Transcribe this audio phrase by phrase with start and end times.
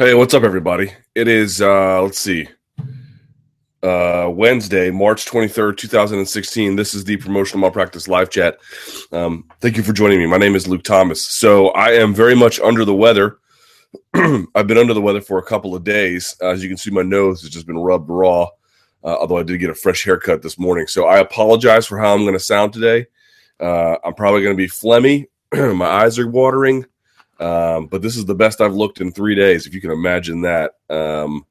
[0.00, 0.92] Hey, what's up, everybody?
[1.16, 2.46] It is, uh, let's see,
[3.82, 6.76] uh, Wednesday, March 23rd, 2016.
[6.76, 8.58] This is the Promotional Malpractice live chat.
[9.10, 10.26] Um, thank you for joining me.
[10.26, 11.20] My name is Luke Thomas.
[11.20, 13.38] So I am very much under the weather.
[14.14, 16.36] I've been under the weather for a couple of days.
[16.40, 18.44] As you can see, my nose has just been rubbed raw,
[19.02, 20.86] uh, although I did get a fresh haircut this morning.
[20.86, 23.06] So I apologize for how I'm going to sound today.
[23.58, 25.26] Uh, I'm probably going to be phlegmy.
[25.76, 26.86] my eyes are watering.
[27.40, 30.40] Um, but this is the best I've looked in three days, if you can imagine
[30.42, 30.72] that.
[30.90, 31.46] Um,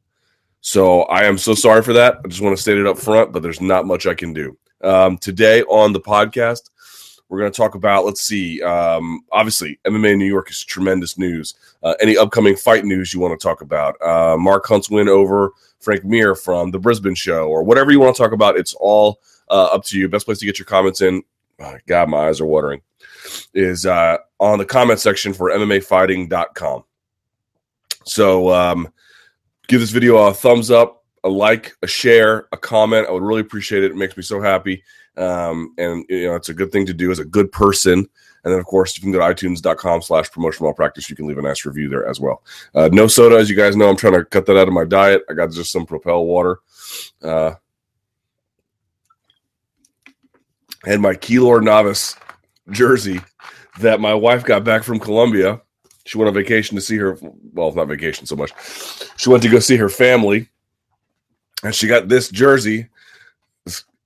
[0.61, 2.19] so I am so sorry for that.
[2.23, 4.57] I just want to state it up front, but there's not much I can do.
[4.83, 6.69] Um, today on the podcast,
[7.29, 11.55] we're going to talk about, let's see, um, obviously, MMA New York is tremendous news.
[11.83, 14.01] Uh, any upcoming fight news you want to talk about?
[14.01, 18.15] Uh, Mark Hunt's win over Frank Mir from the Brisbane show, or whatever you want
[18.15, 19.19] to talk about, it's all
[19.49, 20.07] uh, up to you.
[20.07, 21.23] Best place to get your comments in.
[21.59, 22.81] Oh, God, my eyes are watering
[23.53, 26.83] is uh, on the comment section for MMAfighting.com.
[28.05, 28.87] So um,
[29.67, 33.07] give this video a thumbs up, a like, a share, a comment.
[33.07, 33.91] I would really appreciate it.
[33.91, 34.83] It makes me so happy.
[35.17, 38.07] Um, and you know, it's a good thing to do as a good person.
[38.43, 41.09] And then, of course, you can go to itunes.com slash promotional malpractice.
[41.09, 42.43] You can leave a nice review there as well.
[42.73, 44.85] Uh, no soda, as you guys know, I'm trying to cut that out of my
[44.85, 45.23] diet.
[45.29, 46.59] I got just some Propel water.
[47.21, 47.55] Uh,
[50.85, 52.15] and my Keylor Navas
[52.71, 53.19] jersey
[53.79, 55.61] that my wife got back from Colombia.
[56.05, 57.17] She went on vacation to see her.
[57.53, 58.51] Well, not vacation so much.
[59.17, 60.47] She went to go see her family,
[61.63, 62.87] and she got this jersey.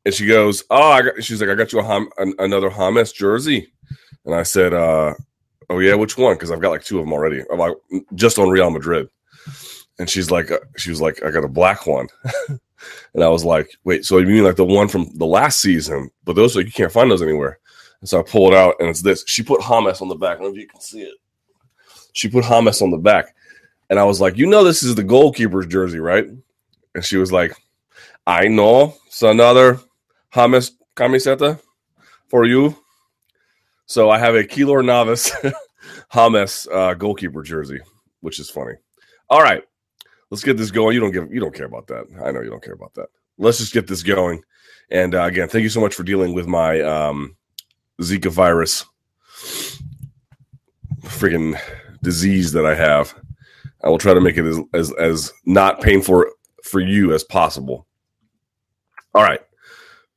[0.03, 3.11] And she goes, "Oh, I got." She's like, "I got you a Ham, another James
[3.11, 3.71] jersey,"
[4.25, 5.13] and I said, uh,
[5.69, 7.43] "Oh yeah, which one?" Because I've got like two of them already.
[7.51, 7.75] I'm like,
[8.15, 9.07] just on Real Madrid.
[9.99, 12.07] And she's like, uh, she was like, "I got a black one."
[13.13, 16.09] and I was like, "Wait, so you mean like the one from the last season?
[16.23, 17.59] But those like, you can't find those anywhere."
[18.01, 19.23] And so I pull it out, and it's this.
[19.27, 20.37] She put James on the back.
[20.37, 21.13] I don't know if you can see it.
[22.13, 23.35] She put James on the back.
[23.89, 26.25] And I was like, You know, this is the goalkeeper's jersey, right?
[26.95, 27.55] And she was like,
[28.25, 28.95] I know.
[29.07, 29.79] It's another
[30.33, 31.59] James camiseta
[32.27, 32.75] for you.
[33.85, 35.31] So I have a Keylor Navas
[36.11, 37.79] James uh, goalkeeper jersey,
[38.21, 38.73] which is funny.
[39.29, 39.63] All right,
[40.29, 40.93] let's get this going.
[40.93, 42.05] You don't give, you don't care about that.
[42.23, 43.07] I know you don't care about that.
[43.37, 44.43] Let's just get this going.
[44.89, 47.35] And uh, again, thank you so much for dealing with my um,
[48.01, 48.85] Zika virus
[51.03, 51.59] freaking
[52.01, 53.13] disease that I have.
[53.83, 56.25] I will try to make it as, as, as not painful
[56.63, 57.87] for you as possible.
[59.13, 59.41] All right.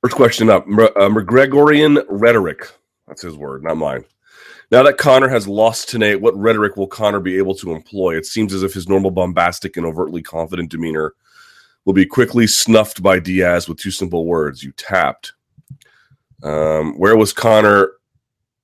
[0.03, 2.71] First question up uh, McGregorian rhetoric.
[3.09, 4.05] That's his word, not mine.
[4.71, 8.17] Now that Conor has lost tonight, what rhetoric will Conor be able to employ?
[8.17, 11.15] It seems as if his normal bombastic and overtly confident demeanor
[11.85, 15.35] will be quickly snuffed by Diaz with two simple words you tapped.
[16.45, 17.93] Um, where was Conor?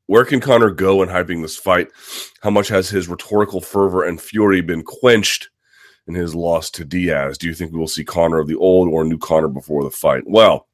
[0.06, 1.88] Where can Conor go in hyping this fight?
[2.42, 5.48] How much has his rhetorical fervor and fury been quenched
[6.06, 7.38] in his loss to Diaz?
[7.38, 9.90] Do you think we will see Conor of the old or new Conor before the
[9.90, 10.24] fight?
[10.26, 10.68] Well,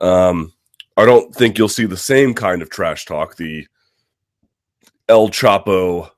[0.00, 0.52] um,
[0.96, 3.66] I don't think you'll see the same kind of trash talk, the
[5.08, 6.10] El Chapo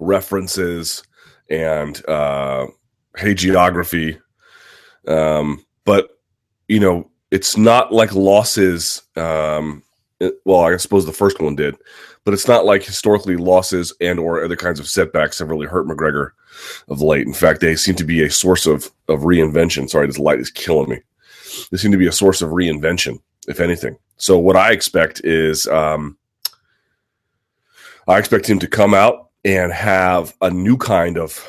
[0.00, 1.04] references
[1.48, 2.66] and uh,
[3.16, 4.18] hagiography.
[5.06, 6.10] Um, but
[6.68, 9.02] you know, it's not like losses.
[9.16, 9.82] Um,
[10.44, 11.76] well, I suppose the first one did,
[12.24, 15.88] but it's not like historically losses and or other kinds of setbacks have really hurt
[15.88, 16.30] McGregor
[16.88, 17.26] of late.
[17.26, 19.88] In fact, they seem to be a source of of reinvention.
[19.88, 21.00] Sorry, this light is killing me.
[21.70, 23.96] They seem to be a source of reinvention, if anything.
[24.18, 26.16] So what I expect is, um,
[28.06, 31.44] I expect him to come out and have a new kind of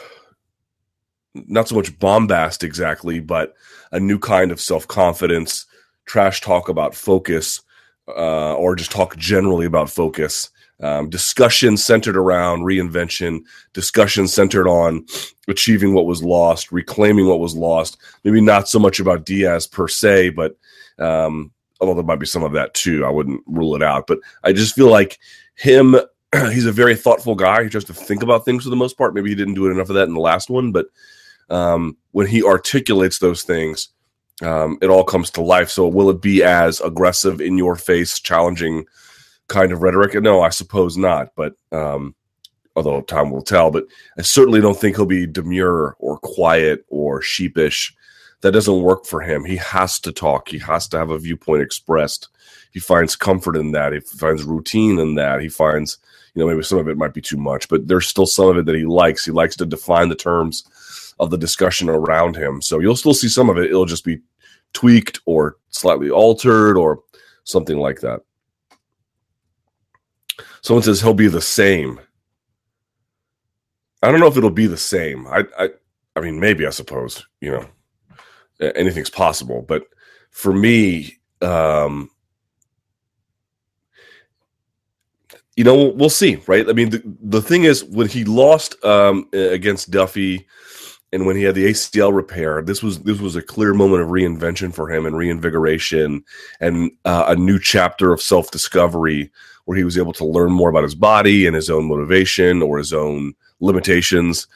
[1.35, 3.53] not so much bombast exactly, but
[3.91, 5.65] a new kind of self confidence,
[6.06, 7.62] trash talk about focus
[8.08, 10.50] uh, or just talk generally about focus.
[10.80, 13.41] Um, discussion centered around reinvention,
[13.72, 15.06] discussion centered on
[15.47, 17.97] achieving what was lost, reclaiming what was lost.
[18.24, 20.58] Maybe not so much about Diaz per se, but
[21.00, 23.06] um, although there might be some of that too.
[23.06, 24.08] I wouldn't rule it out.
[24.08, 25.19] But I just feel like
[25.56, 25.96] him,
[26.34, 27.63] he's a very thoughtful guy.
[27.63, 29.13] He tries to think about things for the most part.
[29.13, 30.88] Maybe he didn't do it enough of that in the last one, but
[31.50, 33.89] um, when he articulates those things,
[34.41, 35.69] um, it all comes to life.
[35.69, 38.85] So will it be as aggressive, in your face, challenging
[39.47, 40.21] kind of rhetoric?
[40.21, 41.30] No, I suppose not.
[41.35, 42.15] But um,
[42.75, 43.85] although time will tell, but
[44.18, 47.95] I certainly don't think he'll be demure or quiet or sheepish.
[48.41, 49.45] That doesn't work for him.
[49.45, 50.50] He has to talk.
[50.50, 52.27] He has to have a viewpoint expressed.
[52.71, 53.94] He finds comfort in that.
[53.94, 55.39] He finds routine in that.
[55.39, 55.97] He finds,
[56.33, 58.57] you know, maybe some of it might be too much, but there's still some of
[58.57, 59.24] it that he likes.
[59.24, 60.65] He likes to define the terms
[61.19, 62.62] of the discussion around him.
[62.62, 63.65] So you'll still see some of it.
[63.65, 64.19] It'll just be
[64.74, 67.01] tweaked or slightly altered or
[67.44, 68.21] something like that.
[70.62, 72.00] Someone says he'll be the same.
[74.01, 75.27] I don't know if it'll be the same.
[75.27, 75.69] I, I,
[76.15, 77.65] I mean, maybe I suppose you know
[78.60, 79.88] anything's possible, but
[80.30, 82.10] for me, um,
[85.56, 86.68] you know, we'll see, right?
[86.68, 90.48] I mean, the, the thing is, when he lost um, against Duffy,
[91.13, 94.10] and when he had the ACL repair, this was this was a clear moment of
[94.10, 96.24] reinvention for him and reinvigoration,
[96.60, 99.31] and uh, a new chapter of self discovery
[99.65, 102.80] where he was able to learn more about his body and his own motivation or
[102.80, 104.48] his own limitations,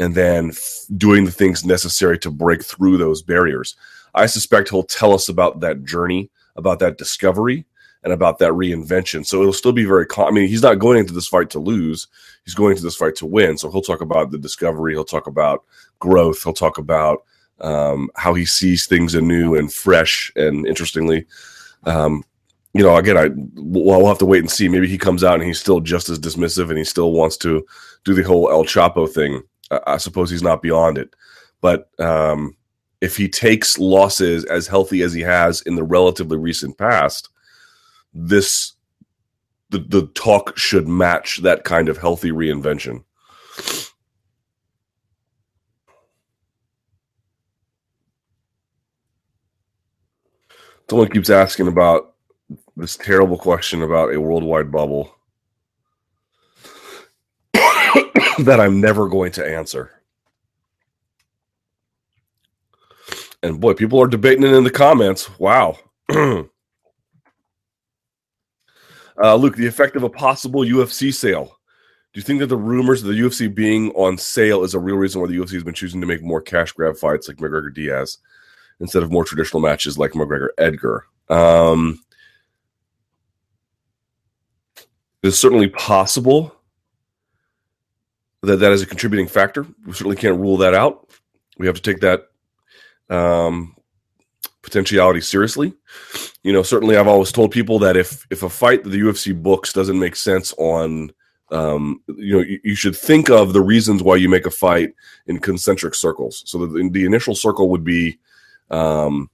[0.00, 3.76] and then f- doing the things necessary to break through those barriers.
[4.14, 7.66] I suspect he'll tell us about that journey, about that discovery,
[8.04, 9.26] and about that reinvention.
[9.26, 10.06] So it'll still be very.
[10.16, 12.06] I mean, he's not going into this fight to lose.
[12.44, 13.58] He's going into this fight to win.
[13.58, 14.92] So he'll talk about the discovery.
[14.92, 15.64] He'll talk about
[15.98, 16.42] growth.
[16.42, 17.24] He'll talk about
[17.60, 20.32] um, how he sees things anew and fresh.
[20.36, 21.26] And interestingly,
[21.84, 22.24] um,
[22.74, 24.68] you know, again, I well, we'll have to wait and see.
[24.68, 27.66] Maybe he comes out and he's still just as dismissive and he still wants to
[28.04, 29.42] do the whole El Chapo thing.
[29.70, 31.14] I, I suppose he's not beyond it,
[31.60, 32.56] but um,
[33.00, 37.30] if he takes losses as healthy as he has in the relatively recent past,
[38.12, 38.74] this
[39.70, 43.04] the the talk should match that kind of healthy reinvention.
[50.88, 52.14] Someone keeps asking about
[52.76, 55.14] this terrible question about a worldwide bubble
[57.52, 59.90] that I'm never going to answer.
[63.42, 65.38] And boy, people are debating it in the comments.
[65.38, 65.78] Wow.
[69.22, 71.58] uh, Luke, the effect of a possible UFC sale.
[72.12, 74.96] Do you think that the rumors of the UFC being on sale is a real
[74.96, 77.72] reason why the UFC has been choosing to make more cash grab fights like McGregor
[77.72, 78.18] Diaz
[78.80, 81.04] instead of more traditional matches like McGregor Edgar?
[81.28, 82.00] Um,
[85.22, 86.54] it's certainly possible
[88.42, 89.66] that that is a contributing factor.
[89.84, 91.10] We certainly can't rule that out.
[91.58, 92.28] We have to take that
[93.10, 93.76] um,
[94.62, 95.74] potentiality seriously.
[96.42, 99.40] You know, certainly I've always told people that if if a fight that the UFC
[99.40, 101.12] books doesn't make sense on
[101.50, 104.92] um, you know, you, you, should think of the reasons why you make a fight
[105.26, 106.42] in concentric circles.
[106.46, 108.18] So the, the initial circle would be,
[108.70, 109.30] um,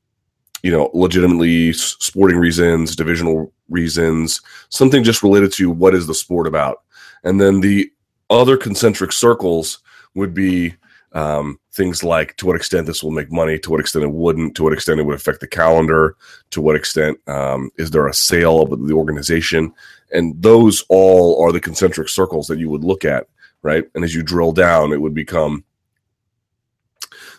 [0.62, 6.46] you know, legitimately sporting reasons, divisional reasons, something just related to what is the sport
[6.46, 6.82] about.
[7.24, 7.90] And then the
[8.30, 9.80] other concentric circles
[10.14, 10.74] would be
[11.14, 14.56] um, things like to what extent this will make money, to what extent it wouldn't,
[14.56, 16.16] to what extent it would affect the calendar,
[16.50, 19.72] to what extent um, is there a sale of the organization,
[20.12, 23.28] and those all are the concentric circles that you would look at,
[23.62, 23.84] right?
[23.94, 25.64] And as you drill down, it would become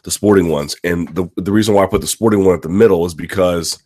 [0.03, 0.77] the sporting ones.
[0.83, 3.81] And the the reason why I put the sporting one at the middle is because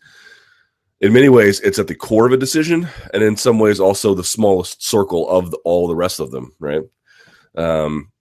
[1.00, 4.14] in many ways it's at the core of a decision, and in some ways also
[4.14, 6.82] the smallest circle of the, all the rest of them, right?
[7.56, 8.12] Um,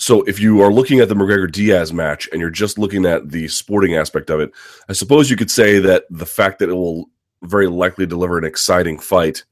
[0.00, 3.30] so if you are looking at the McGregor Diaz match and you're just looking at
[3.30, 4.50] the sporting aspect of it,
[4.88, 7.10] I suppose you could say that the fact that it will
[7.42, 9.44] very likely deliver an exciting fight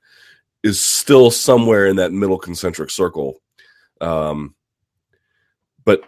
[0.62, 3.43] is still somewhere in that middle concentric circle.
[4.00, 4.55] Um,
[5.85, 6.03] but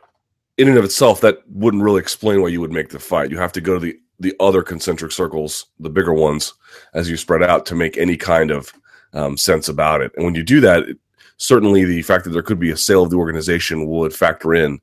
[0.56, 3.30] in and of itself, that wouldn't really explain why you would make the fight.
[3.30, 6.52] You have to go to the the other concentric circles, the bigger ones,
[6.92, 8.70] as you spread out to make any kind of
[9.14, 10.12] um, sense about it.
[10.14, 10.98] And when you do that, it,
[11.40, 14.78] certainly the fact that there could be a sale of the organization would factor in,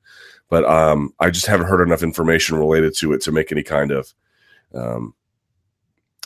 [0.49, 3.91] but um, I just haven't heard enough information related to it to make any kind
[3.91, 4.13] of
[4.73, 5.13] um,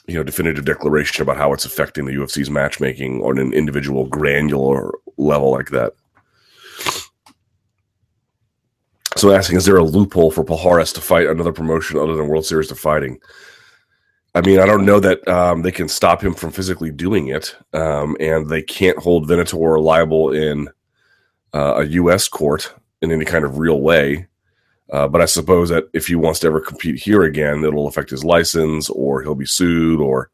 [0.07, 4.93] you know definitive declaration about how it's affecting the UFC's matchmaking on an individual granular
[5.17, 5.93] level like that.
[9.17, 12.45] So asking, is there a loophole for Palhares to fight another promotion other than World
[12.45, 13.19] Series of Fighting?
[14.33, 17.55] I mean, I don't know that um, they can stop him from physically doing it,
[17.73, 20.69] um, and they can't hold Venator liable in
[21.53, 22.29] uh, a U.S.
[22.29, 24.27] court in any kind of real way.
[24.91, 28.09] Uh, but I suppose that if he wants to ever compete here again, it'll affect
[28.09, 30.29] his license, or he'll be sued, or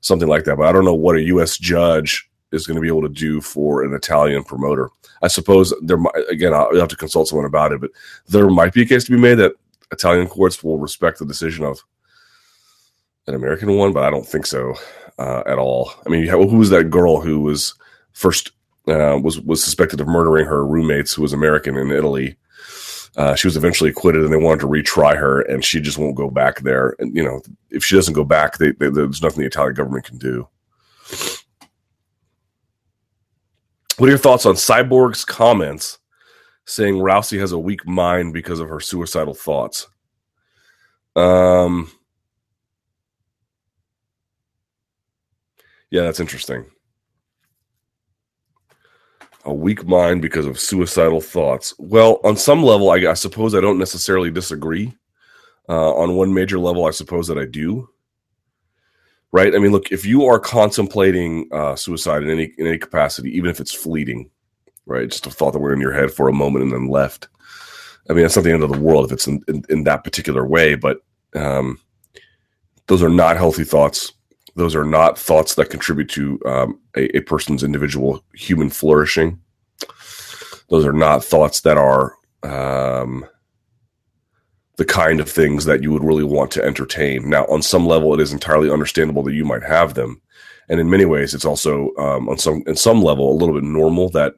[0.00, 0.56] something like that.
[0.56, 1.58] But I don't know what a U.S.
[1.58, 4.90] judge is going to be able to do for an Italian promoter.
[5.22, 7.90] I suppose there might, again, I'll have to consult someone about it, but
[8.28, 9.52] there might be a case to be made that
[9.92, 11.82] Italian courts will respect the decision of
[13.30, 14.74] an American one, but I don't think so
[15.18, 15.92] uh, at all.
[16.04, 17.74] I mean, who was that girl who was
[18.12, 18.50] first
[18.88, 22.36] uh, was was suspected of murdering her roommates, who was American in Italy?
[23.16, 26.16] Uh, she was eventually acquitted, and they wanted to retry her, and she just won't
[26.16, 26.94] go back there.
[26.98, 30.04] And you know, if she doesn't go back, they, they, there's nothing the Italian government
[30.04, 30.48] can do.
[33.96, 35.98] What are your thoughts on Cyborg's comments
[36.64, 39.88] saying Rousey has a weak mind because of her suicidal thoughts?
[41.16, 41.90] Um,
[45.90, 46.64] yeah, that's interesting.
[49.44, 51.74] a weak mind because of suicidal thoughts.
[51.78, 54.94] Well, on some level, I, I suppose I don't necessarily disagree.
[55.68, 57.88] Uh, on one major level, I suppose that I do.
[59.32, 59.54] Right?
[59.54, 63.48] I mean, look, if you are contemplating uh, suicide in any in any capacity, even
[63.48, 64.28] if it's fleeting,
[64.86, 67.28] right, just a thought that were in your head for a moment and then left.
[68.08, 70.02] I mean, that's not the end of the world if it's in, in, in that
[70.02, 70.98] particular way, but
[71.36, 71.78] um,
[72.88, 74.12] those are not healthy thoughts.
[74.56, 79.40] Those are not thoughts that contribute to um, a, a person's individual human flourishing.
[80.68, 83.26] Those are not thoughts that are um,
[84.76, 87.28] the kind of things that you would really want to entertain.
[87.28, 90.20] Now, on some level, it is entirely understandable that you might have them,
[90.68, 93.64] and in many ways, it's also um, on some in some level a little bit
[93.64, 94.34] normal that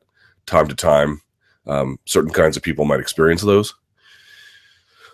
[0.47, 1.21] time to time
[1.67, 3.75] um, certain kinds of people might experience those.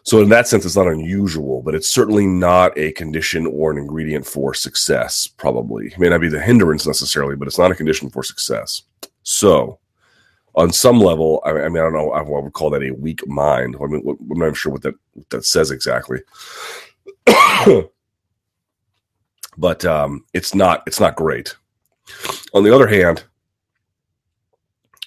[0.09, 3.77] So, in that sense, it's not unusual, but it's certainly not a condition or an
[3.77, 5.27] ingredient for success.
[5.27, 8.85] Probably it may not be the hindrance necessarily, but it's not a condition for success.
[9.23, 9.81] So,
[10.55, 13.77] on some level, I, mean, I don't know, I would call that a weak mind.
[13.79, 16.21] I mean, I'm not sure what that what that says exactly,
[19.59, 21.55] but um, it's not it's not great.
[22.55, 23.25] On the other hand,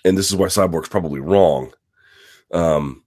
[0.05, 1.73] and this is why Cyborg's probably wrong.
[2.53, 3.01] Um,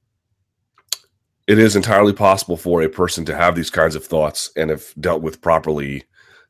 [1.46, 4.94] it is entirely possible for a person to have these kinds of thoughts and if
[4.96, 6.04] dealt with properly,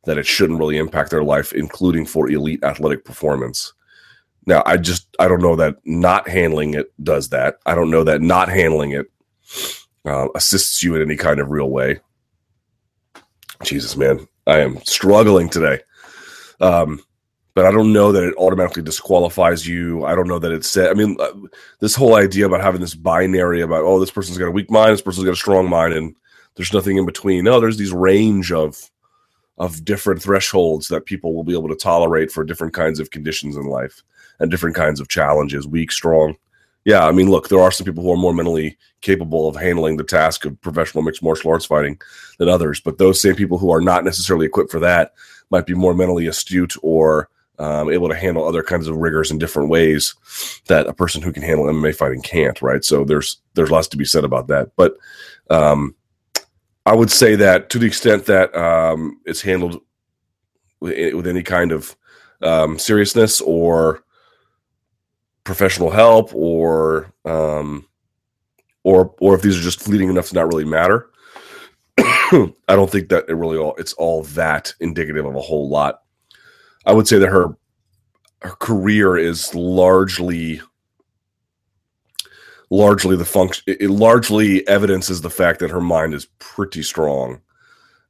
[0.05, 3.73] that it shouldn't really impact their life, including for elite athletic performance.
[4.47, 7.57] Now, I just I don't know that not handling it does that.
[7.67, 9.07] I don't know that not handling it
[10.05, 12.01] uh, assists you in any kind of real way.
[13.63, 15.81] Jesus, man, I am struggling today.
[16.61, 17.03] Um,
[17.55, 20.05] but I don't know that it automatically disqualifies you.
[20.05, 20.91] I don't know that it's said.
[20.91, 21.33] I mean, uh,
[21.79, 24.93] this whole idea about having this binary about oh, this person's got a weak mind,
[24.93, 26.17] this person's got a strong mind, and
[26.57, 27.45] there's nothing in between.
[27.45, 28.91] No, there's these range of
[29.57, 33.57] of different thresholds that people will be able to tolerate for different kinds of conditions
[33.57, 34.03] in life
[34.41, 36.37] and different kinds of challenges, weak, strong.
[36.85, 39.97] Yeah, I mean, look, there are some people who are more mentally capable of handling
[39.97, 42.01] the task of professional mixed martial arts fighting
[42.39, 45.15] than others, but those same people who are not necessarily equipped for that
[45.51, 49.39] might be more mentally astute or um, able to handle other kinds of rigors in
[49.39, 50.15] different ways
[50.67, 52.61] that a person who can handle MMA fighting can't.
[52.61, 52.85] Right.
[52.85, 54.71] So there's there's lots to be said about that.
[54.77, 54.97] But
[55.51, 55.95] um,
[56.87, 59.81] I would say that to the extent that um, it's handled
[60.81, 61.97] with, with, any kind of
[62.43, 64.05] um, seriousness or
[65.45, 67.87] professional help or um,
[68.83, 71.09] or or if these are just fleeting enough to not really matter.
[71.99, 76.04] I don't think that it really all it's all that indicative of a whole lot
[76.87, 77.57] I would say that her
[78.43, 80.61] her career is largely
[82.71, 87.41] largely the function it largely evidences the fact that her mind is pretty strong.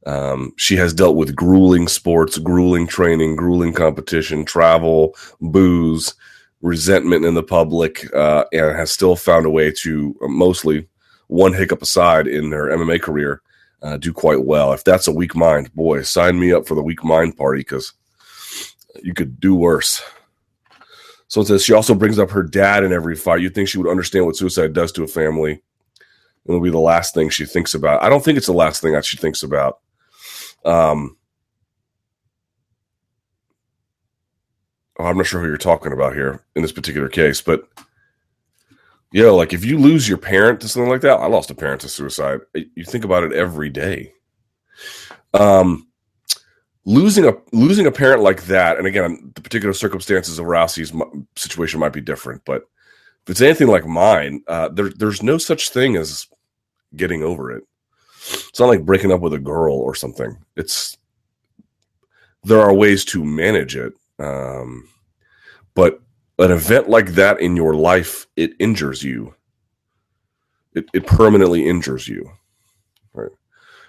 [0.07, 6.15] Um, she has dealt with grueling sports grueling training grueling competition travel booze
[6.61, 10.87] resentment in the public uh, and has still found a way to uh, mostly
[11.29, 13.41] one hiccup aside in her mma career
[13.83, 14.73] uh, do quite well.
[14.73, 17.93] If that's a weak mind boy sign me up for the weak mind party because
[19.03, 20.03] you could do worse.
[21.29, 23.41] So it says she also brings up her dad in every fight.
[23.41, 25.63] You'd think she would understand what suicide does to a family.
[26.47, 28.03] It'll be the last thing she thinks about.
[28.03, 29.81] I don't think it's the last thing that she thinks about.
[30.65, 31.17] Um,
[34.99, 37.67] oh, I'm not sure who you're talking about here in this particular case, but
[39.13, 41.81] yeah, like if you lose your parent to something like that, I lost a parent
[41.83, 42.41] to suicide.
[42.53, 44.13] You think about it every day.
[45.33, 45.89] Um,
[46.85, 50.93] losing a losing a parent like that, and again, the particular circumstances of Rousey's
[51.37, 52.69] situation might be different, but
[53.25, 56.27] if it's anything like mine, uh, there, there's no such thing as
[56.95, 57.65] getting over it.
[58.49, 60.37] It's not like breaking up with a girl or something.
[60.57, 60.99] It's
[62.45, 64.89] there are ways to manage it, um,
[65.75, 66.01] but
[66.39, 69.35] an event like that in your life it injures you.
[70.75, 72.31] It, it permanently injures you.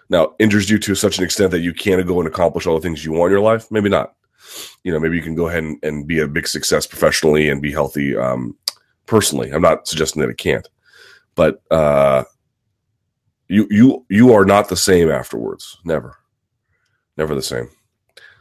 [0.10, 2.82] Now, injures you to such an extent that you can't go and accomplish all the
[2.82, 3.72] things you want in your life?
[3.72, 4.16] Maybe not.
[4.84, 7.62] You know, maybe you can go ahead and, and be a big success professionally and
[7.62, 8.56] be healthy um,
[9.08, 9.52] personally.
[9.52, 10.68] I'm not suggesting that it can't,
[11.34, 12.24] but uh,
[13.48, 15.78] you you you are not the same afterwards.
[15.84, 16.18] Never,
[17.18, 17.70] never the same.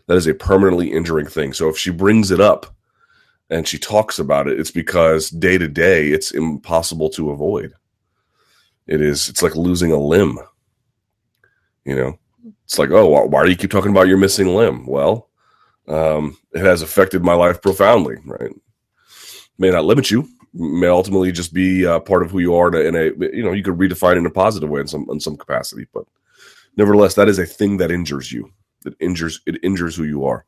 [0.06, 1.54] That is a permanently injuring thing.
[1.54, 2.66] So if she brings it up
[3.48, 7.72] and she talks about it, it's because day to day it's impossible to avoid.
[8.86, 9.30] It is.
[9.30, 10.38] It's like losing a limb
[11.84, 12.18] you know,
[12.64, 14.86] it's like, oh, why do you keep talking about your missing limb?
[14.86, 15.28] Well,
[15.88, 18.50] um, it has affected my life profoundly, right?
[19.58, 22.94] May not limit you, may ultimately just be uh, part of who you are in
[22.94, 25.86] a, you know, you could redefine in a positive way in some in some capacity,
[25.92, 26.04] but
[26.76, 28.50] nevertheless, that is a thing that injures you.
[28.86, 30.44] It injures it injures who you are.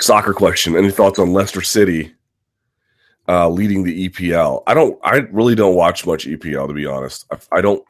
[0.00, 0.76] Soccer question.
[0.76, 2.14] Any thoughts on Leicester City
[3.28, 4.62] uh, leading the EPL?
[4.66, 4.98] I don't.
[5.02, 7.26] I really don't watch much EPL to be honest.
[7.30, 7.82] I, I don't.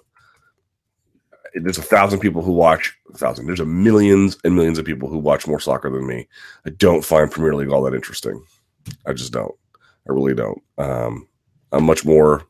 [1.62, 2.94] There's a thousand people who watch.
[3.14, 3.46] A thousand.
[3.46, 6.28] There's a millions and millions of people who watch more soccer than me.
[6.66, 8.44] I don't find Premier League all that interesting.
[9.06, 9.54] I just don't.
[10.08, 10.62] I really don't.
[10.78, 11.28] Um,
[11.72, 12.46] I'm much more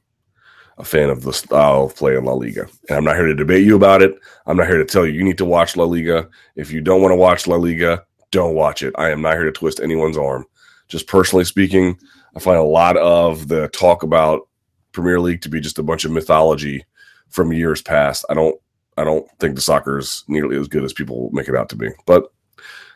[0.78, 2.68] a fan of the style of play in La Liga.
[2.88, 4.14] And I'm not here to debate you about it.
[4.46, 6.28] I'm not here to tell you you need to watch La Liga.
[6.54, 8.94] If you don't want to watch La Liga, don't watch it.
[8.98, 10.44] I am not here to twist anyone's arm.
[10.88, 11.98] Just personally speaking,
[12.36, 14.48] I find a lot of the talk about
[14.92, 16.84] Premier League to be just a bunch of mythology
[17.30, 18.24] from years past.
[18.28, 18.60] I don't
[18.96, 21.76] I don't think the soccer is nearly as good as people make it out to
[21.76, 21.90] be.
[22.06, 22.32] But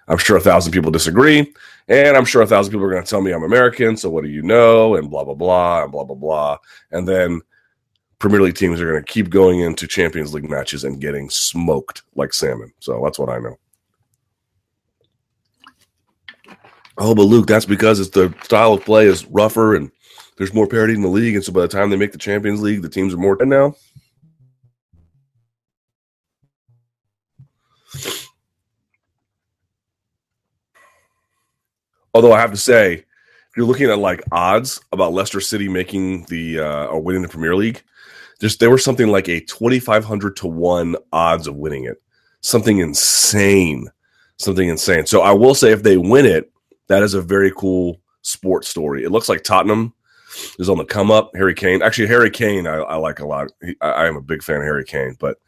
[0.08, 1.52] I'm sure a thousand people disagree,
[1.88, 3.96] and I'm sure a thousand people are going to tell me I'm American.
[3.96, 4.96] So what do you know?
[4.96, 6.58] And blah blah blah and blah blah blah.
[6.90, 7.40] And then
[8.18, 12.02] Premier League teams are going to keep going into Champions League matches and getting smoked
[12.16, 12.72] like salmon.
[12.80, 13.56] So that's what I know.
[16.98, 19.90] Oh, but Luke, that's because it's the style of play is rougher and
[20.36, 22.62] there's more parity in the league, and so by the time they make the Champions
[22.62, 23.36] League, the teams are more.
[23.44, 23.74] Now
[32.14, 36.24] Although I have to say, if you're looking at like odds about Leicester City making
[36.24, 37.82] the uh, or winning the Premier League,
[38.40, 42.00] just there were something like a 2500 to 1 odds of winning it.
[42.40, 43.88] Something insane.
[44.38, 45.06] Something insane.
[45.06, 46.50] So I will say if they win it,
[46.86, 49.04] that is a very cool sports story.
[49.04, 49.92] It looks like Tottenham
[50.58, 51.30] is on the come up.
[51.34, 53.50] Harry Kane, actually, Harry Kane, I, I like a lot.
[53.62, 55.38] He, I, I, am a big fan of Harry Kane, but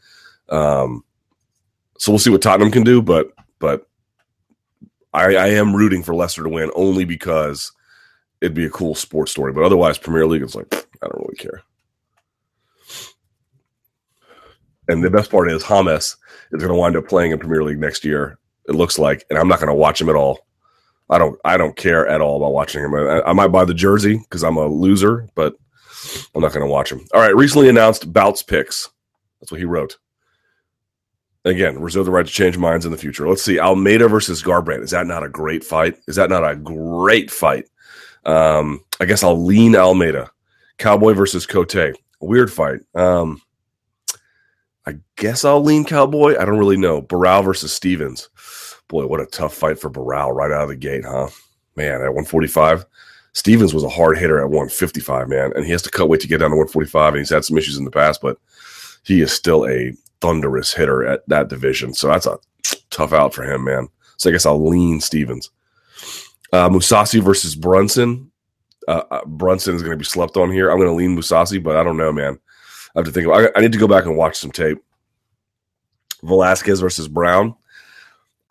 [0.49, 1.05] um,
[1.99, 3.01] so we'll see what Tottenham can do.
[3.01, 3.89] But but
[5.13, 7.73] I, I am rooting for Leicester to win only because
[8.41, 9.53] it'd be a cool sports story.
[9.53, 11.63] But otherwise, Premier League is like I don't really care.
[14.89, 16.17] And the best part is James
[16.53, 18.39] is going to wind up playing in Premier League next year.
[18.69, 20.41] It looks like, and I'm not going to watch him at all.
[21.09, 21.39] I don't.
[21.45, 22.95] I don't care at all about watching him.
[22.95, 25.55] I, I might buy the jersey because I'm a loser, but
[26.35, 27.07] I'm not going to watch him.
[27.13, 27.37] All right.
[27.37, 28.89] Recently announced bouts picks.
[29.41, 29.99] That's what he wrote.
[31.45, 33.29] Again, reserve the right to change minds in the future.
[33.29, 33.59] Let's see.
[33.59, 34.83] Almeida versus Garbrandt.
[34.83, 35.99] Is that not a great fight?
[36.07, 37.69] Is that not a great fight?
[38.25, 40.31] Um, I guess I'll lean Almeida.
[40.79, 41.97] Cowboy versus Cote.
[42.21, 42.81] Weird fight.
[42.95, 43.43] Um,
[44.87, 46.37] I guess I'll lean Cowboy.
[46.39, 47.03] I don't really know.
[47.03, 48.29] Barao versus Stevens.
[48.89, 51.29] Boy, what a tough fight for Barao right out of the gate, huh?
[51.77, 52.85] Man, at 145.
[53.33, 55.53] Stevens was a hard hitter at 155, man.
[55.57, 57.15] And he has to cut weight to get down to 145.
[57.15, 58.39] And he's had some issues in the past, but
[59.05, 61.93] he is still a thunderous hitter at that division.
[61.93, 62.39] So that's a
[62.91, 63.89] tough out for him, man.
[64.17, 65.51] So I guess I'll lean Stevens.
[66.53, 68.31] Uh, Mousasi versus Brunson.
[68.89, 70.71] Uh, uh Brunson is going to be slept on here.
[70.71, 72.39] I'm going to lean Mousasi, but I don't know, man.
[72.95, 73.27] I have to think.
[73.27, 74.79] Of, I, I need to go back and watch some tape.
[76.23, 77.55] Velasquez versus Brown.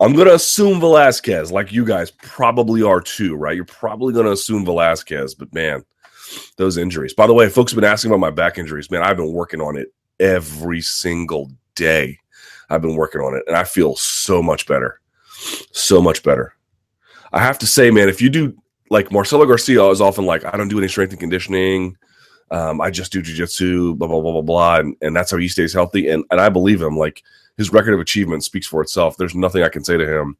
[0.00, 3.54] I'm going to assume Velasquez, like you guys probably are too, right?
[3.54, 5.84] You're probably going to assume Velasquez, but man,
[6.56, 7.14] those injuries.
[7.14, 8.90] By the way, folks have been asking about my back injuries.
[8.90, 12.18] Man, I've been working on it every single day.
[12.70, 15.00] I've been working on it and I feel so much better.
[15.72, 16.54] So much better.
[17.32, 18.56] I have to say, man, if you do
[18.90, 21.96] like Marcelo Garcia is often like, I don't do any strength and conditioning.
[22.50, 24.76] Um, I just do jujitsu, blah, blah, blah, blah, blah.
[24.76, 26.08] And, and that's how he stays healthy.
[26.08, 26.96] And, and I believe him.
[26.96, 27.22] Like
[27.56, 29.16] his record of achievement speaks for itself.
[29.16, 30.36] There's nothing I can say to him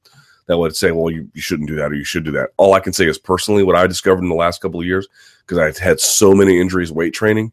[0.46, 2.50] that would say, well, you, you shouldn't do that or you should do that.
[2.56, 5.08] All I can say is personally what I discovered in the last couple of years,
[5.40, 7.52] because I've had so many injuries weight training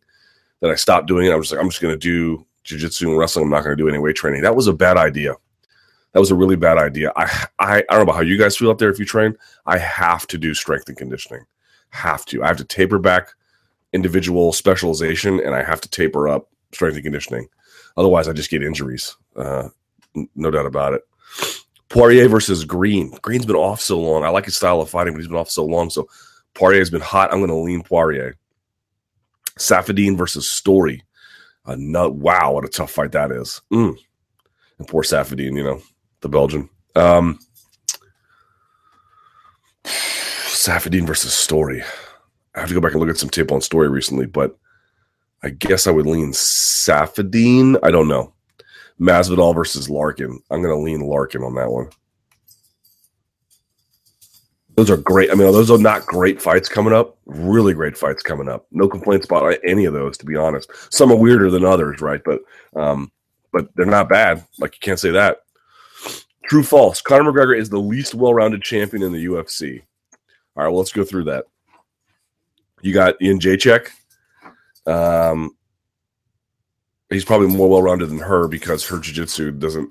[0.60, 1.32] that I stopped doing it.
[1.32, 3.46] I was like, I'm just going to do jiu-jitsu and wrestling.
[3.46, 4.42] I'm not going to do any weight training.
[4.42, 5.36] That was a bad idea.
[6.14, 7.12] That was a really bad idea.
[7.16, 7.26] I,
[7.60, 9.36] I, I don't know about how you guys feel out there if you train.
[9.66, 11.46] I have to do strength and conditioning.
[11.90, 12.44] Have to.
[12.44, 13.30] I have to taper back
[13.94, 17.48] individual specialization and I have to taper up strength and conditioning.
[17.98, 19.16] Otherwise, I just get injuries.
[19.36, 19.70] Uh,
[20.36, 21.02] no doubt about it.
[21.90, 23.12] Poirier versus Green.
[23.22, 24.24] Green's been off so long.
[24.24, 25.90] I like his style of fighting, but he's been off so long.
[25.90, 26.08] So
[26.54, 27.32] Poirier's been hot.
[27.32, 28.36] I'm going to lean Poirier.
[29.58, 31.04] Saffiedine versus Storey.
[31.68, 33.62] No, wow, what a tough fight that is.
[33.72, 33.98] Mm.
[34.80, 35.82] And poor Saffiedine, you know,
[36.22, 36.70] the Belgian.
[36.96, 37.40] Um,
[39.84, 41.84] Saffiedine versus Storey.
[42.56, 44.58] I have to go back and look at some tape on Storey recently, but
[45.44, 47.78] I guess I would lean Saffiedine.
[47.84, 48.34] I don't know.
[49.00, 50.40] Masvidal versus Larkin.
[50.52, 51.90] I'm going to lean Larkin on that one.
[54.80, 55.30] Those are great.
[55.30, 57.18] I mean, those are not great fights coming up.
[57.26, 58.66] Really great fights coming up.
[58.72, 60.72] No complaints about any of those, to be honest.
[60.90, 62.22] Some are weirder than others, right?
[62.24, 62.40] But
[62.78, 63.12] um,
[63.52, 64.46] but they're not bad.
[64.58, 65.40] Like you can't say that.
[66.46, 67.02] True, false.
[67.02, 69.82] Conor McGregor is the least well-rounded champion in the UFC.
[70.56, 71.44] All right, well, let's go through that.
[72.82, 73.90] You got Jedrzejczyk.
[74.86, 75.58] Um,
[77.10, 79.90] he's probably more well-rounded than her because her jiu-jitsu doesn't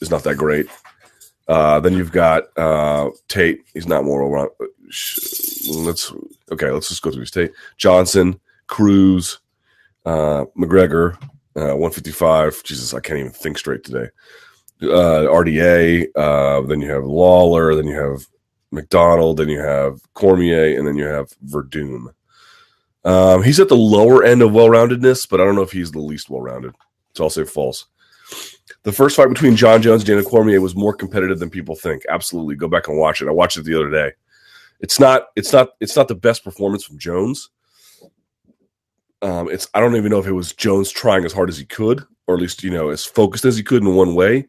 [0.00, 0.68] is not that great.
[1.52, 3.60] Uh, then you've got uh, Tate.
[3.74, 4.48] He's not around.
[5.68, 6.10] Let's
[6.50, 6.70] okay.
[6.70, 7.52] Let's just go through his Tate.
[7.76, 9.38] Johnson, Cruz,
[10.06, 11.22] uh, McGregor,
[11.54, 12.64] uh, 155.
[12.64, 14.08] Jesus, I can't even think straight today.
[14.82, 16.06] Uh, RDA.
[16.16, 17.74] Uh, then you have Lawler.
[17.74, 18.26] Then you have
[18.70, 19.36] McDonald.
[19.36, 22.14] Then you have Cormier, and then you have Werdum.
[23.04, 26.00] Um, he's at the lower end of well-roundedness, but I don't know if he's the
[26.00, 26.74] least well-rounded.
[27.14, 27.84] So I'll say false.
[28.82, 32.02] The first fight between Jon Jones and Daniel Cormier was more competitive than people think.
[32.08, 33.28] Absolutely, go back and watch it.
[33.28, 34.12] I watched it the other day.
[34.80, 35.28] It's not.
[35.36, 35.70] It's not.
[35.80, 37.50] It's not the best performance from Jones.
[39.22, 39.68] Um, it's.
[39.74, 42.34] I don't even know if it was Jones trying as hard as he could, or
[42.34, 44.48] at least you know as focused as he could in one way.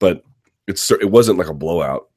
[0.00, 0.24] But
[0.66, 0.90] it's.
[0.90, 2.08] It wasn't like a blowout.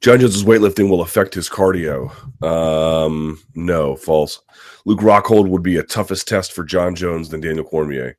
[0.00, 2.12] Jon Jones's weightlifting will affect his cardio.
[2.44, 4.42] Um, no, false.
[4.84, 8.16] Luke Rockhold would be a toughest test for Jon Jones than Daniel Cormier.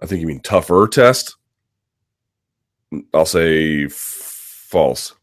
[0.00, 1.36] I think you mean tougher test.
[3.12, 5.14] I'll say f- false.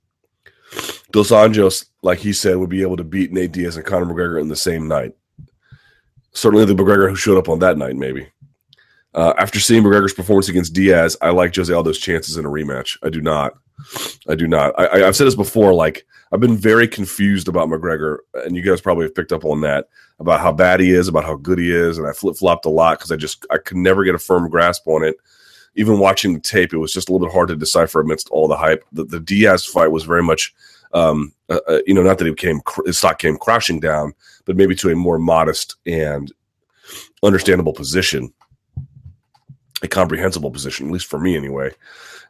[1.11, 4.41] Dos Anjos, like he said, would be able to beat Nate Diaz and Conor McGregor
[4.41, 5.13] in the same night.
[6.33, 8.27] Certainly the McGregor who showed up on that night, maybe.
[9.13, 12.97] Uh, after seeing McGregor's performance against Diaz, I like Jose Aldo's chances in a rematch.
[13.01, 13.53] I do not.
[14.27, 14.77] I do not.
[14.77, 15.73] I, have said this before.
[15.73, 19.61] Like I've been very confused about McGregor, and you guys probably have picked up on
[19.61, 19.87] that
[20.19, 22.69] about how bad he is, about how good he is, and I flip flopped a
[22.69, 25.15] lot because I just I could never get a firm grasp on it.
[25.75, 28.49] Even watching the tape, it was just a little bit hard to decipher amidst all
[28.49, 28.83] the hype.
[28.91, 30.53] The, the Diaz fight was very much,
[30.93, 34.57] um, uh, uh, you know, not that it came his stock came crashing down, but
[34.57, 36.33] maybe to a more modest and
[37.23, 38.33] understandable position,
[39.81, 41.71] a comprehensible position, at least for me anyway.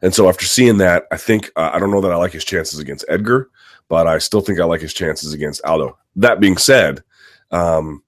[0.00, 2.44] And so after seeing that, I think uh, I don't know that I like his
[2.44, 3.50] chances against Edgar,
[3.88, 5.98] but I still think I like his chances against Aldo.
[6.16, 7.02] That being said,
[7.50, 8.02] um,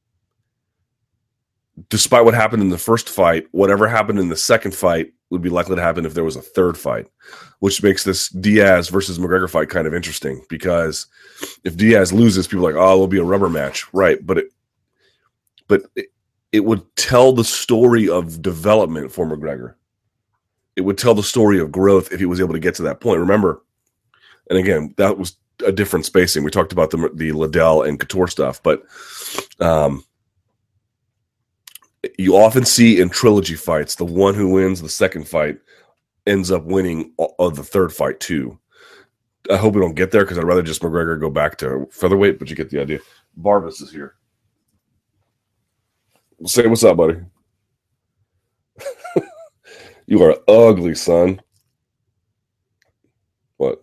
[1.88, 5.50] despite what happened in the first fight, whatever happened in the second fight would be
[5.50, 7.06] likely to happen if there was a third fight,
[7.60, 11.06] which makes this Diaz versus McGregor fight kind of interesting because
[11.64, 14.24] if Diaz loses, people are like, oh, it'll be a rubber match, right?
[14.24, 14.46] But it,
[15.68, 16.06] but it,
[16.50, 19.74] it would tell the story of development for McGregor.
[20.76, 23.00] It would tell the story of growth if he was able to get to that
[23.00, 23.20] point.
[23.20, 23.62] Remember,
[24.48, 26.44] and again, that was a different spacing.
[26.44, 28.82] We talked about the the Liddell and Couture stuff, but
[29.60, 30.04] um,
[32.18, 35.58] you often see in trilogy fights the one who wins the second fight
[36.26, 38.58] ends up winning of the third fight too.
[39.50, 42.38] I hope we don't get there because I'd rather just McGregor go back to featherweight,
[42.38, 43.00] but you get the idea.
[43.40, 44.14] Barbas is here.
[46.44, 47.20] Say what's up, buddy.
[50.06, 51.40] you are ugly, son.
[53.56, 53.82] What?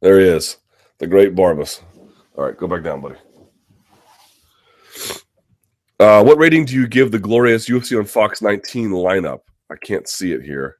[0.00, 0.58] There he is.
[0.98, 1.80] The great Barbas.
[2.36, 3.16] All right, go back down, buddy.
[6.00, 9.40] Uh, what rating do you give the glorious UFC on Fox 19 lineup?
[9.70, 10.78] I can't see it here,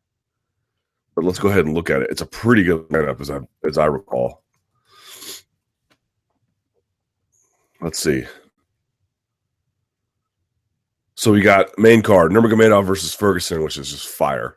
[1.14, 2.10] but let's go ahead and look at it.
[2.10, 4.42] It's a pretty good lineup, as I as I recall.
[7.80, 8.24] Let's see.
[11.14, 14.56] So we got main card Nurmagomedov versus Ferguson, which is just fire.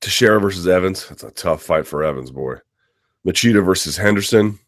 [0.00, 1.06] Teixeira versus Evans.
[1.08, 2.56] That's a tough fight for Evans, boy.
[3.26, 4.58] Machida versus Henderson.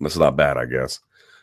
[0.00, 1.00] That's not bad, I guess.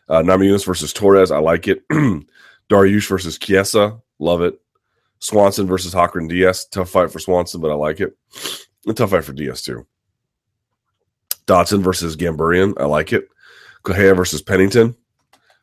[0.08, 1.32] Uh, Namajunas versus Torres.
[1.32, 1.88] I like it.
[2.70, 4.60] Dariush versus Chiesa, Love it.
[5.20, 6.66] Swanson versus Hawker Diaz.
[6.66, 8.16] Tough fight for Swanson, but I like it.
[8.88, 9.86] A tough fight for Diaz, too.
[11.46, 12.74] Dodson versus Gamburyan.
[12.80, 13.28] I like it.
[13.84, 14.96] Correia versus Pennington.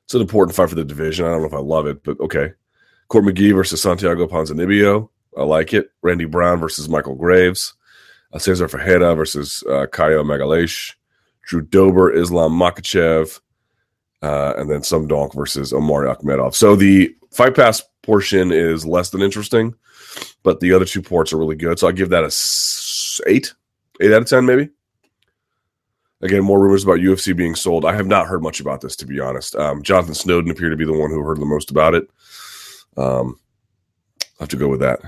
[0.05, 1.25] It's an important fight for the division.
[1.25, 2.53] I don't know if I love it, but okay.
[3.09, 5.09] Court McGee versus Santiago Ponzinibbio.
[5.37, 5.91] I like it.
[6.03, 7.75] Randy Brown versus Michael Graves.
[8.33, 10.95] Uh, Cesar Ferreira versus uh, Caio Magalhães.
[11.51, 13.41] Drew Dober, Islam Makhachev,
[14.23, 16.55] uh, and then some donk versus Omari Akhmedov.
[16.55, 19.75] So the fight pass portion is less than interesting,
[20.45, 21.77] but the other two ports are really good.
[21.77, 23.53] So I'll give that a eight,
[24.01, 24.69] eight out of ten, maybe.
[26.23, 27.85] Again, more rumors about UFC being sold.
[27.85, 29.57] I have not heard much about this, to be honest.
[29.57, 32.09] Um, Jonathan Snowden appeared to be the one who heard the most about it.
[32.97, 33.41] Um,
[34.39, 35.01] I have to go with that.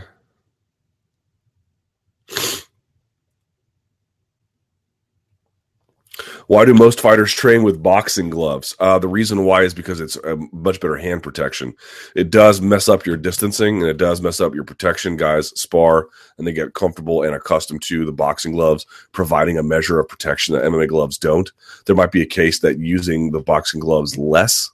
[6.47, 8.75] Why do most fighters train with boxing gloves?
[8.79, 11.75] Uh, the reason why is because it's a much better hand protection.
[12.17, 15.17] It does mess up your distancing and it does mess up your protection.
[15.17, 20.01] Guys spar and they get comfortable and accustomed to the boxing gloves, providing a measure
[20.01, 21.51] of protection that MMA gloves don't.
[21.87, 24.71] There might be a case that using the boxing gloves less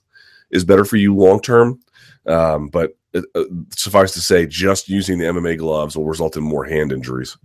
[0.51, 1.79] is better for you long term.
[2.25, 3.43] Um, but it, uh,
[3.75, 7.37] suffice to say, just using the MMA gloves will result in more hand injuries.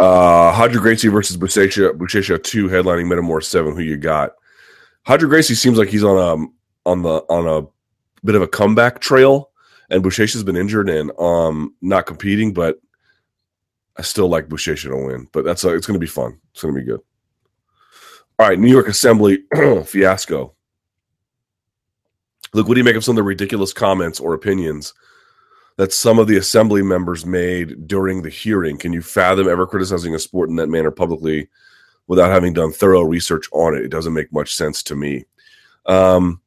[0.00, 3.74] Uh, Gracie versus Buchecha, Buchecha two headlining Metamoris seven.
[3.74, 4.32] Who you got?
[5.06, 7.66] Roger Gracie seems like he's on a on the on a
[8.24, 9.50] bit of a comeback trail,
[9.90, 12.78] and Buchecha's been injured and um not competing, but
[13.98, 16.38] I still like Buchecha to win, but that's uh, it's going to be fun.
[16.52, 17.00] It's going to be good.
[18.38, 19.40] All right, New York Assembly
[19.84, 20.54] fiasco.
[22.54, 24.94] Look, what do you make of some of the ridiculous comments or opinions
[25.80, 28.76] that some of the assembly members made during the hearing?
[28.76, 31.48] Can you fathom ever criticizing a sport in that manner publicly
[32.06, 33.82] without having done thorough research on it?
[33.82, 35.24] It doesn't make much sense to me.
[35.86, 36.42] Um,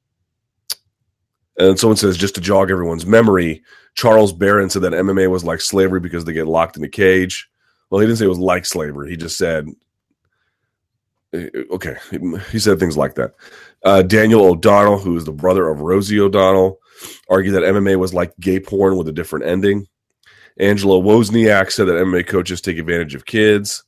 [1.58, 3.64] and someone says, just to jog everyone's memory,
[3.96, 7.50] Charles Barron said that MMA was like slavery because they get locked in a cage.
[7.90, 9.10] Well, he didn't say it was like slavery.
[9.10, 9.68] He just said,
[11.34, 11.96] eh, okay,
[12.52, 13.34] he said things like that.
[13.84, 16.80] Uh, Daniel O'Donnell, who is the brother of Rosie O'Donnell,
[17.30, 19.88] argued that MMA was like gay porn with a different ending.
[20.58, 23.84] Angela Wozniak said that MMA coaches take advantage of kids.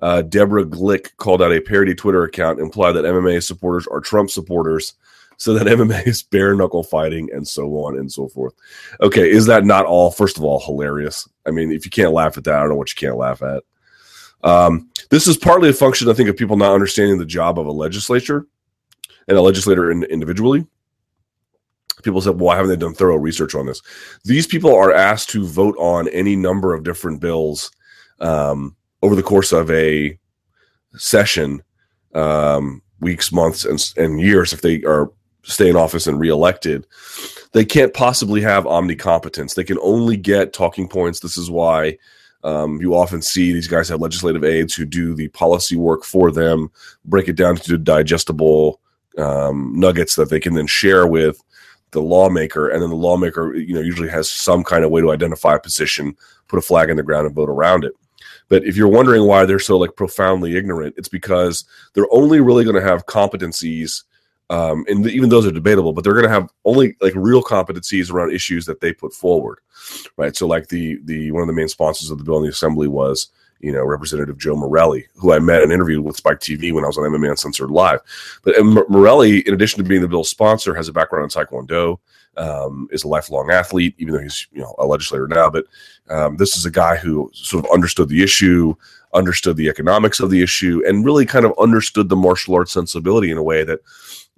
[0.00, 4.30] Uh, Deborah Glick called out a parody Twitter account, implied that MMA supporters are Trump
[4.30, 4.94] supporters,
[5.38, 8.54] so that MMA is bare knuckle fighting, and so on and so forth.
[9.00, 10.10] Okay, is that not all?
[10.10, 11.28] First of all, hilarious.
[11.46, 13.42] I mean, if you can't laugh at that, I don't know what you can't laugh
[13.42, 13.62] at.
[14.44, 17.66] Um, this is partly a function, I think, of people not understanding the job of
[17.66, 18.46] a legislature
[19.28, 20.66] and a legislator in, individually.
[22.02, 23.82] People said, well, haven't they done thorough research on this?
[24.24, 27.70] These people are asked to vote on any number of different bills
[28.20, 30.18] um, over the course of a
[30.96, 31.62] session,
[32.14, 35.10] um, weeks, months, and, and years if they are
[35.42, 36.86] stay in office and reelected.
[37.52, 39.54] They can't possibly have omnicompetence.
[39.54, 41.20] They can only get talking points.
[41.20, 41.98] This is why
[42.42, 46.30] um, you often see these guys have legislative aides who do the policy work for
[46.30, 46.70] them,
[47.04, 48.80] break it down to digestible
[49.18, 51.40] um, nuggets that they can then share with
[51.96, 55.10] the lawmaker, and then the lawmaker, you know, usually has some kind of way to
[55.10, 56.14] identify a position,
[56.46, 57.92] put a flag in the ground, and vote around it.
[58.50, 62.64] But if you're wondering why they're so like profoundly ignorant, it's because they're only really
[62.64, 64.04] going to have competencies,
[64.50, 65.94] um, and even those are debatable.
[65.94, 69.58] But they're going to have only like real competencies around issues that they put forward,
[70.18, 70.36] right?
[70.36, 72.88] So like the the one of the main sponsors of the bill in the assembly
[72.88, 73.28] was
[73.60, 76.86] you know, Representative Joe Morelle, who I met and interviewed with Spike TV when I
[76.86, 78.00] was on MMA Uncensored Live.
[78.42, 81.98] But Morelle, in addition to being the bill's sponsor, has a background in Taekwondo,
[82.36, 85.50] um, is a lifelong athlete, even though he's you know a legislator now.
[85.50, 85.64] But
[86.08, 88.74] um, this is a guy who sort of understood the issue,
[89.14, 93.30] understood the economics of the issue, and really kind of understood the martial arts sensibility
[93.30, 93.80] in a way that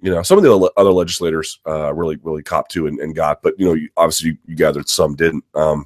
[0.01, 3.41] you know some of the other legislators uh, really really copped to and, and, got.
[3.41, 5.43] But you know, obviously you gathered some didn't.
[5.55, 5.85] Um,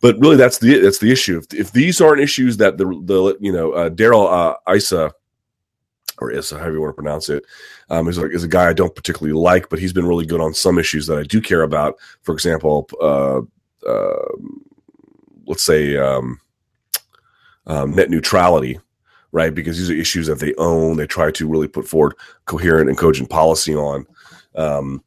[0.00, 1.38] but really, that's the that's the issue.
[1.38, 5.12] If, if these aren't issues that the the you know uh, Darrell uh, Isa
[6.18, 7.44] or Issa, however you want to pronounce it,
[7.88, 10.40] um, is, like, is a guy I don't particularly like, but he's been really good
[10.40, 11.96] on some issues that I do care about.
[12.22, 13.40] For example, uh,
[13.88, 14.36] uh,
[15.46, 16.38] let's say um,
[17.66, 18.78] um, net neutrality,
[19.32, 19.54] right?
[19.54, 20.96] Because these are issues that they own.
[20.96, 24.06] They try to really put forward coherent and cogent policy on.
[24.54, 25.02] Um,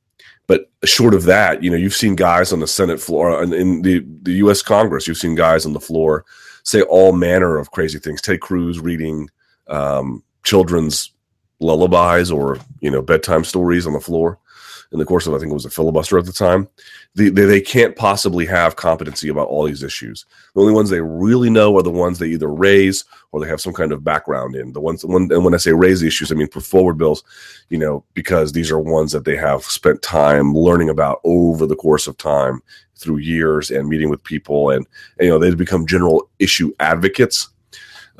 [0.47, 3.81] but short of that, you know, you've seen guys on the Senate floor and in
[3.81, 4.61] the, the U.S.
[4.61, 6.25] Congress, you've seen guys on the floor
[6.63, 8.21] say all manner of crazy things.
[8.21, 9.29] Ted Cruz reading
[9.67, 11.11] um, children's
[11.59, 14.37] lullabies or you know bedtime stories on the floor
[14.93, 16.69] in the course of I think it was a filibuster at the time.
[17.15, 20.25] they, they can't possibly have competency about all these issues.
[20.53, 23.59] The only ones they really know are the ones they either raise or they have
[23.59, 24.71] some kind of background in.
[24.71, 27.23] The ones when and when I say raise the issues, I mean put forward bills,
[27.69, 31.75] you know, because these are ones that they have spent time learning about over the
[31.75, 32.61] course of time
[32.95, 34.85] through years and meeting with people and,
[35.17, 37.49] and you know they've become general issue advocates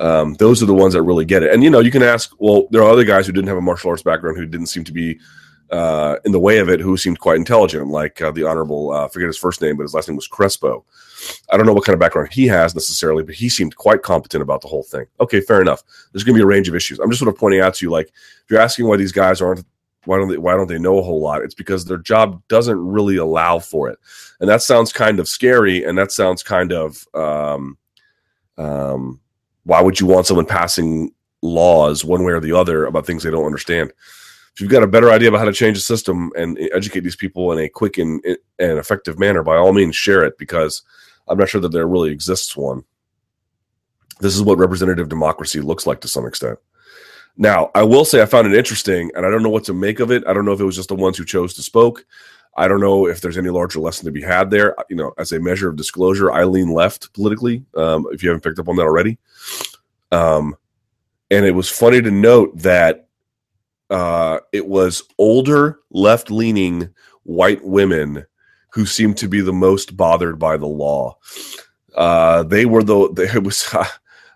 [0.00, 1.52] um, those are the ones that really get it.
[1.52, 3.62] And you know, you can ask, well, there are other guys who didn't have a
[3.62, 5.20] martial arts background who didn't seem to be
[5.70, 9.08] uh, in the way of it who seemed quite intelligent, like uh, the honorable, uh,
[9.08, 10.84] forget his first name, but his last name was Crespo.
[11.50, 14.42] I don't know what kind of background he has necessarily, but he seemed quite competent
[14.42, 15.06] about the whole thing.
[15.20, 15.82] Okay, fair enough.
[16.12, 16.98] There's going to be a range of issues.
[16.98, 19.40] I'm just sort of pointing out to you, like, if you're asking why these guys
[19.40, 19.64] aren't,
[20.04, 21.42] why don't they, why don't they know a whole lot?
[21.42, 23.98] It's because their job doesn't really allow for it,
[24.40, 27.78] and that sounds kind of scary, and that sounds kind of, um,
[28.58, 29.20] um,
[29.64, 33.30] why would you want someone passing laws one way or the other about things they
[33.30, 33.92] don't understand?
[34.54, 37.16] If you've got a better idea about how to change the system and educate these
[37.16, 40.82] people in a quick and, and effective manner, by all means, share it because
[41.26, 42.84] I'm not sure that there really exists one.
[44.20, 46.60] This is what representative democracy looks like to some extent.
[47.36, 49.98] Now, I will say I found it interesting, and I don't know what to make
[49.98, 50.22] of it.
[50.24, 52.06] I don't know if it was just the ones who chose to spoke.
[52.56, 54.76] I don't know if there's any larger lesson to be had there.
[54.88, 57.64] You know, as a measure of disclosure, I lean left politically.
[57.76, 59.18] Um, if you haven't picked up on that already,
[60.12, 60.56] um,
[61.32, 63.03] and it was funny to note that
[63.90, 66.90] uh, it was older, left leaning
[67.24, 68.26] white women
[68.70, 71.16] who seemed to be the most bothered by the law.
[71.94, 73.72] Uh, they were the, it was,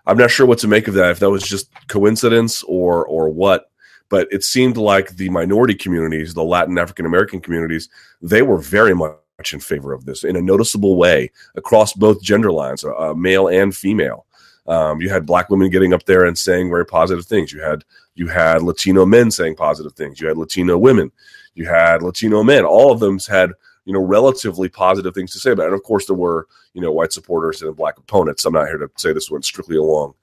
[0.05, 3.29] I'm not sure what to make of that, if that was just coincidence or, or
[3.29, 3.71] what,
[4.09, 7.89] but it seemed like the minority communities, the Latin African American communities,
[8.21, 12.21] they were very much much in favor of this in a noticeable way across both
[12.21, 14.25] gender lines, uh, male and female.
[14.69, 17.51] Um, you had black women getting up there and saying very positive things.
[17.51, 20.21] You had you had Latino men saying positive things.
[20.21, 21.11] You had Latino women.
[21.55, 22.63] You had Latino men.
[22.65, 23.51] All of them had
[23.85, 25.67] you know relatively positive things to say about it.
[25.67, 28.45] And of course, there were you know white supporters and black opponents.
[28.45, 30.13] I'm not here to say this went strictly along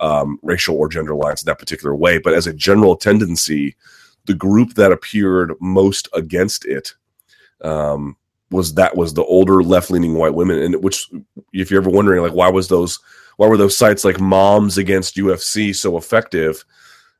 [0.00, 3.74] um, racial or gender lines in that particular way, but as a general tendency,
[4.26, 6.94] the group that appeared most against it
[7.62, 8.16] um,
[8.52, 11.10] was that was the older left leaning white women, and which
[11.52, 13.00] if you're ever wondering like why was those
[13.36, 16.64] why were those sites like Moms Against UFC so effective?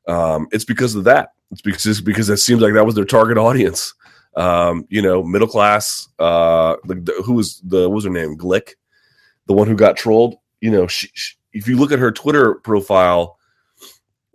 [0.07, 1.33] Um, it's because of that.
[1.51, 3.93] It's because because it seems like that was their target audience.
[4.35, 6.07] Um, you know, middle class.
[6.19, 8.37] Uh, the, the, who was the what was her name?
[8.37, 8.73] Glick,
[9.45, 10.35] the one who got trolled.
[10.61, 13.37] You know, she, she, if you look at her Twitter profile,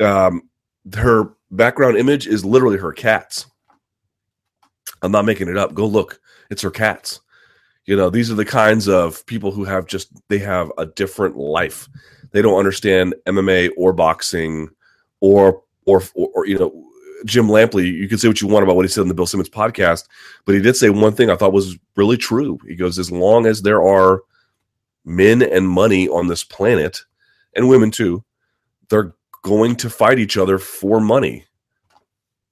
[0.00, 0.48] um,
[0.94, 3.46] her background image is literally her cats.
[5.02, 5.74] I'm not making it up.
[5.74, 6.20] Go look.
[6.50, 7.20] It's her cats.
[7.84, 11.36] You know, these are the kinds of people who have just they have a different
[11.36, 11.88] life.
[12.30, 14.68] They don't understand MMA or boxing
[15.20, 16.92] or or or, or you know
[17.24, 19.26] Jim Lampley, you can say what you want about what he said in the Bill
[19.26, 20.08] Simmons podcast,
[20.44, 22.58] but he did say one thing I thought was really true.
[22.66, 24.22] He goes, as long as there are
[25.04, 27.04] men and money on this planet,
[27.54, 28.24] and women too,
[28.88, 31.44] they're going to fight each other for money.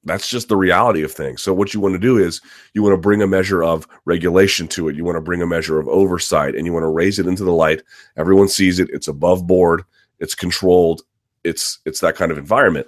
[0.05, 1.43] That's just the reality of things.
[1.43, 2.41] So, what you want to do is
[2.73, 4.97] you want to bring a measure of regulation to it.
[4.97, 7.45] You want to bring a measure of oversight and you want to raise it into
[7.45, 7.83] the light.
[8.17, 8.89] Everyone sees it.
[8.93, 9.83] It's above board.
[10.19, 11.03] It's controlled.
[11.45, 12.87] It's it's that kind of environment.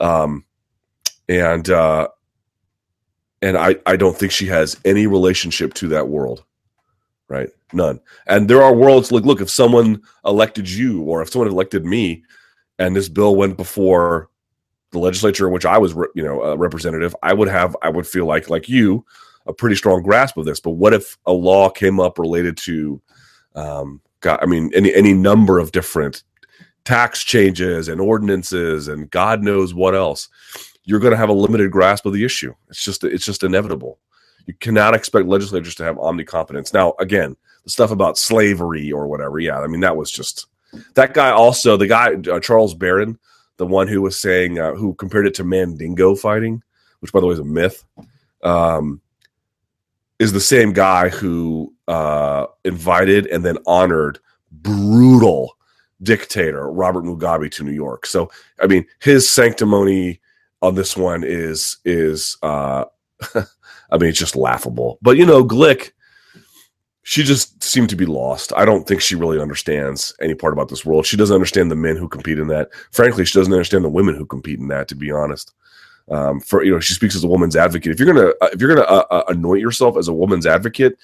[0.00, 0.44] Um,
[1.28, 2.08] and uh,
[3.40, 6.44] and I I don't think she has any relationship to that world,
[7.28, 7.50] right?
[7.72, 8.00] None.
[8.26, 12.24] And there are worlds like look if someone elected you or if someone elected me,
[12.80, 14.28] and this bill went before
[14.90, 18.06] the legislature, in which I was, you know, a representative, I would have, I would
[18.06, 19.04] feel like, like you,
[19.46, 20.60] a pretty strong grasp of this.
[20.60, 23.00] But what if a law came up related to,
[23.54, 26.22] um, God, I mean, any any number of different
[26.84, 30.28] tax changes and ordinances and God knows what else?
[30.88, 32.54] you're going to have a limited grasp of the issue.
[32.70, 33.98] It's just it's just inevitable.
[34.46, 36.72] You cannot expect legislators to have omnicompetence.
[36.72, 40.46] Now, again, the stuff about slavery or whatever, yeah, I mean that was just
[40.94, 41.30] that guy.
[41.30, 43.18] Also, the guy uh, Charles Barron,
[43.58, 46.62] the one who was saying uh, who compared it to Mandingo fighting,
[47.00, 47.84] which by the way is a myth,
[48.42, 49.00] um,
[50.18, 54.18] is the same guy who uh, invited and then honored
[54.50, 55.56] brutal
[56.02, 58.06] dictator Robert Mugabe to New York.
[58.06, 60.20] So, I mean, his sanctimony
[60.62, 62.84] on this one is is uh
[63.34, 64.98] I mean it's just laughable.
[65.02, 65.92] But you know, Glick,
[67.08, 68.52] she just seemed to be lost.
[68.54, 71.06] I don't think she really understands any part about this world.
[71.06, 72.68] She doesn't understand the men who compete in that.
[72.90, 74.88] Frankly, she doesn't understand the women who compete in that.
[74.88, 75.54] To be honest,
[76.10, 77.92] um, for you know, she speaks as a woman's advocate.
[77.92, 80.98] If you're gonna uh, if you're gonna uh, uh, anoint yourself as a woman's advocate,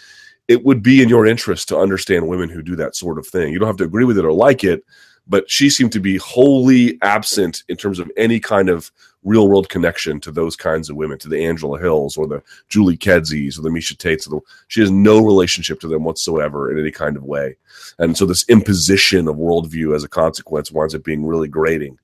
[0.47, 3.55] it would be in your interest to understand women who do that sort of thing.
[3.55, 4.85] You don't have to agree with it or like it,
[5.27, 8.93] but she seemed to be wholly absent in terms of any kind of
[9.25, 12.97] real world connection to those kinds of women, to the Angela Hills or the Julie
[12.97, 14.29] Kedzies or the Miesha Tates.
[14.69, 17.57] She has no relationship to them whatsoever in any kind of way.
[17.99, 21.99] And so this imposition of worldview as a consequence winds up being really grating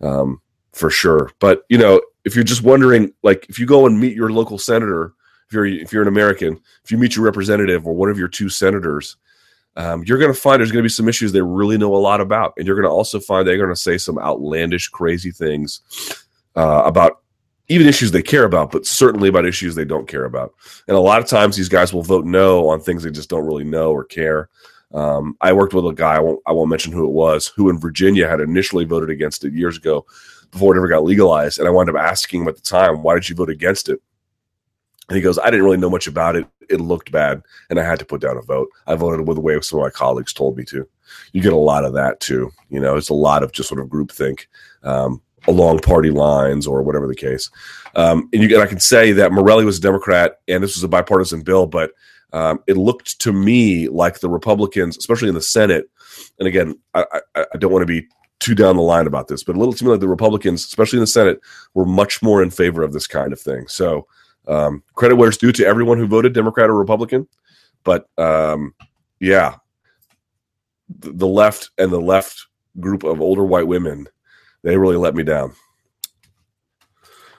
[0.00, 0.40] um,
[0.72, 1.30] for sure.
[1.38, 4.58] But, you know, if you're just wondering, like, if you go and meet your local
[4.58, 5.12] senator,
[5.46, 8.28] if you're if you're an American, if you meet your representative or one of your
[8.28, 9.16] two senators,
[9.76, 11.98] um, you're going to find there's going to be some issues they really know a
[11.98, 15.30] lot about, and you're going to also find they're going to say some outlandish, crazy
[15.30, 15.80] things
[16.56, 17.22] uh, about
[17.68, 20.52] even issues they care about, but certainly about issues they don't care about.
[20.88, 23.46] And a lot of times, these guys will vote no on things they just don't
[23.46, 24.48] really know or care.
[24.92, 27.70] Um, I worked with a guy I won't, I won't mention who it was, who
[27.70, 30.04] in Virginia had initially voted against it years ago
[30.50, 33.14] before it ever got legalized, and I wound up asking him at the time, "Why
[33.14, 34.00] did you vote against it?"
[35.10, 36.46] And he goes, I didn't really know much about it.
[36.68, 38.68] It looked bad, and I had to put down a vote.
[38.86, 40.88] I voted with the way some of my colleagues told me to.
[41.32, 42.52] You get a lot of that too.
[42.68, 44.46] You know, it's a lot of just sort of groupthink
[44.84, 47.50] um, along party lines or whatever the case.
[47.94, 50.84] Um, and, you, and I can say that Morelle was a Democrat, and this was
[50.84, 51.92] a bipartisan bill, but
[52.32, 55.90] um, it looked to me like the Republicans, especially in the Senate,
[56.38, 58.06] and again, I, I, I don't want to be
[58.38, 60.98] too down the line about this, but a little to me like the Republicans, especially
[60.98, 61.40] in the Senate,
[61.74, 63.66] were much more in favor of this kind of thing.
[63.68, 64.06] So
[64.48, 67.28] um, credit where it's due to everyone who voted Democrat or Republican,
[67.84, 68.74] but um,
[69.20, 69.56] yeah,
[70.98, 72.46] the, the left and the left
[72.78, 74.08] group of older white women,
[74.62, 75.52] they really let me down.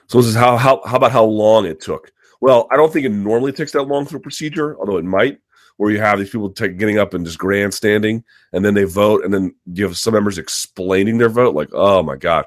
[0.06, 2.12] So this is how how how about how long it took?
[2.40, 5.38] Well, I don't think it normally takes that long for a procedure, although it might.
[5.78, 9.24] Where you have these people take, getting up and just grandstanding, and then they vote,
[9.24, 12.44] and then you have some members explaining their vote, like, "Oh my god!"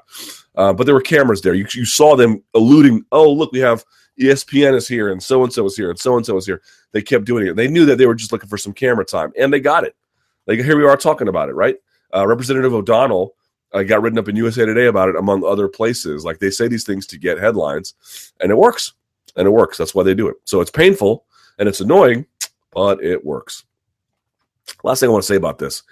[0.54, 1.52] Uh, but there were cameras there.
[1.52, 3.84] You, you saw them alluding, "Oh, look, we have
[4.20, 6.62] ESPN is here and so and so is here and so and so is here.
[6.92, 7.56] They kept doing it.
[7.56, 9.94] They knew that they were just looking for some camera time, and they got it.
[10.46, 11.76] Like here we are talking about it, right?
[12.14, 13.34] Uh, Representative O'Donnell
[13.80, 16.24] uh, got written up in USA Today about it, among other places.
[16.24, 18.92] Like they say these things to get headlines, and it works.
[19.36, 19.76] And it works.
[19.76, 20.36] That's why they do it.
[20.44, 21.26] So it's painful
[21.58, 22.24] and it's annoying,
[22.72, 23.64] but it works.
[24.82, 25.82] Last thing I want to say about this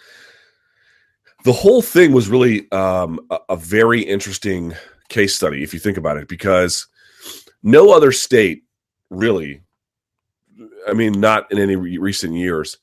[1.44, 4.74] the whole thing was really um, a, a very interesting
[5.08, 6.86] case study, if you think about it, because
[7.62, 8.64] no other state
[9.10, 9.60] really,
[10.88, 12.78] I mean, not in any re- recent years,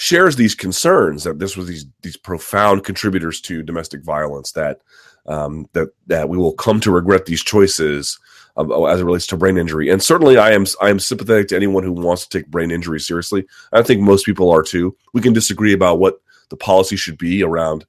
[0.00, 4.80] shares these concerns that this was these these profound contributors to domestic violence that
[5.26, 8.18] um, that that we will come to regret these choices
[8.56, 9.90] uh, as it relates to brain injury.
[9.90, 12.98] And certainly, I am I am sympathetic to anyone who wants to take brain injury
[12.98, 13.46] seriously.
[13.72, 14.96] I think most people are too.
[15.12, 17.84] We can disagree about what the policy should be around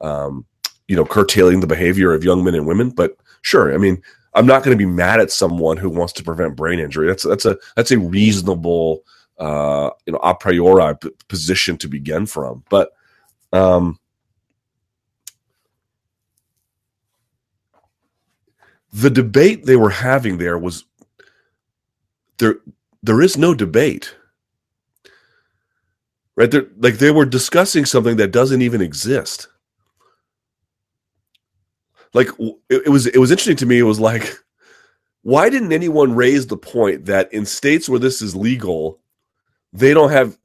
[0.00, 0.46] um,
[0.88, 2.90] you know, curtailing the behavior of young men and women.
[2.90, 4.00] But sure, I mean,
[4.34, 7.08] I'm not going to be mad at someone who wants to prevent brain injury.
[7.08, 9.02] That's that's a that's a reasonable,
[9.38, 12.64] uh, you know, a priori p- position to begin from.
[12.70, 12.92] But
[13.52, 13.98] um,
[18.92, 20.84] the debate they were having there was
[22.38, 22.56] there.
[23.02, 24.16] There is no debate
[26.36, 29.48] right there like they were discussing something that doesn't even exist
[32.14, 33.78] like it, it was it was interesting to me.
[33.78, 34.36] It was like,
[35.22, 39.00] why didn't anyone raise the point that in states where this is legal,
[39.72, 40.36] they don't have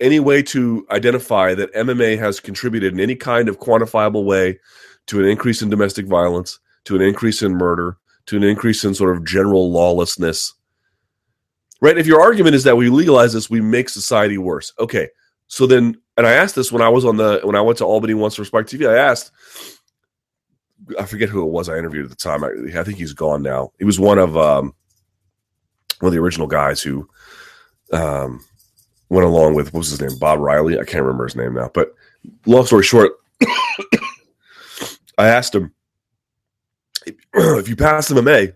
[0.00, 4.58] any way to identify that MMA has contributed in any kind of quantifiable way
[5.06, 8.94] to an increase in domestic violence, to an increase in murder, to an increase in
[8.94, 10.54] sort of general lawlessness.
[11.80, 11.98] Right?
[11.98, 14.72] If your argument is that we legalize this, we make society worse.
[14.78, 15.08] Okay.
[15.48, 17.84] So then, and I asked this when I was on the when I went to
[17.84, 18.88] Albany once for Spike TV.
[18.88, 19.32] I asked,
[20.98, 22.44] I forget who it was I interviewed at the time.
[22.44, 23.72] I, I think he's gone now.
[23.78, 24.74] He was one of um,
[25.98, 27.08] one of the original guys who
[27.92, 28.44] um,
[29.10, 30.78] went along with what was his name, Bob Reilly.
[30.78, 31.70] I can't remember his name now.
[31.72, 31.94] But
[32.46, 33.12] long story short,
[35.18, 35.72] I asked him
[37.06, 38.54] if you pass MMA,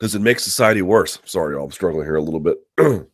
[0.00, 1.18] does it make society worse?
[1.24, 2.56] Sorry, I'm struggling here a little bit.
[2.78, 3.06] and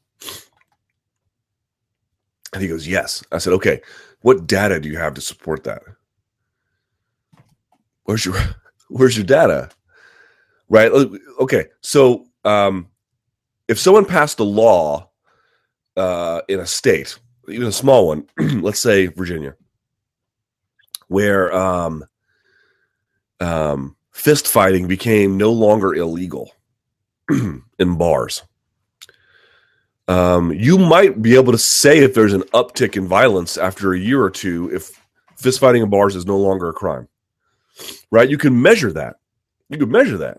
[2.59, 3.24] he goes, yes.
[3.32, 3.80] I said, okay,
[4.20, 5.82] what data do you have to support that?
[8.09, 8.34] where's your
[8.89, 9.68] where's your data
[10.70, 10.91] right
[11.39, 12.89] okay so um,
[13.68, 15.08] if someone passed a law
[15.99, 17.19] uh, in a state
[17.49, 18.27] even a small one
[18.63, 19.55] let's say virginia
[21.09, 22.05] where um,
[23.41, 26.53] um, fist fighting became no longer illegal
[27.31, 28.43] in bars
[30.07, 33.99] um, you might be able to say if there's an uptick in violence after a
[33.99, 34.91] year or two if
[35.37, 37.09] fist fighting in bars is no longer a crime
[38.11, 38.29] right?
[38.29, 39.17] You can measure that.
[39.69, 40.39] You could measure that.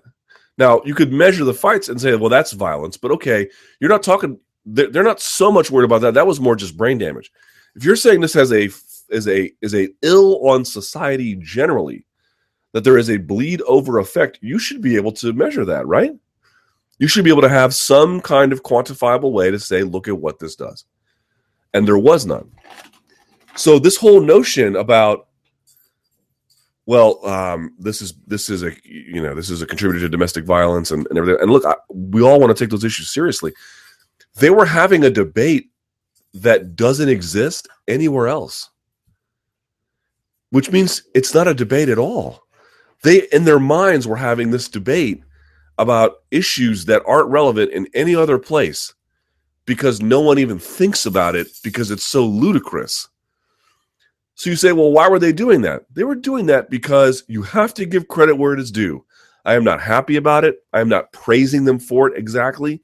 [0.58, 3.48] Now, you could measure the fights and say, well, that's violence, but okay,
[3.80, 6.14] you're not talking, they're not so much worried about that.
[6.14, 7.32] That was more just brain damage.
[7.76, 8.70] If you're saying this has a,
[9.10, 12.06] is a, is a ill on society generally,
[12.74, 16.12] that there is a bleed over effect, you should be able to measure that, right?
[17.00, 20.18] You should be able to have some kind of quantifiable way to say, look at
[20.18, 20.86] what this does.
[21.74, 22.52] And there was none.
[23.56, 25.28] So, this whole notion about
[26.90, 30.44] well, um, this is this is a you know this is a contributor to domestic
[30.44, 31.40] violence and, and everything.
[31.40, 33.54] And look, I, we all want to take those issues seriously.
[34.40, 35.70] They were having a debate
[36.34, 38.70] that doesn't exist anywhere else,
[40.52, 42.44] which means it's not a debate at all.
[43.04, 45.24] They, in their minds, were having this debate
[45.78, 48.94] about issues that aren't relevant in any other place
[49.66, 53.08] because no one even thinks about it because it's so ludicrous.
[54.36, 55.84] So you say, well, why were they doing that?
[55.94, 59.06] They were doing that because you have to give credit where it is due.
[59.46, 60.60] I am not happy about it.
[60.74, 62.82] I am not praising them for it exactly.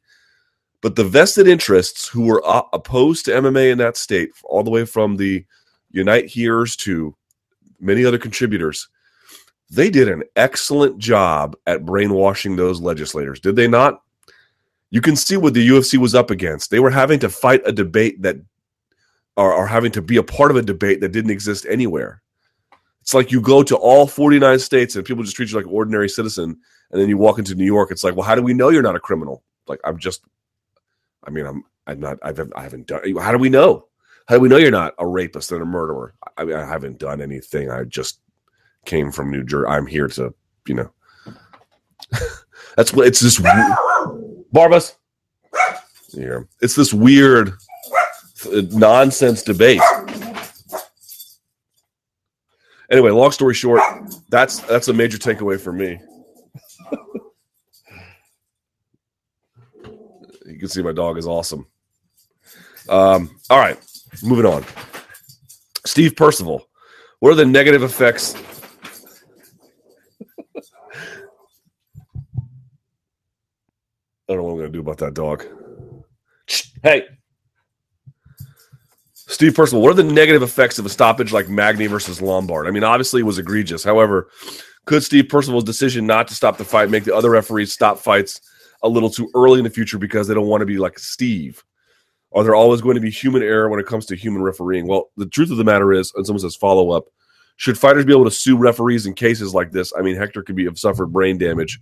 [0.81, 4.85] But the vested interests who were opposed to MMA in that state, all the way
[4.85, 5.45] from the
[5.91, 7.15] Unite Here's to
[7.79, 8.87] many other contributors,
[9.69, 14.01] they did an excellent job at brainwashing those legislators, did they not?
[14.91, 16.69] You can see what the UFC was up against.
[16.69, 18.37] They were having to fight a debate that
[19.37, 22.21] are having to be a part of a debate that didn't exist anywhere.
[23.01, 25.73] It's like you go to all 49 states and people just treat you like an
[25.73, 26.57] ordinary citizen.
[26.91, 27.91] And then you walk into New York.
[27.91, 29.43] It's like, well, how do we know you're not a criminal?
[29.67, 30.21] Like, I'm just,
[31.25, 33.87] I mean, I'm, I'm not, I've, I haven't done, how do we know?
[34.27, 36.15] How do we know you're not a rapist and a murderer?
[36.37, 37.69] I, mean, I haven't done anything.
[37.69, 38.19] I just
[38.85, 39.67] came from New Jersey.
[39.67, 40.33] I'm here to,
[40.67, 40.91] you know,
[42.75, 44.95] that's what it's this Barbas.
[46.13, 46.39] Yeah.
[46.61, 49.81] It's this weird uh, nonsense debate.
[52.89, 53.81] Anyway, long story short,
[54.29, 55.99] that's that's a major takeaway for me.
[60.65, 61.67] can see my dog is awesome.
[62.89, 63.77] Um, all right,
[64.23, 64.63] moving on.
[65.85, 66.61] Steve Perceval.
[67.19, 68.35] What are the negative effects?
[74.27, 75.45] I don't know what I'm going to do about that dog.
[76.81, 77.03] Hey,
[79.13, 82.67] Steve Perceval, what are the negative effects of a stoppage like Magny versus Lombard?
[82.67, 83.83] I mean, obviously it was egregious.
[83.83, 84.29] However,
[84.85, 88.39] could Steve Perceval's decision not to stop the fight make the other referees stop fights
[88.83, 91.63] a little too early in the future because they don't want to be like Steve?
[92.33, 94.87] Are there always going to be human error when it comes to human refereeing?
[94.87, 97.05] Well, the truth of the matter is, and someone says follow up,
[97.57, 99.93] should fighters be able to sue referees in cases like this?
[99.97, 101.79] I mean, Hector could be have suffered brain damage,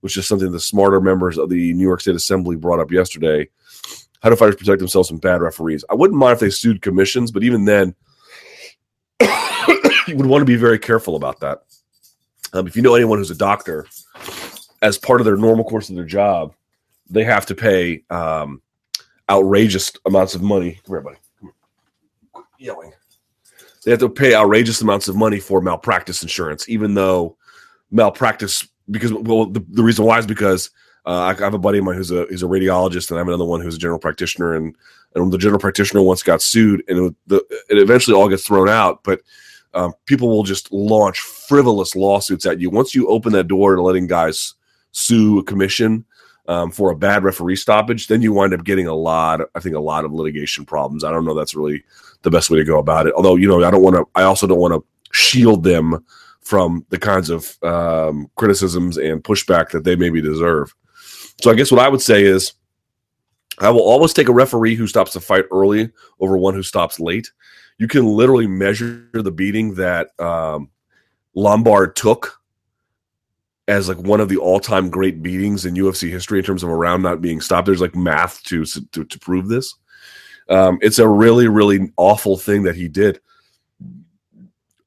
[0.00, 3.48] which is something the smarter members of the New York State Assembly brought up yesterday.
[4.22, 5.84] How do fighters protect themselves from bad referees?
[5.88, 7.94] I wouldn't mind if they sued commissions, but even then,
[9.20, 11.62] you would want to be very careful about that.
[12.52, 13.86] Um, if you know anyone who's a doctor,
[14.82, 16.54] as part of their normal course of their job,
[17.08, 18.60] they have to pay um,
[19.30, 20.80] outrageous amounts of money.
[20.84, 21.18] Come here, buddy.
[22.58, 22.92] Yelling.
[23.84, 27.36] They have to pay outrageous amounts of money for malpractice insurance, even though
[27.90, 30.70] malpractice because well the, the reason why is because
[31.04, 33.28] uh, I, have a buddy of mine who's a who's a radiologist, and I have
[33.28, 34.76] another one who's a general practitioner, and
[35.14, 37.36] and the general practitioner once got sued, and it, the,
[37.68, 39.20] it eventually all gets thrown out, but.
[39.74, 43.80] Um, people will just launch frivolous lawsuits at you once you open that door to
[43.80, 44.54] letting guys
[44.92, 46.04] sue a commission
[46.48, 49.40] um, for a bad referee stoppage, then you wind up getting a lot.
[49.54, 51.04] I think a lot of litigation problems.
[51.04, 51.34] I don't know.
[51.34, 51.84] That's really
[52.22, 53.14] the best way to go about it.
[53.14, 54.06] Although you know, I don't want to.
[54.14, 56.04] I also don't want to shield them
[56.40, 60.74] from the kinds of um, criticisms and pushback that they maybe deserve.
[61.40, 62.52] So I guess what I would say is,
[63.58, 65.90] I will always take a referee who stops a fight early
[66.20, 67.30] over one who stops late.
[67.78, 70.70] You can literally measure the beating that um,
[71.34, 72.41] Lombard took
[73.72, 76.76] as like one of the all-time great beatings in UFC history in terms of a
[76.76, 77.66] round not being stopped.
[77.66, 79.74] There's like math to to, to prove this.
[80.48, 83.20] Um, it's a really really awful thing that he did.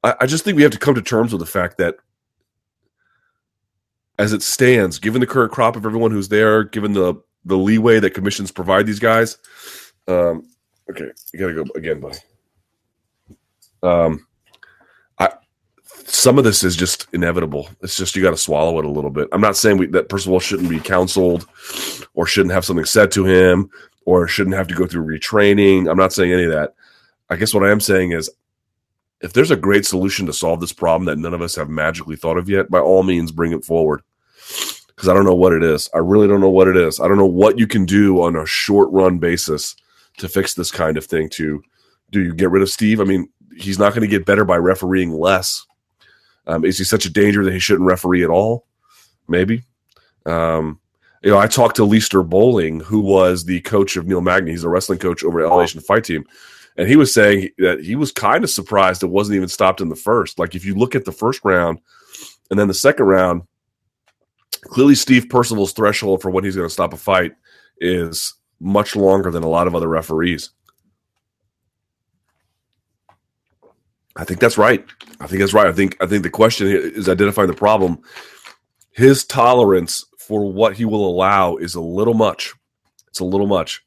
[0.04, 1.96] I, I just think we have to come to terms with the fact that
[4.18, 8.00] as it stands, given the current crop of everyone who's there, given the the leeway
[8.00, 9.38] that commissions provide these guys,
[10.08, 10.48] um,
[10.92, 12.20] okay, you gotta go again, buddy.
[13.82, 14.26] Um,
[16.08, 17.68] some of this is just inevitable.
[17.82, 19.28] It's just you got to swallow it a little bit.
[19.32, 21.48] I'm not saying we, that Perceval shouldn't be counseled
[22.14, 23.70] or shouldn't have something said to him
[24.06, 25.90] or shouldn't have to go through retraining.
[25.90, 26.76] I'm not saying any of that.
[27.30, 28.30] I guess what I am saying is
[29.22, 32.16] if there's a great solution to solve this problem that none of us have magically
[32.16, 34.02] thought of yet, by all means bring it forward.
[34.88, 35.90] Because I don't know what it is.
[35.94, 37.00] I really don't know what it is.
[37.00, 39.76] I don't know what you can do on a short run basis
[40.18, 41.30] to fix this kind of thing.
[41.32, 41.64] To
[42.12, 43.02] do you get rid of Steve?
[43.02, 43.28] I mean,
[43.58, 45.66] he's not going to get better by refereeing less
[46.48, 48.66] um, is he such a danger that he shouldn't referee at all?
[49.28, 49.64] Maybe.
[50.26, 50.80] Um,
[51.24, 54.52] you know, I talked to Leister Bowling, who was the coach of Neil Magny.
[54.52, 56.24] He's a wrestling coach over at Elevation Fight Team.
[56.78, 59.90] And he was saying that he was kind of surprised it wasn't even stopped in
[59.90, 60.38] the first.
[60.38, 61.80] Like, if you look at the first round
[62.52, 63.44] and then the second round,
[64.62, 67.34] clearly Steve Perceval's threshold for when he's going to stop a fight
[67.80, 70.52] is much longer than a lot of other referees.
[74.16, 74.86] I think that's right.
[75.20, 75.68] I think that's right.
[75.68, 78.00] I think I think the question is identifying the problem.
[78.92, 82.54] His tolerance for what he will allow is a little much.
[83.08, 83.84] It's a little much.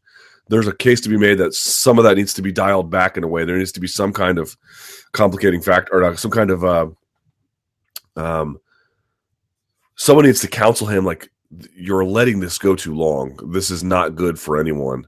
[0.49, 3.17] There's a case to be made that some of that needs to be dialed back
[3.17, 3.45] in a way.
[3.45, 4.57] There needs to be some kind of
[5.13, 6.87] complicating factor or some kind of uh,
[8.17, 8.59] um,
[9.97, 11.31] someone needs to counsel him like
[11.75, 13.39] you're letting this go too long.
[13.53, 15.07] This is not good for anyone.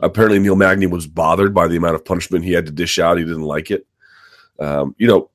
[0.00, 3.18] Apparently, Neil Magny was bothered by the amount of punishment he had to dish out.
[3.18, 3.86] He didn't like it.
[4.58, 5.30] Um, you know,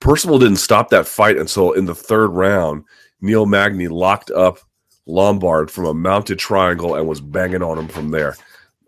[0.00, 2.84] Perceval didn't stop that fight until in the third round,
[3.20, 4.58] Neil Magny locked up
[5.06, 8.36] Lombard from a mounted triangle and was banging on him from there.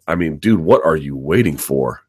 [0.06, 2.02] I mean, dude, what are you waiting for?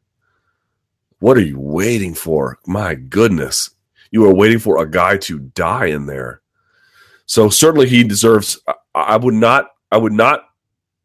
[1.18, 2.58] What are you waiting for?
[2.66, 3.70] My goodness.
[4.10, 6.40] You are waiting for a guy to die in there.
[7.26, 8.60] So certainly he deserves
[8.94, 10.44] I would not I would not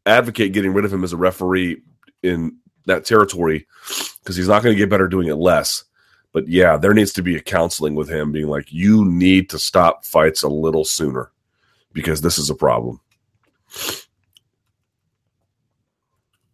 [0.05, 1.82] advocate getting rid of him as a referee
[2.24, 3.67] in that territory
[4.20, 5.84] because he's not going to get better doing it less.
[6.32, 9.60] But yeah, there needs to be a counseling with him being like, you need to
[9.60, 11.32] stop fights a little sooner
[11.92, 13.00] because this is a problem.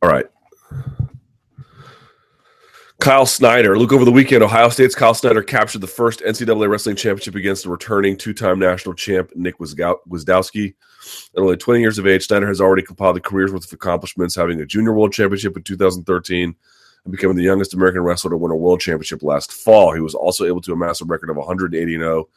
[0.02, 0.26] All right.
[3.00, 3.78] Kyle Snyder.
[3.78, 4.42] Look over the weekend.
[4.42, 8.96] Ohio State's Kyle Snyder captured the first NCAA wrestling championship against the returning two-time national
[8.96, 10.74] champ Nick Gwiazdowski.
[11.36, 14.34] At only 20 years of age, Snyder has already compiled a career's worth of accomplishments,
[14.34, 16.56] having a junior world championship in 2013,
[17.06, 19.94] and becoming the youngest American wrestler to win a world championship last fall.
[19.94, 22.28] He was also able to amass a record of 180 0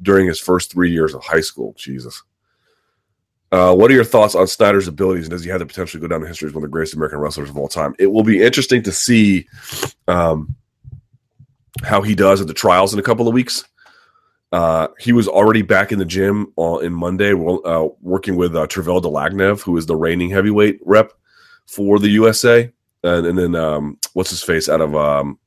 [0.00, 1.74] during his first three years of high school.
[1.76, 2.22] Jesus.
[3.50, 6.06] Uh, what are your thoughts on Snyder's abilities, and does he have the potential to
[6.06, 7.94] go down in history as one of the greatest American wrestlers of all time?
[7.98, 9.48] It will be interesting to see
[10.06, 10.54] um,
[11.82, 13.64] how he does at the trials in a couple of weeks.
[14.52, 18.66] Uh, he was already back in the gym on, in Monday, uh, working with uh,
[18.66, 21.12] Tervel Dlagnev, who is the reigning heavyweight rep
[21.66, 22.70] for the USA,
[23.02, 25.38] and, and then um, what's his face out of um,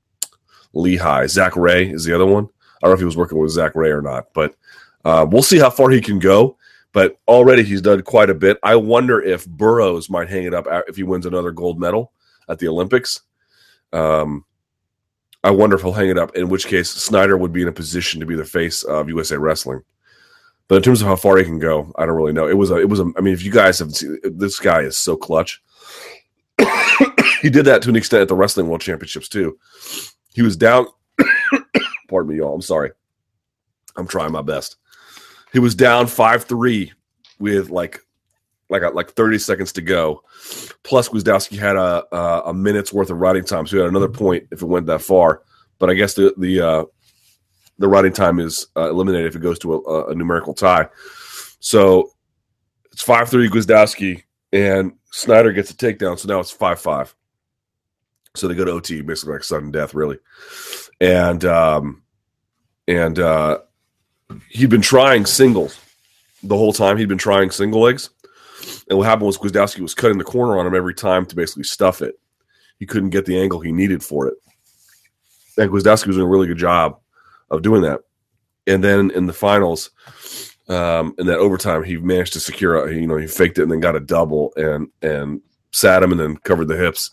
[0.74, 2.46] Lehigh, Zach Rey is the other one.
[2.46, 4.56] I don't know if he was working with Zach Rey or not, but
[5.06, 6.58] uh, we'll see how far he can go.
[6.94, 8.58] But already he's done quite a bit.
[8.64, 12.12] I wonder if Burroughs might hang it up if he wins another gold medal
[12.50, 13.22] at the Olympics.
[13.94, 14.44] Um,
[15.44, 16.36] I wonder if he'll hang it up.
[16.36, 19.38] In which case, Snyder would be in a position to be the face of USA
[19.38, 19.82] Wrestling.
[20.68, 22.48] But in terms of how far he can go, I don't really know.
[22.48, 23.12] It was a, it was a.
[23.18, 25.62] I mean, if you guys have seen, this guy is so clutch.
[27.42, 29.58] He did that to an extent at the Wrestling World Championships too.
[30.34, 30.86] He was down.
[32.10, 32.54] pardon me, y'all.
[32.54, 32.92] I'm sorry.
[33.98, 34.78] I'm trying my best.
[35.52, 36.94] He was down five three
[37.40, 38.00] with like
[38.70, 40.24] like like 30 seconds to go.
[40.84, 44.08] Plus, Gwiazdowski had a, a, a minute's worth of riding time, so he had another
[44.08, 45.42] point if it went that far.
[45.78, 46.86] But I guess the the uh,
[47.78, 50.88] the riding time is uh, eliminated if it goes to a, a numerical tie.
[51.60, 52.12] So
[52.92, 54.24] it's five three Gwiazdowski,
[54.54, 56.18] and Snyder gets a takedown.
[56.18, 57.14] So now it's five five.
[58.36, 60.18] So they go to OT, basically like sudden death, really.
[61.00, 62.04] And um,
[62.88, 63.60] and uh,
[64.50, 65.80] he'd been trying singles
[66.44, 66.98] the whole time.
[66.98, 68.10] He'd been trying single legs
[68.90, 71.64] and what happened was Gwiazdowski was cutting the corner on him every time to basically
[71.64, 72.20] stuff it.
[72.80, 74.36] He couldn't get the angle he needed for it.
[75.58, 77.00] And Gwiazdowski was doing a really good job
[77.50, 78.02] of doing that.
[78.68, 79.92] And then in the finals,
[80.68, 83.80] um, in that overtime, he managed to secure you know, he faked it and then
[83.80, 87.12] got a double and and sat him and then covered the hips.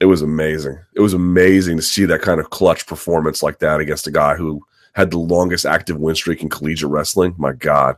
[0.00, 0.78] It was amazing.
[0.94, 4.36] It was amazing to see that kind of clutch performance like that against a guy
[4.36, 7.34] who had the longest active win streak in collegiate wrestling.
[7.36, 7.96] My God,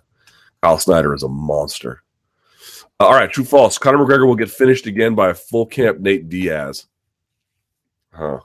[0.63, 2.03] Kyle Snyder is a monster.
[2.99, 3.79] Uh, all right, true false.
[3.79, 6.87] Conor McGregor will get finished again by a full camp Nate Diaz.
[8.13, 8.41] Huh.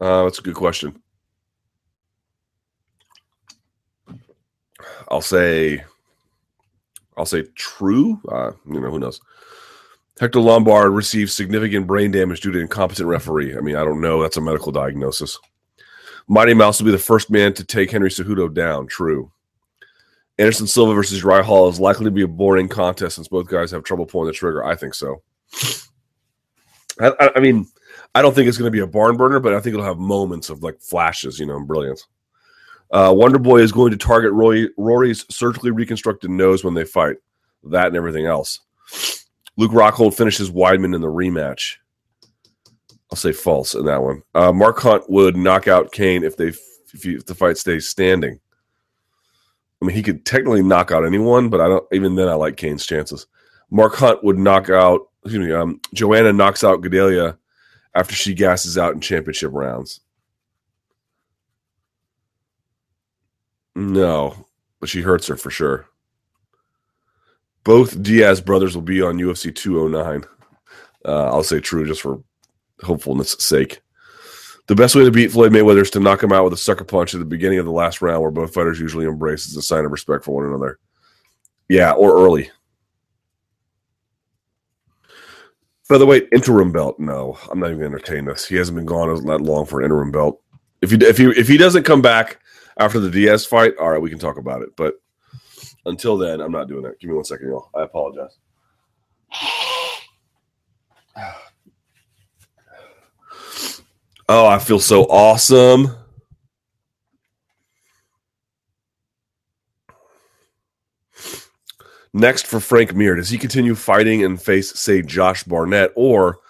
[0.00, 1.02] Uh, that's a good question.
[5.10, 5.82] I'll say,
[7.16, 8.20] I'll say true.
[8.28, 9.20] Uh, you know, who knows?
[10.20, 13.56] Hector Lombard received significant brain damage due to incompetent referee.
[13.56, 14.20] I mean, I don't know.
[14.20, 15.38] That's a medical diagnosis.
[16.26, 18.86] Mighty Mouse will be the first man to take Henry Cejudo down.
[18.86, 19.30] True.
[20.38, 23.70] Anderson Silva versus Uriah Hall is likely to be a boring contest since both guys
[23.70, 24.64] have trouble pulling the trigger.
[24.64, 25.22] I think so.
[27.00, 27.66] I, I mean,
[28.14, 29.98] I don't think it's going to be a barn burner, but I think it'll have
[29.98, 32.06] moments of like flashes, you know, and brilliance.
[32.90, 37.16] Uh, Wonder Boy is going to target Roy, Rory's surgically reconstructed nose when they fight.
[37.64, 38.60] That and everything else.
[39.58, 41.76] Luke Rockhold finishes Weidman in the rematch.
[43.10, 44.22] I'll say false in that one.
[44.32, 48.38] Uh, Mark Hunt would knock out Cain if they if, if the fight stays standing.
[49.82, 51.84] I mean, he could technically knock out anyone, but I don't.
[51.92, 53.26] Even then, I like Cain's chances.
[53.70, 55.08] Mark Hunt would knock out.
[55.24, 55.52] Excuse me.
[55.52, 57.36] Um, Joanna knocks out Gadelha
[57.96, 60.00] after she gasses out in championship rounds.
[63.74, 64.46] No,
[64.78, 65.88] but she hurts her for sure.
[67.68, 70.24] Both Diaz brothers will be on UFC 209.
[71.04, 72.22] Uh, I'll say true just for
[72.80, 73.82] hopefulness' sake.
[74.68, 76.84] The best way to beat Floyd Mayweather is to knock him out with a sucker
[76.84, 79.60] punch at the beginning of the last round, where both fighters usually embrace as a
[79.60, 80.78] sign of respect for one another.
[81.68, 82.50] Yeah, or early.
[85.84, 86.98] Featherweight interim belt?
[86.98, 88.48] No, I'm not even going to entertain this.
[88.48, 90.40] He hasn't been gone that long for an interim belt.
[90.80, 92.40] If he if he if he doesn't come back
[92.78, 94.74] after the Diaz fight, all right, we can talk about it.
[94.74, 94.94] But
[95.88, 96.98] until then, I'm not doing that.
[97.00, 97.70] Give me one second, y'all.
[97.74, 98.36] I apologize.
[104.30, 105.96] Oh, I feel so awesome.
[112.12, 116.40] Next for Frank Mir, does he continue fighting and face, say, Josh Barnett, or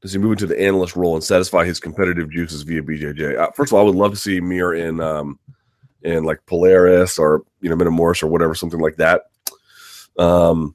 [0.00, 3.38] does he move into the analyst role and satisfy his competitive juices via BJJ?
[3.38, 5.38] Uh, first of all, I would love to see Mir in, um,
[6.02, 9.22] in like Polaris or you know Metamoris or whatever, something like that.
[10.18, 10.74] Um,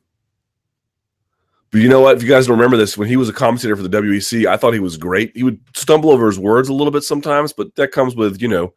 [1.73, 2.15] but you know what?
[2.15, 4.75] If you guys remember this, when he was a commentator for the WEC, I thought
[4.75, 5.35] he was great.
[5.35, 8.47] He would stumble over his words a little bit sometimes, but that comes with, you
[8.47, 8.75] know,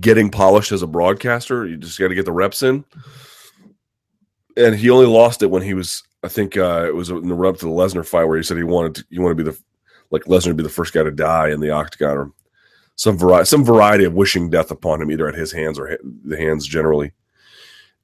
[0.00, 1.66] getting polished as a broadcaster.
[1.66, 2.86] You just got to get the reps in.
[4.56, 7.34] And he only lost it when he was, I think uh, it was in the
[7.34, 9.44] run up to the Lesnar fight where he said he wanted to, you want to
[9.44, 9.58] be the,
[10.10, 12.32] like Lesnar to be the first guy to die in the octagon or
[13.02, 16.36] some variety, some variety of wishing death upon him, either at his hands or the
[16.36, 17.12] hands generally.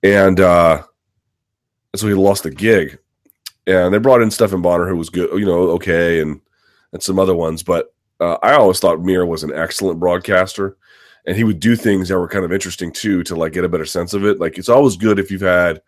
[0.03, 0.83] And, uh,
[1.97, 2.99] so he lost the gig.
[3.67, 6.41] And they brought in Stephan Bonnar, who was good, you know, okay, and
[6.93, 7.63] and some other ones.
[7.63, 10.77] But uh, I always thought Mir was an excellent broadcaster,
[11.27, 13.69] and he would do things that were kind of interesting too to like get a
[13.69, 14.41] better sense of it.
[14.41, 15.83] Like it's always good if you've had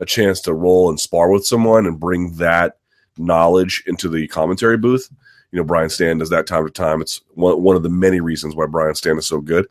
[0.00, 2.78] a chance to roll and spar with someone and bring that
[3.18, 5.10] knowledge into the commentary booth.
[5.52, 7.00] You know, Brian Stann does that time to time.
[7.00, 9.66] It's one, one of the many reasons why Brian Stann is so good.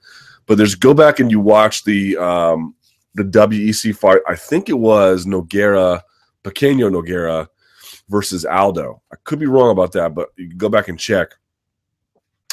[0.45, 2.75] But there's go back and you watch the um,
[3.15, 4.21] the WEC fight.
[4.27, 6.01] I think it was Nogueira,
[6.43, 7.47] Pequeño Nogueira
[8.09, 9.01] versus Aldo.
[9.11, 11.31] I could be wrong about that, but you can go back and check.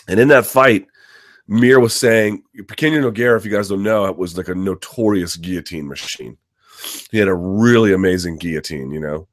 [0.08, 0.86] And in that fight,
[1.46, 5.36] Mir was saying Pequeño Nogueira, if you guys don't know, it was like a notorious
[5.36, 6.36] guillotine machine.
[7.10, 9.28] He had a really amazing guillotine, you know,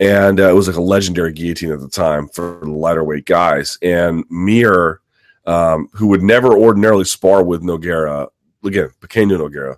[0.00, 3.26] and uh, it was like a legendary guillotine at the time for the lighter weight
[3.26, 3.78] guys.
[3.82, 5.00] And Mir,
[5.46, 8.28] um, who would never ordinarily spar with Nogueira,
[8.64, 9.76] again, Pequeño Nogueira,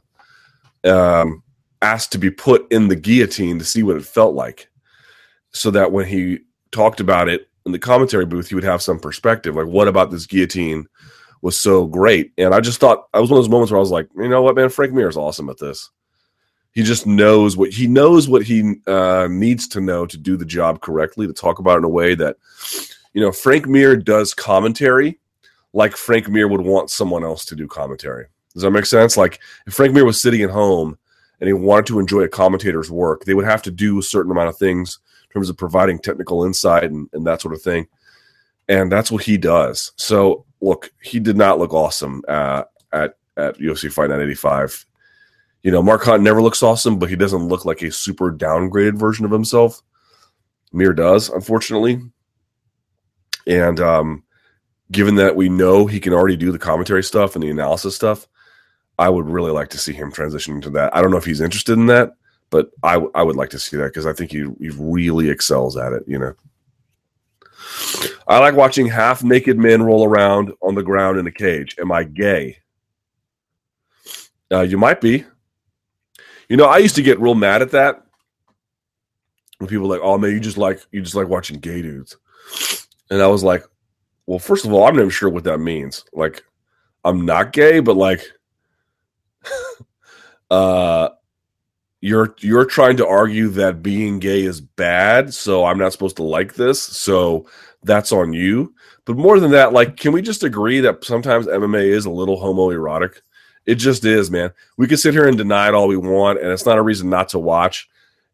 [0.90, 1.42] um,
[1.82, 4.68] asked to be put in the guillotine to see what it felt like,
[5.50, 6.40] so that when he
[6.72, 9.56] talked about it in the commentary booth, he would have some perspective.
[9.56, 10.86] Like, what about this guillotine
[11.42, 12.32] was so great?
[12.38, 14.28] And I just thought I was one of those moments where I was like, you
[14.28, 15.90] know what, man, Frank Mir is awesome at this.
[16.76, 20.44] He just knows what he knows what he uh, needs to know to do the
[20.44, 22.36] job correctly to talk about it in a way that,
[23.14, 25.18] you know, Frank Mir does commentary
[25.72, 28.26] like Frank Mir would want someone else to do commentary.
[28.52, 29.16] Does that make sense?
[29.16, 30.98] Like if Frank Mir was sitting at home
[31.40, 34.30] and he wanted to enjoy a commentator's work, they would have to do a certain
[34.30, 34.98] amount of things
[35.30, 37.86] in terms of providing technical insight and, and that sort of thing.
[38.68, 39.92] And that's what he does.
[39.96, 44.84] So look, he did not look awesome uh, at at UFC Fight Night 85
[45.66, 48.96] you know, Mark Hunt never looks awesome, but he doesn't look like a super downgraded
[48.96, 49.82] version of himself.
[50.72, 52.00] Mir does, unfortunately.
[53.48, 54.22] And um,
[54.92, 58.28] given that we know he can already do the commentary stuff and the analysis stuff,
[58.96, 60.94] I would really like to see him transitioning to that.
[60.94, 62.12] I don't know if he's interested in that,
[62.50, 65.76] but I, I would like to see that because I think he, he really excels
[65.76, 66.32] at it, you know.
[68.28, 71.74] I like watching half naked men roll around on the ground in a cage.
[71.80, 72.58] Am I gay?
[74.52, 75.24] Uh, you might be.
[76.48, 78.02] You know, I used to get real mad at that
[79.58, 82.16] when people were like, "Oh man, you just like you just like watching gay dudes,"
[83.10, 83.64] and I was like,
[84.26, 86.04] "Well, first of all, I'm not sure what that means.
[86.12, 86.44] Like,
[87.04, 88.22] I'm not gay, but like,
[90.50, 91.08] uh,
[92.00, 96.22] you're you're trying to argue that being gay is bad, so I'm not supposed to
[96.22, 96.80] like this.
[96.82, 97.46] So
[97.82, 98.74] that's on you.
[99.04, 102.38] But more than that, like, can we just agree that sometimes MMA is a little
[102.38, 103.20] homoerotic?
[103.66, 104.52] It just is, man.
[104.76, 107.10] We can sit here and deny it all we want, and it's not a reason
[107.10, 107.88] not to watch.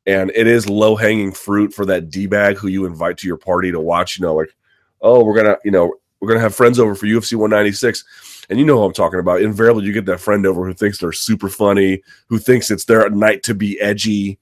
[0.07, 3.39] And it is low hanging fruit for that d bag who you invite to your
[3.39, 4.19] party to watch.
[4.19, 4.55] You know, like,
[5.01, 8.05] oh, we're gonna, you know, we're gonna have friends over for UFC 196,
[8.51, 9.41] and you know who I'm talking about.
[9.41, 13.09] Invariably, you get that friend over who thinks they're super funny, who thinks it's their
[13.09, 14.39] night to be edgy.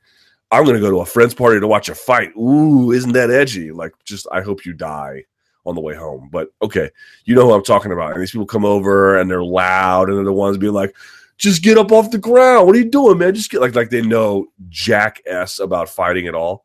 [0.51, 2.35] I'm gonna go to a friend's party to watch a fight.
[2.37, 3.71] Ooh, isn't that edgy?
[3.71, 5.27] Like, just I hope you die
[5.65, 6.29] on the way home.
[6.33, 6.91] But okay,
[7.25, 8.13] you know who I'm talking about.
[8.13, 10.95] And these people come over and they're loud and they're the ones being like,
[11.37, 12.67] just get up off the ground.
[12.67, 13.35] What are you doing, man?
[13.35, 16.65] Just get like like they know jack s about fighting at all.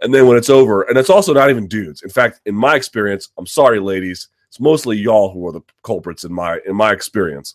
[0.00, 2.02] And then when it's over, and it's also not even dudes.
[2.02, 6.24] In fact, in my experience, I'm sorry, ladies, it's mostly y'all who are the culprits
[6.24, 7.54] in my in my experience.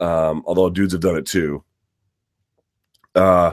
[0.00, 1.62] Um, although dudes have done it too.
[3.14, 3.52] Uh,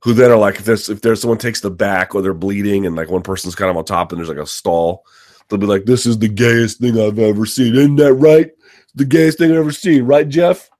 [0.00, 2.86] who then are like if there's if there's someone takes the back or they're bleeding
[2.86, 5.04] and like one person's kind of on top and there's like a stall,
[5.48, 8.50] They'll be like, "This is the gayest thing I've ever seen." Isn't that right?
[8.94, 10.70] The gayest thing I've ever seen, right, Jeff?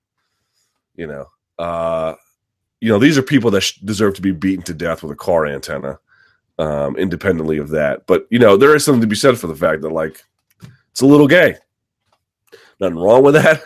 [0.94, 1.26] You know,
[1.58, 2.14] uh,
[2.80, 5.16] you know, these are people that sh- deserve to be beaten to death with a
[5.16, 5.98] car antenna,
[6.58, 8.06] um, independently of that.
[8.06, 10.22] But you know, there is something to be said for the fact that like
[10.90, 11.56] it's a little gay.
[12.80, 13.62] Nothing wrong with that.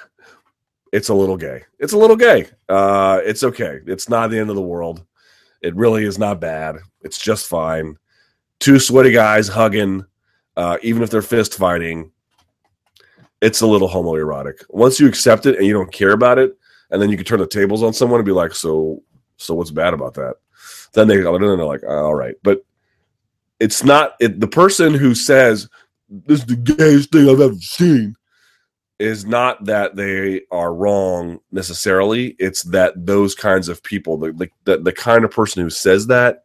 [0.92, 1.62] It's a little gay.
[1.78, 2.48] It's a little gay.
[2.68, 3.78] Uh, it's okay.
[3.86, 5.04] It's not the end of the world.
[5.62, 6.76] It really is not bad.
[7.02, 7.96] It's just fine.
[8.58, 10.04] Two sweaty guys hugging
[10.56, 12.10] uh, even if they're fist fighting,
[13.40, 14.64] it's a little homoerotic.
[14.68, 16.56] Once you accept it and you don't care about it,
[16.90, 19.02] and then you can turn the tables on someone and be like, "So,
[19.36, 20.36] so what's bad about that?"
[20.92, 22.64] Then they go, they're like, all right." But
[23.60, 25.68] it's not it, the person who says
[26.08, 28.16] this is the gayest thing I've ever seen
[28.98, 32.36] is not that they are wrong necessarily.
[32.38, 36.44] It's that those kinds of people, the the, the kind of person who says that,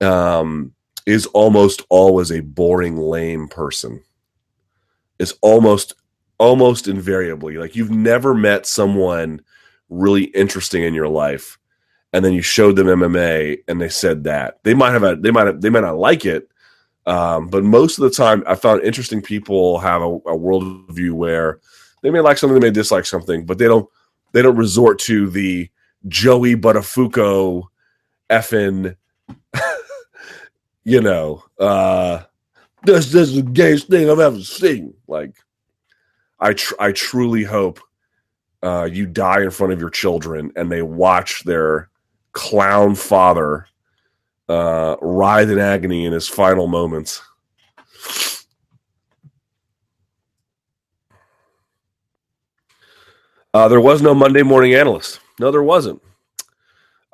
[0.00, 0.72] um,
[1.06, 4.02] is almost always a boring, lame person.
[5.18, 5.94] Is almost
[6.38, 9.40] almost invariably like you've never met someone
[9.88, 11.58] really interesting in your life,
[12.12, 15.30] and then you showed them MMA and they said that they might have a, they
[15.30, 16.50] might have, they might not like it,
[17.06, 21.60] um, but most of the time I found interesting people have a, a worldview where
[22.02, 23.88] they may like something, they may dislike something, but they don't
[24.32, 25.70] they don't resort to the
[26.08, 27.68] Joey Buttafuoco
[28.28, 28.96] effing
[30.86, 32.22] you know, uh,
[32.84, 34.94] this, this is the gayest thing I've ever seen.
[35.08, 35.34] Like,
[36.38, 37.80] I tr- I truly hope
[38.62, 41.90] uh, you die in front of your children and they watch their
[42.32, 43.66] clown father
[44.48, 47.20] uh, writhe in agony in his final moments.
[53.52, 55.18] Uh, there was no Monday morning analyst.
[55.40, 56.00] No, there wasn't.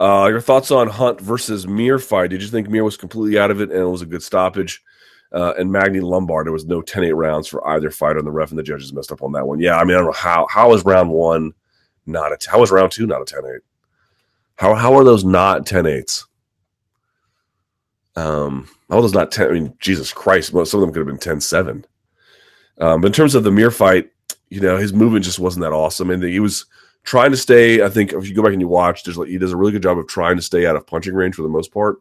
[0.02, 2.30] Uh, your thoughts on Hunt versus Mir fight?
[2.30, 4.82] Did you think Mir was completely out of it and it was a good stoppage?
[5.32, 8.32] Uh, and Magny Lombard, there was no 10 8 rounds for either fighter, and the
[8.32, 9.60] ref and the judges messed up on that one.
[9.60, 10.48] Yeah, I mean, I don't know how.
[10.50, 11.52] How was round one
[12.04, 12.50] not a.
[12.50, 13.60] How was round two not a 10 8?
[14.56, 16.24] How, how are those not 10 8s?
[18.16, 19.48] Um, how those not 10?
[19.48, 21.86] I mean, Jesus Christ, most, some of them could have been 10 7.
[22.78, 24.10] Um, but in terms of the Mir fight,
[24.48, 26.10] you know, his movement just wasn't that awesome.
[26.10, 26.66] And he was
[27.04, 29.38] trying to stay, I think, if you go back and you watch, there's like, he
[29.38, 31.48] does a really good job of trying to stay out of punching range for the
[31.48, 31.98] most part.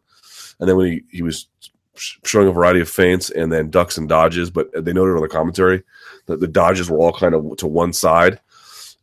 [0.60, 1.48] And then when he, he was
[1.96, 5.28] showing a variety of feints and then ducks and dodges, but they noted on the
[5.28, 5.82] commentary
[6.26, 8.40] that the dodges were all kind of to one side.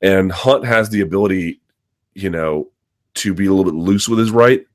[0.02, 1.60] And Hunt has the ability,
[2.14, 2.70] you know,
[3.16, 4.66] to be a little bit loose with his right,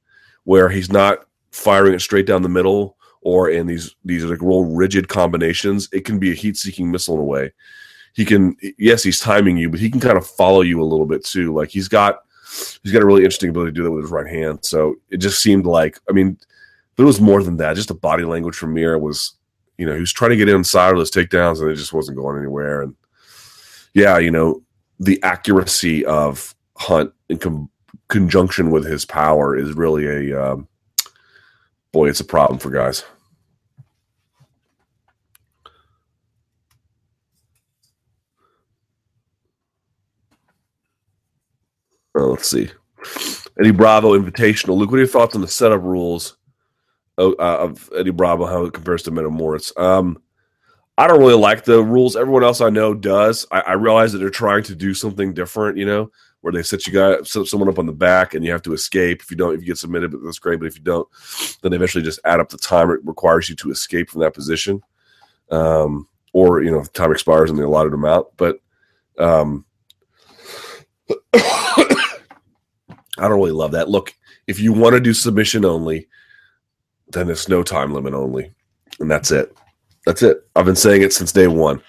[0.44, 4.64] where he's not firing it straight down the middle or in these these like real
[4.64, 5.88] rigid combinations.
[5.92, 7.52] It can be a heat seeking missile in a way.
[8.14, 11.06] He can yes, he's timing you, but he can kind of follow you a little
[11.06, 11.52] bit too.
[11.52, 12.20] Like he's got
[12.82, 14.64] he's got a really interesting ability to do that with his right hand.
[14.64, 16.38] So it just seemed like I mean
[16.96, 17.76] it was more than that.
[17.76, 19.34] Just the body language from mira was,
[19.78, 22.16] you know, he was trying to get inside of those takedowns and it just wasn't
[22.16, 22.82] going anywhere.
[22.82, 22.94] And
[23.94, 24.62] yeah, you know,
[25.00, 27.70] the accuracy of Hunt in com-
[28.08, 30.68] conjunction with his power is really a um,
[31.92, 32.08] boy.
[32.08, 33.04] It's a problem for guys.
[42.16, 42.70] Uh, let's see.
[43.58, 44.76] Eddie Bravo Invitational.
[44.76, 46.36] Luke, what are your thoughts on the setup rules
[47.18, 49.78] uh, of Eddie Bravo, how it compares to Metamoris.
[49.80, 50.20] Um,
[50.96, 52.16] I don't really like the rules.
[52.16, 53.46] Everyone else I know does.
[53.50, 56.10] I, I, realize that they're trying to do something different, you know,
[56.40, 58.72] where they set you guys set someone up on the back and you have to
[58.72, 59.20] escape.
[59.20, 60.60] If you don't, if you get submitted, but that's great.
[60.60, 61.08] But if you don't,
[61.62, 64.34] then they eventually just add up the time it requires you to escape from that
[64.34, 64.80] position.
[65.50, 68.28] Um, or you know, time expires and the allotted amount.
[68.36, 68.58] But
[69.18, 69.64] um,
[73.18, 73.88] I don't really love that.
[73.88, 74.14] Look,
[74.46, 76.08] if you want to do submission only,
[77.08, 78.52] then it's no time limit only.
[79.00, 79.56] And that's it.
[80.06, 80.46] That's it.
[80.54, 81.82] I've been saying it since day one.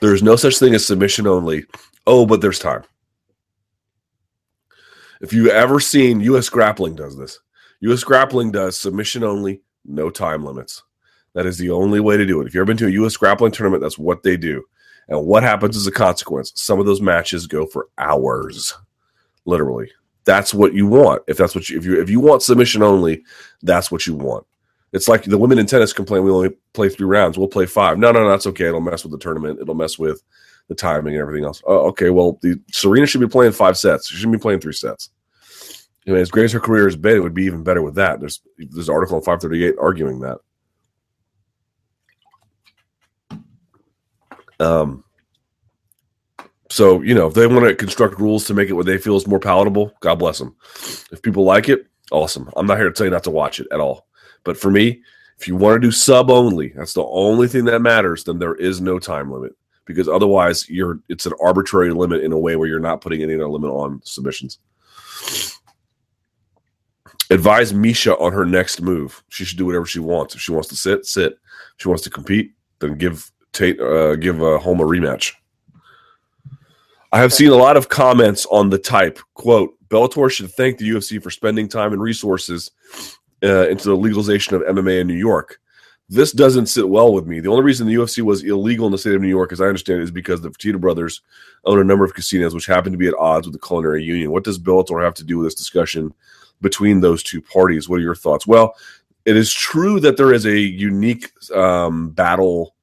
[0.00, 1.64] There's no such thing as submission only.
[2.06, 2.82] Oh, but there's time.
[5.20, 7.38] If you ever seen US Grappling does this.
[7.80, 10.82] US Grappling does submission only, no time limits.
[11.34, 12.46] That is the only way to do it.
[12.46, 14.64] If you've ever been to a US Grappling tournament, that's what they do.
[15.08, 16.52] And what happens as a consequence?
[16.54, 18.74] Some of those matches go for hours,
[19.44, 19.90] literally.
[20.24, 21.22] That's what you want.
[21.26, 23.24] If that's what you if you if you want submission only,
[23.62, 24.46] that's what you want.
[24.92, 27.38] It's like the women in tennis complain we only play three rounds.
[27.38, 27.98] We'll play five.
[27.98, 28.66] No, no, no, that's okay.
[28.66, 29.60] It'll mess with the tournament.
[29.60, 30.22] It'll mess with
[30.68, 31.62] the timing and everything else.
[31.66, 32.10] Oh, okay.
[32.10, 34.08] Well, the Serena should be playing five sets.
[34.08, 35.10] She shouldn't be playing three sets.
[36.04, 37.94] You know, as great as her career has been, it would be even better with
[37.96, 38.20] that.
[38.20, 40.38] There's there's an article on 538 arguing that.
[44.58, 45.04] Um.
[46.70, 49.16] So you know, if they want to construct rules to make it what they feel
[49.16, 50.56] is more palatable, God bless them.
[51.12, 52.48] If people like it, awesome.
[52.56, 54.06] I'm not here to tell you not to watch it at all.
[54.44, 55.02] But for me,
[55.38, 58.54] if you want to do sub only, that's the only thing that matters, then there
[58.54, 59.52] is no time limit
[59.84, 63.34] because otherwise you're it's an arbitrary limit in a way where you're not putting any
[63.34, 64.58] other limit on submissions.
[67.30, 69.22] Advise Miesha on her next move.
[69.28, 70.34] She should do whatever she wants.
[70.34, 71.32] If she wants to sit, sit.
[71.32, 71.38] If
[71.78, 75.32] she wants to compete, then give Tate uh, give uh, Holm a rematch.
[77.12, 80.88] I have seen a lot of comments on the type quote Bellator should thank the
[80.88, 82.70] UFC for spending time and resources
[83.42, 85.60] uh, into the legalization of MMA in New York.
[86.08, 87.40] This doesn't sit well with me.
[87.40, 89.66] The only reason the UFC was illegal in the state of New York, as I
[89.66, 91.22] understand it, is because the Fertitta brothers
[91.64, 94.30] own a number of casinos which happen to be at odds with the culinary union.
[94.30, 96.14] What does Bellator have to do with this discussion
[96.60, 97.88] between those two parties?
[97.88, 98.46] What are your thoughts?
[98.46, 98.76] Well,
[99.24, 102.74] it is true that there is a unique um, battle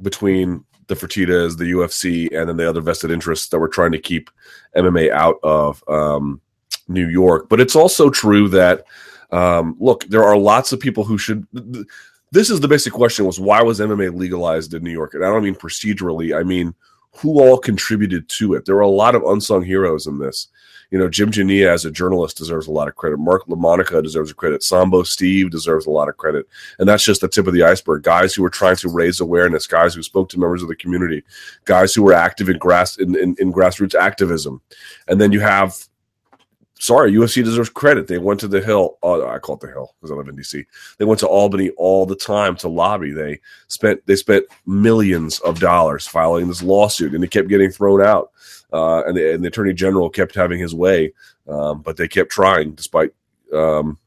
[0.00, 3.98] between the Fertittas, the UFC, and then the other vested interests that were trying to
[3.98, 4.30] keep
[4.76, 6.40] MMA out of um,
[6.88, 7.48] New York.
[7.48, 8.84] But it's also true that
[9.30, 11.46] um, look, there are lots of people who should.
[12.32, 15.14] This is the basic question: was why was MMA legalized in New York?
[15.14, 16.38] And I don't mean procedurally.
[16.38, 16.74] I mean
[17.18, 18.64] who all contributed to it.
[18.64, 20.48] There are a lot of unsung heroes in this.
[20.90, 23.18] You know, Jim Genia as a journalist deserves a lot of credit.
[23.18, 24.62] Mark LaMonica deserves a credit.
[24.62, 26.46] Sambo Steve deserves a lot of credit.
[26.78, 28.04] And that's just the tip of the iceberg.
[28.04, 31.24] Guys who were trying to raise awareness, guys who spoke to members of the community,
[31.66, 34.62] guys who were active in grass in, in, in grassroots activism.
[35.08, 35.76] And then you have
[36.78, 38.06] sorry, UFC deserves credit.
[38.06, 38.98] They went to the Hill.
[39.02, 40.64] Uh, I call it the Hill because I live in DC.
[40.98, 43.12] They went to Albany all the time to lobby.
[43.12, 48.02] They spent they spent millions of dollars filing this lawsuit, and it kept getting thrown
[48.02, 48.30] out.
[48.72, 51.10] Uh, and, the, and, the, attorney general kept having his way,
[51.48, 53.12] um, but they kept trying despite
[53.54, 53.98] um,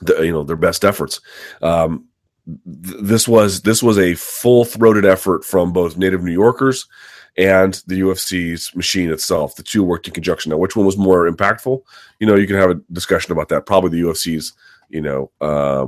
[0.00, 1.20] the, you know their best efforts.
[1.60, 2.06] Um,
[2.46, 6.88] th- this was this was a full throated effort from both native New Yorkers
[7.36, 9.56] and the UFC's machine itself.
[9.56, 10.50] The two worked in conjunction.
[10.50, 11.80] Now, which one was more impactful?
[12.18, 13.66] You know, you can have a discussion about that.
[13.66, 14.52] Probably the UFC's,
[14.88, 15.86] you know, uh,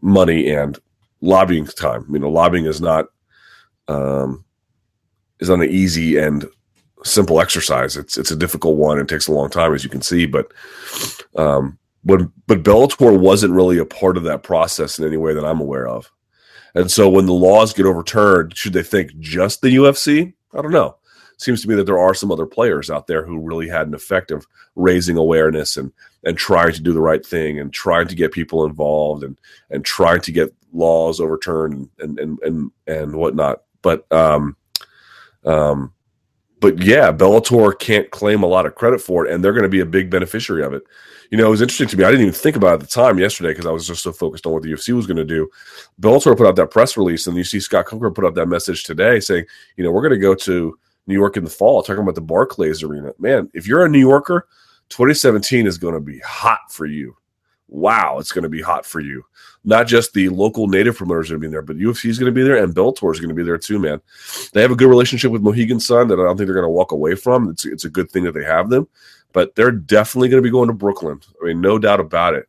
[0.00, 0.78] money and
[1.20, 2.06] lobbying time.
[2.10, 3.06] You know, lobbying is not
[3.88, 4.44] um,
[5.40, 6.46] is not an easy and
[7.04, 7.96] simple exercise.
[7.96, 8.98] It's it's a difficult one.
[8.98, 10.26] It takes a long time, as you can see.
[10.26, 10.52] But
[11.36, 15.44] um, when but Bellator wasn't really a part of that process in any way that
[15.44, 16.10] I'm aware of.
[16.74, 20.34] And so when the laws get overturned, should they think just the UFC?
[20.54, 20.96] I don't know.
[21.36, 23.94] Seems to me that there are some other players out there who really had an
[23.94, 24.46] effect of
[24.76, 25.92] raising awareness and
[26.24, 29.38] and trying to do the right thing and trying to get people involved and
[29.70, 33.62] and trying to get laws overturned and and and and whatnot.
[33.80, 34.56] But um
[35.46, 35.92] um
[36.60, 39.68] but yeah, Bellator can't claim a lot of credit for it, and they're going to
[39.68, 40.82] be a big beneficiary of it.
[41.30, 42.04] You know, it was interesting to me.
[42.04, 44.12] I didn't even think about it at the time yesterday because I was just so
[44.12, 45.48] focused on what the UFC was going to do.
[46.00, 48.82] Bellator put out that press release, and you see Scott Coker put out that message
[48.82, 49.44] today saying,
[49.76, 50.76] you know, we're going to go to
[51.06, 53.12] New York in the fall, talking about the Barclays Arena.
[53.18, 54.48] Man, if you're a New Yorker,
[54.88, 57.16] 2017 is going to be hot for you.
[57.68, 59.24] Wow, it's going to be hot for you
[59.64, 62.32] not just the local native promoters are going to be there, but UFC is going
[62.32, 64.00] to be there and Bellator is going to be there too, man.
[64.52, 66.70] They have a good relationship with Mohegan Sun that I don't think they're going to
[66.70, 67.50] walk away from.
[67.50, 68.88] It's, it's a good thing that they have them,
[69.32, 71.20] but they're definitely going to be going to Brooklyn.
[71.42, 72.48] I mean, no doubt about it.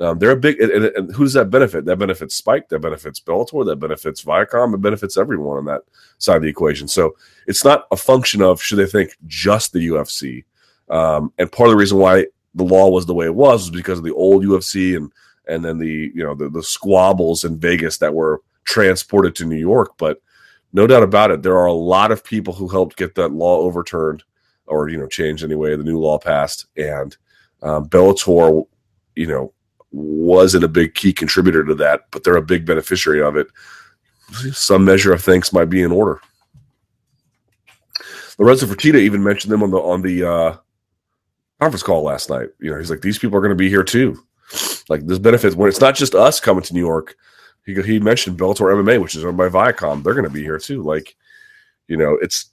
[0.00, 1.84] Um, they're a big, and, and, and, who does that benefit?
[1.84, 5.82] That benefits Spike, that benefits Bellator, that benefits Viacom, it benefits everyone on that
[6.18, 6.88] side of the equation.
[6.88, 7.16] So
[7.46, 10.44] it's not a function of should they think just the UFC.
[10.90, 13.70] Um, and part of the reason why the law was the way it was was
[13.70, 15.10] because of the old UFC and
[15.46, 19.56] and then the you know the, the squabbles in Vegas that were transported to New
[19.56, 19.92] York.
[19.98, 20.20] But
[20.72, 23.60] no doubt about it, there are a lot of people who helped get that law
[23.60, 24.24] overturned
[24.66, 25.76] or you know changed anyway.
[25.76, 27.16] The new law passed, and
[27.62, 28.66] um, Bellator,
[29.16, 29.52] you know,
[29.90, 33.48] wasn't a big key contributor to that, but they're a big beneficiary of it.
[34.52, 36.20] Some measure of thanks might be in order.
[38.38, 40.56] Lorenzo Fertitta even mentioned them on the on the uh,
[41.60, 42.48] conference call last night.
[42.60, 44.22] You know, he's like, these people are going to be here too.
[44.88, 47.16] Like this benefits when it's not just us coming to New York.
[47.64, 50.02] He he mentioned Bellator MMA, which is owned by Viacom.
[50.02, 50.82] They're going to be here too.
[50.82, 51.16] Like,
[51.88, 52.50] you know, it's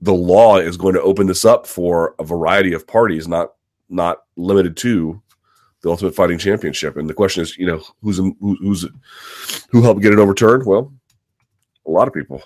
[0.00, 3.52] the law is going to open this up for a variety of parties, not
[3.88, 5.20] not limited to
[5.82, 6.96] the Ultimate Fighting Championship.
[6.96, 8.86] And the question is, you know, who's who, who's
[9.70, 10.66] who helped get it overturned?
[10.66, 10.92] Well,
[11.86, 12.42] a lot of people.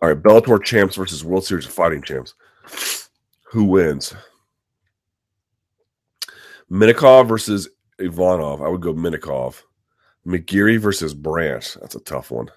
[0.00, 2.34] All right, Bellator champs versus World Series of Fighting champs.
[3.52, 4.14] Who wins?
[6.68, 7.68] Minakov versus
[8.00, 8.62] Ivanov.
[8.62, 9.62] I would go Minakov.
[10.26, 11.74] McGeary versus Branch.
[11.80, 12.50] That's a tough one.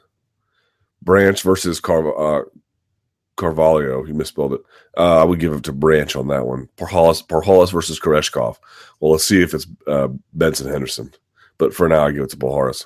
[1.02, 2.44] Branch versus Car- uh,
[3.36, 4.04] Carvalho.
[4.04, 4.62] He misspelled it.
[4.98, 6.70] Uh, I would give it to Branch on that one.
[6.78, 8.58] Palhares, versus Koreshkov.
[9.00, 11.14] Well, let's see if it's uh, Benson Henderson.
[11.58, 12.86] But for now, I give it to Palhares.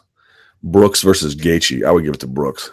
[0.63, 1.85] Brooks versus Gaethje.
[1.85, 2.71] I would give it to Brooks.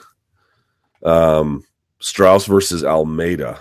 [1.05, 1.65] Um,
[2.01, 3.61] Straus versus Almeida.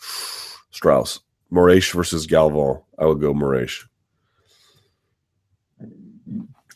[0.70, 1.20] Straus.
[1.52, 2.82] Moraes versus Galvão.
[2.98, 3.84] I would go Moraes.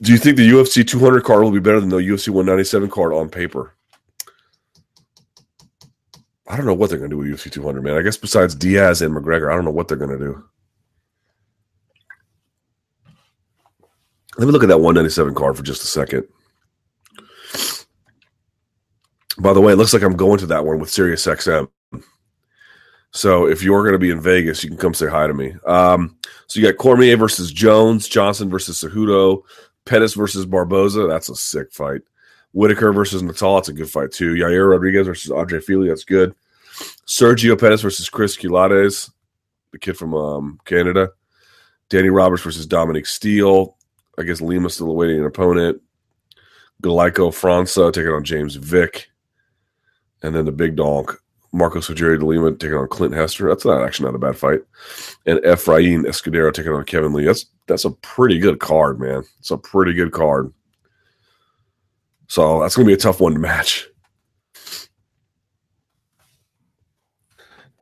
[0.00, 3.12] Do you think the UFC 200 card will be better than the UFC 197 card
[3.12, 3.74] on paper?
[6.46, 7.96] I don't know what they're going to do with UFC 200, man.
[7.96, 10.44] I guess besides Diaz and McGregor, I don't know what they're going to do.
[14.38, 16.26] Let me look at that 197 card for just a second.
[19.38, 21.68] By the way, it looks like I'm going to that one with SiriusXM.
[23.10, 25.54] So if you're going to be in Vegas, you can come say hi to me.
[25.66, 29.42] Um, so you got Cormier versus Jones, Johnson versus Cejudo,
[29.88, 31.06] Pettis versus Barboza.
[31.06, 32.02] That's a sick fight.
[32.52, 33.56] Whittaker versus Natal.
[33.56, 34.34] That's a good fight too.
[34.34, 35.88] Yair Rodriguez versus Andre Fili.
[35.88, 36.34] That's good.
[37.06, 39.10] Sergio Pettis versus Chris Kelades,
[39.72, 41.10] the kid from um, Canada.
[41.88, 43.76] Danny Roberts versus Dominic Steele.
[44.18, 45.80] I guess Lima still awaiting an opponent.
[46.82, 49.10] Glaico França taking on James Vick.
[50.22, 51.16] And then the big dog,
[51.52, 53.48] Marcos Rogério de Lima taking on Clint Hester.
[53.48, 54.60] That's not actually not a bad fight.
[55.26, 57.24] And Efrain Escudero taking on Kevin Lee.
[57.24, 59.24] That's that's a pretty good card, man.
[59.38, 60.52] It's a pretty good card.
[62.28, 63.88] So that's gonna be a tough one to match.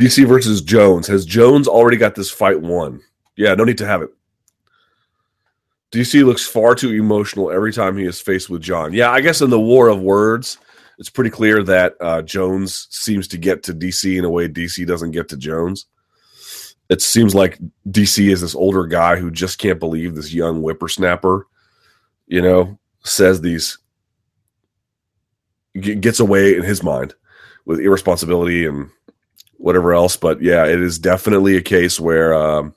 [0.01, 1.07] DC versus Jones.
[1.07, 3.01] Has Jones already got this fight won?
[3.37, 4.11] Yeah, no need to have it.
[5.93, 8.93] DC looks far too emotional every time he is faced with Jon.
[8.93, 10.59] Yeah, I guess in the war of words,
[10.99, 14.87] it's pretty clear that uh, Jones seems to get to DC in a way DC
[14.87, 15.87] doesn't get to Jones.
[16.89, 21.47] It seems like DC is this older guy who just can't believe this young whippersnapper,
[22.27, 23.79] you know, says these
[25.81, 27.15] gets away in his mind
[27.65, 28.89] with irresponsibility and
[29.59, 30.17] whatever else.
[30.17, 32.75] But yeah, it is definitely a case where um,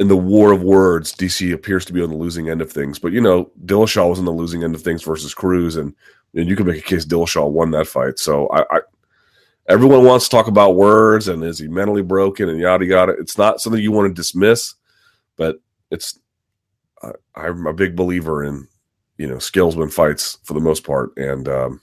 [0.00, 2.98] in the war of words, DC appears to be on the losing end of things.
[2.98, 5.94] But you know, Dillashaw was on the losing end of things versus Cruz, and
[6.34, 8.18] and you can make a case Dillashaw won that fight.
[8.18, 8.80] So I, I
[9.68, 13.12] everyone wants to talk about words and is he mentally broken and yada yada.
[13.18, 14.74] It's not something you want to dismiss,
[15.36, 16.18] but it's
[17.02, 18.66] I, I'm a big believer in
[19.18, 21.80] you know skills win fights for the most part, and um,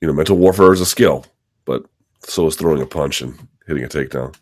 [0.00, 1.24] you know mental warfare is a skill,
[1.64, 1.84] but
[2.24, 3.38] so is throwing a punch and
[3.68, 4.34] hitting a takedown.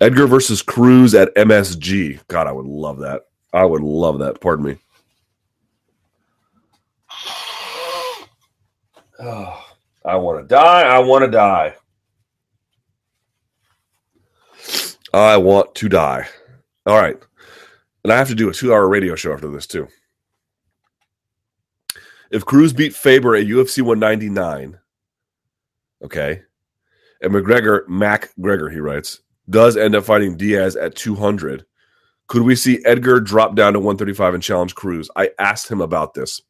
[0.00, 2.20] Edgar versus Cruz at MSG.
[2.28, 3.22] God, I would love that.
[3.52, 4.40] I would love that.
[4.40, 4.76] Pardon me.
[9.18, 9.66] Oh,
[10.04, 10.82] I want to die.
[10.82, 11.74] I want to die.
[15.12, 16.28] I want to die.
[16.86, 17.18] All right.
[18.04, 19.88] And I have to do a two hour radio show after this, too.
[22.30, 24.78] If Cruz beat Faber at UFC 199,
[26.04, 26.42] okay,
[27.20, 29.20] and McGregor, Mac Gregor, he writes,
[29.50, 31.64] does end up fighting Diaz at 200,
[32.28, 35.10] could we see Edgar drop down to 135 and challenge Cruz?
[35.16, 36.40] I asked him about this.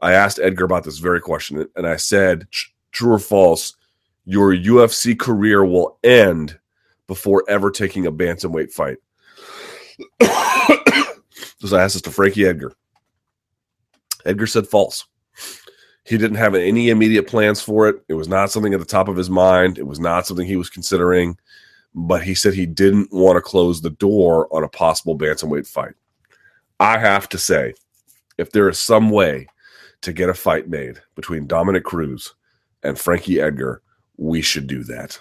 [0.00, 2.48] I asked Edgar about this very question, and I said,
[2.92, 3.76] true or false,
[4.24, 6.58] your UFC career will end
[7.06, 8.96] before ever taking a bantamweight fight.
[10.22, 12.72] so I asked this to Frankie Edgar.
[14.24, 15.04] Edgar said false.
[16.04, 18.02] He didn't have any immediate plans for it.
[18.08, 19.78] It was not something at the top of his mind.
[19.78, 21.36] It was not something he was considering
[21.94, 25.94] but he said he didn't want to close the door on a possible bantamweight fight.
[26.80, 27.74] I have to say,
[28.38, 29.46] if there is some way
[30.00, 32.34] to get a fight made between Dominick Cruz
[32.82, 33.82] and Frankie Edgar,
[34.16, 35.18] we should do that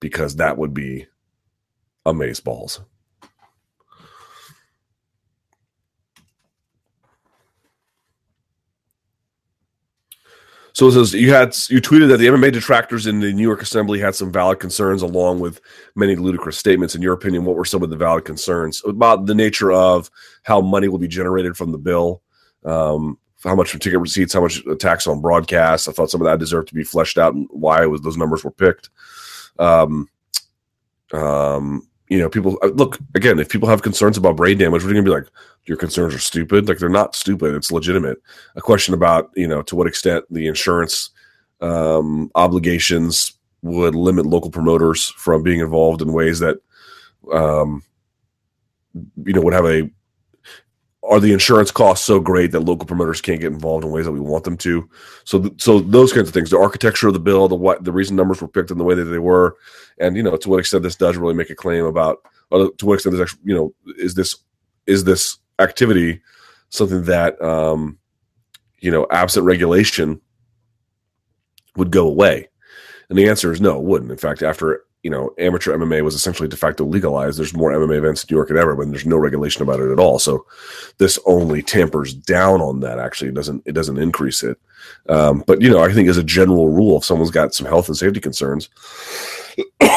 [0.00, 1.06] because that would be
[2.06, 2.80] amaze balls.
[10.78, 13.62] So it says you had you tweeted that the MMA detractors in the New York
[13.62, 15.60] Assembly had some valid concerns, along with
[15.96, 16.94] many ludicrous statements.
[16.94, 20.08] In your opinion, what were some of the valid concerns about the nature of
[20.44, 22.22] how money will be generated from the bill?
[22.64, 25.88] Um, how much from ticket receipts, how much tax on broadcast?
[25.88, 28.44] I thought some of that deserved to be fleshed out and why was those numbers
[28.44, 28.88] were picked.
[29.58, 30.08] Um,
[31.12, 33.38] um, you know, people uh, look again.
[33.38, 35.28] If people have concerns about brain damage, we're going to be like,
[35.66, 36.68] your concerns are stupid.
[36.68, 37.54] Like they're not stupid.
[37.54, 38.18] It's legitimate.
[38.56, 41.10] A question about you know to what extent the insurance
[41.60, 46.58] um, obligations would limit local promoters from being involved in ways that
[47.32, 47.82] um,
[49.24, 49.90] you know would have a
[51.08, 54.12] are the insurance costs so great that local promoters can't get involved in ways that
[54.12, 54.88] we want them to?
[55.24, 57.92] So, th- so those kinds of things, the architecture of the bill, the what, the
[57.92, 59.56] reason numbers were picked in the way that they were,
[59.98, 62.18] and you know, to what extent this does really make a claim about,
[62.52, 64.36] to what extent this actually, you know, is this
[64.86, 66.20] is this activity
[66.70, 67.98] something that, um,
[68.80, 70.20] you know, absent regulation
[71.76, 72.48] would go away?
[73.08, 74.10] And the answer is no, it wouldn't.
[74.10, 77.38] In fact, after you know, amateur MMA was essentially de facto legalized.
[77.38, 79.90] There's more MMA events in New York than ever, but there's no regulation about it
[79.90, 80.18] at all.
[80.18, 80.44] So
[80.98, 82.98] this only tampers down on that.
[82.98, 84.60] Actually, it doesn't it doesn't increase it.
[85.08, 87.88] Um, but you know, I think as a general rule, if someone's got some health
[87.88, 88.68] and safety concerns,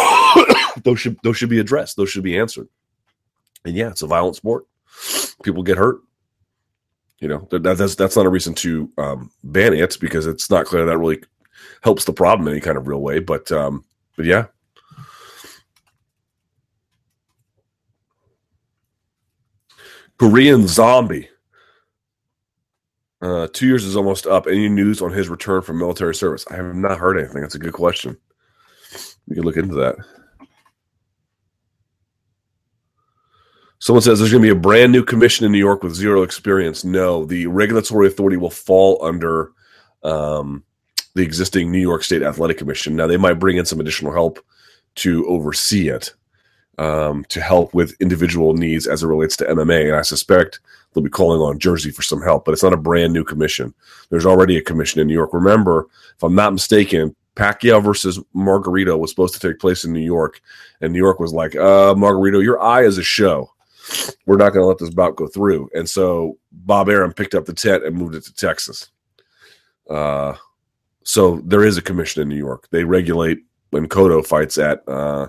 [0.86, 1.98] those should those should be addressed.
[1.98, 2.70] Those should be answered.
[3.66, 4.64] And yeah, it's a violent sport.
[5.44, 6.00] People get hurt.
[7.20, 10.68] You know, that, that's that's not a reason to um, ban it because it's not
[10.68, 11.22] clear that really
[11.82, 13.20] helps the problem in any kind of real way.
[13.20, 13.84] But um,
[14.16, 14.46] but yeah,
[20.22, 21.30] Korean Zombie.
[23.24, 24.46] Uh, two years is almost up.
[24.46, 26.46] Any news on his return from military service?
[26.52, 27.42] I have not heard anything.
[27.42, 28.16] That's a good question.
[29.28, 29.96] We can look into that.
[33.80, 36.22] Someone says there's going to be a brand new commission in New York with zero
[36.22, 36.84] experience.
[36.84, 39.54] No, the regulatory authority will fall under
[40.04, 40.64] um,
[41.16, 42.96] the existing New York State Athletic Commission.
[42.96, 44.38] Now, they might bring in some additional help
[44.98, 46.14] to oversee it,
[46.82, 49.86] um, to help with individual needs as it relates to MMA.
[49.86, 50.60] And I suspect
[50.92, 53.72] they'll be calling on Jersey for some help, but it's not a brand new commission.
[54.10, 55.32] There's already a commission in New York.
[55.32, 60.00] Remember, if I'm not mistaken, Pacquiao versus Margarito was supposed to take place in New
[60.00, 60.42] York,
[60.82, 63.52] and New York was like, uh, Margarito, your eye is a show.
[64.26, 65.70] We're not going to let this bout go through.
[65.76, 68.90] And so Bob Arum picked up the tent and moved it to Texas.
[69.88, 70.34] Uh,
[71.04, 72.68] so there is a commission in New York.
[72.72, 73.40] They regulate
[73.70, 75.28] when Cotto fights at uh,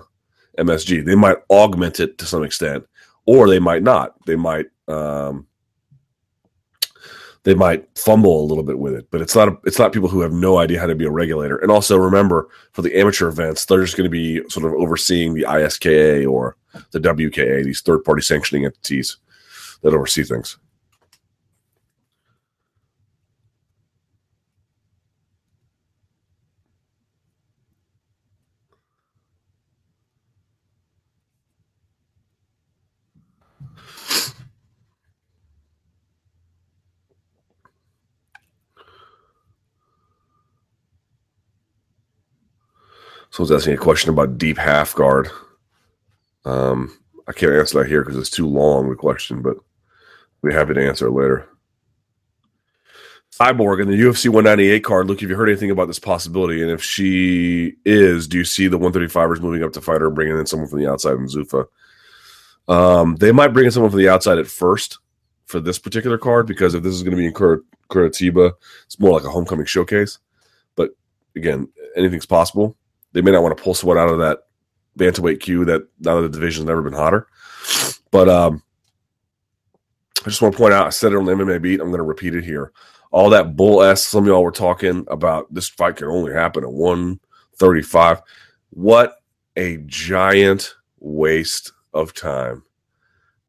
[0.57, 1.05] MSG.
[1.05, 2.85] They might augment it to some extent,
[3.25, 4.15] or they might not.
[4.25, 5.47] They might um,
[7.43, 10.07] they might fumble a little bit with it, but it's not a, it's not people
[10.09, 11.57] who have no idea how to be a regulator.
[11.57, 15.33] And also remember, for the amateur events, they're just going to be sort of overseeing
[15.33, 16.55] the ISKA or
[16.91, 19.17] the WKA, these third party sanctioning entities
[19.81, 20.57] that oversee things.
[43.33, 45.27] Someone's asking a question about deep half guard.
[46.45, 46.95] Um,
[47.27, 49.57] I can't answer that here because it's too long the question, but
[50.43, 51.49] we're happy to answer it later.
[53.31, 55.07] Cyborg in the UFC 198 card.
[55.07, 56.61] Look, have you heard anything about this possibility?
[56.61, 60.37] And if she is, do you see the 135ers moving up to fight her bringing
[60.37, 61.65] in someone from the outside in Zuffa?
[62.67, 64.99] Um, they might bring in someone from the outside at first
[65.47, 68.51] for this particular card because if this is going to be in Cur- Curitiba,
[68.85, 70.19] it's more like a homecoming showcase.
[70.75, 70.91] But
[71.35, 72.77] again, anything's possible
[73.13, 74.39] they may not want to pull someone out of that
[74.97, 77.27] bantamweight queue that now that the division's never been hotter.
[78.11, 78.61] But um,
[80.21, 81.79] I just want to point out, I said it on the MMA beat.
[81.79, 82.71] I'm going to repeat it here.
[83.11, 86.63] All that bull ass some of y'all were talking about this fight can only happen
[86.63, 88.21] at 135.
[88.71, 89.17] What
[89.55, 92.63] a giant waste of time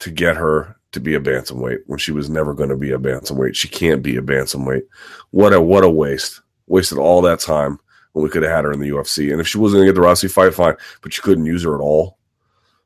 [0.01, 2.99] to get her to be a bantamweight when she was never going to be a
[2.99, 3.55] bantamweight.
[3.55, 4.83] She can't be a bantamweight.
[5.31, 6.41] What a what a waste.
[6.67, 7.79] Wasted all that time
[8.15, 9.31] when we could have had her in the UFC.
[9.31, 11.65] And if she wasn't going to get the Rousey fight, fine, but you couldn't use
[11.65, 12.17] her at all.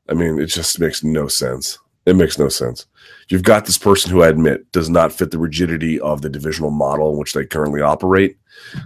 [0.08, 1.78] I mean, it just makes no sense.
[2.06, 2.86] It makes no sense.
[3.28, 6.70] You've got this person who I admit does not fit the rigidity of the divisional
[6.70, 8.38] model in which they currently operate,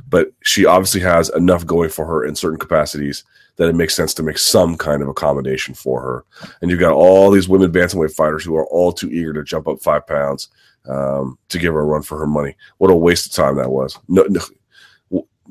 [0.09, 3.23] but she obviously has enough going for her in certain capacities
[3.57, 6.25] that it makes sense to make some kind of accommodation for her.
[6.61, 9.69] And you've got all these women bantamweight fighters who are all too eager to jump
[9.69, 10.49] up five pounds
[10.89, 12.57] um, to give her a run for her money.
[12.79, 13.97] What a waste of time that was.
[14.09, 14.41] No, no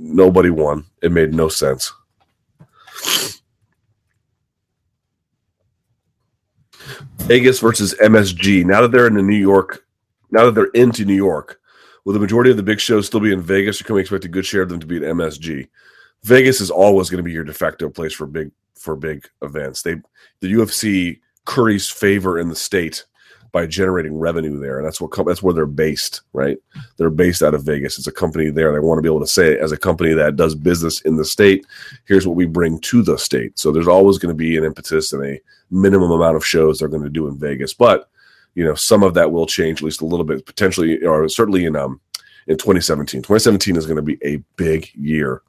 [0.01, 0.85] nobody won.
[1.01, 1.93] It made no sense.
[7.19, 8.65] Vegas versus MSG.
[8.65, 9.85] Now that they're in the New York,
[10.31, 11.59] now that they're into New York,
[12.03, 14.25] will the majority of the big shows still be in Vegas, or can we expect
[14.25, 15.69] a good share of them to be at MSG?
[16.23, 19.81] Vegas is always going to be your de facto place for big for big events.
[19.81, 19.95] They
[20.41, 23.05] the UFC curries favor in the state
[23.51, 26.57] by generating revenue there, and that's what that's where they're based, right?
[26.97, 27.97] They're based out of Vegas.
[27.97, 28.71] It's a company there.
[28.71, 31.25] They want to be able to say, as a company that does business in the
[31.25, 31.65] state,
[32.05, 33.59] here's what we bring to the state.
[33.59, 36.87] So there's always going to be an impetus and a minimum amount of shows they're
[36.87, 38.09] going to do in Vegas, but
[38.55, 41.65] you know some of that will change at least a little bit, potentially, or certainly
[41.65, 41.99] in um
[42.47, 43.21] in 2017.
[43.21, 45.41] 2017 is going to be a big year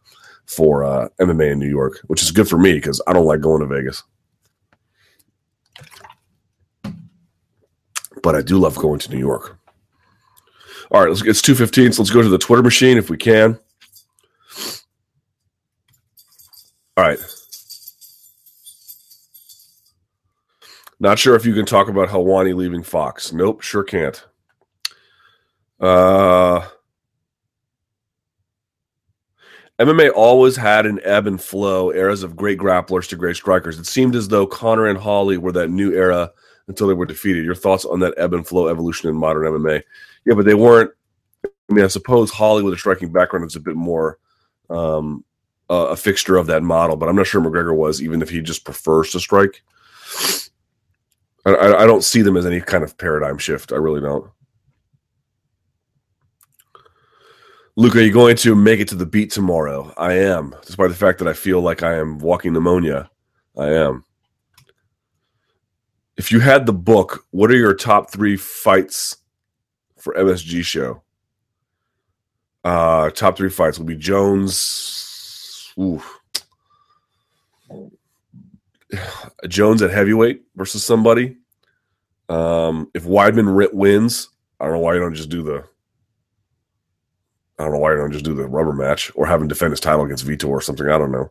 [0.47, 3.41] for uh, MMA in New York, which is good for me because I don't like
[3.41, 4.03] going to Vegas.
[8.23, 9.59] But I do love going to New York.
[10.91, 11.93] All right, let's, it's two fifteen.
[11.93, 13.59] So let's go to the Twitter machine if we can.
[16.97, 17.19] All right.
[21.01, 23.33] Not sure if you can talk about Helwani leaving Fox.
[23.33, 24.25] Nope, sure can't.
[25.81, 26.65] Uh,
[29.81, 33.81] MMA always had an ebb and flow, eras of great grapplers to great strikers.
[33.81, 36.31] It seemed as though Conor and Holly were that new era
[36.73, 37.45] until they were defeated.
[37.45, 39.83] Your thoughts on that ebb and flow evolution in modern MMA?
[40.25, 40.91] Yeah, but they weren't.
[41.45, 44.19] I mean, I suppose Holly with a striking background is a bit more
[44.71, 45.25] um,
[45.71, 48.41] uh, a fixture of that model, but I'm not sure McGregor was, even if he
[48.41, 49.63] just prefers to strike.
[51.45, 53.73] I, I don't see them as any kind of paradigm shift.
[53.73, 54.31] I really don't.
[57.75, 59.95] Luke, are you going to make it to the beat tomorrow?
[59.97, 63.11] I am, despite the fact that I feel like I am walking pneumonia.
[63.57, 64.05] I am
[66.17, 69.17] if you had the book, what are your top three fights
[69.99, 71.03] for MSG show?
[72.65, 75.73] Uh, top three fights will be Jones.
[75.79, 76.03] Ooh.
[79.49, 81.37] Jones at heavyweight versus somebody.
[82.29, 84.29] Um, if Weidman wins,
[84.61, 85.65] I don't know why you don't just do the.
[87.59, 89.73] I don't know why you don't just do the rubber match or have him defend
[89.73, 90.89] his title against Vitor or something.
[90.89, 91.31] I don't know.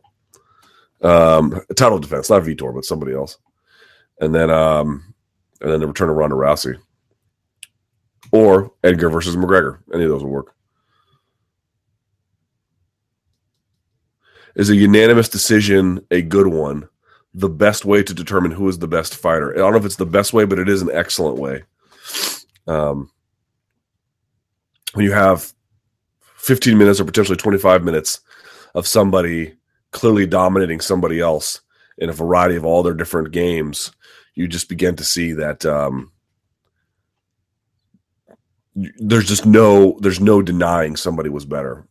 [1.02, 3.38] Um, title defense, not Vitor, but somebody else
[4.20, 5.14] and then um,
[5.60, 6.78] and then the return of Ronda Rousey,
[8.32, 9.78] or Edgar versus McGregor.
[9.92, 10.54] Any of those will work.
[14.54, 16.88] Is a unanimous decision a good one?
[17.34, 19.52] The best way to determine who is the best fighter.
[19.54, 21.62] I don't know if it's the best way, but it is an excellent way.
[22.66, 23.10] Um,
[24.92, 25.52] when you have
[26.36, 28.20] 15 minutes or potentially 25 minutes
[28.74, 29.54] of somebody
[29.92, 31.60] clearly dominating somebody else
[31.98, 33.92] in a variety of all their different games,
[34.34, 36.12] you just begin to see that um,
[38.74, 41.86] there's just no there's no denying somebody was better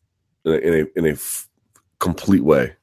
[0.46, 1.48] in a, in a, in a f-
[2.00, 2.76] complete way.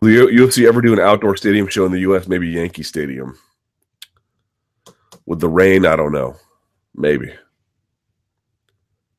[0.00, 2.26] Will the UFC ever do an outdoor stadium show in the U.S.?
[2.26, 3.38] Maybe Yankee Stadium.
[5.26, 6.34] With the rain, I don't know.
[6.94, 7.32] Maybe.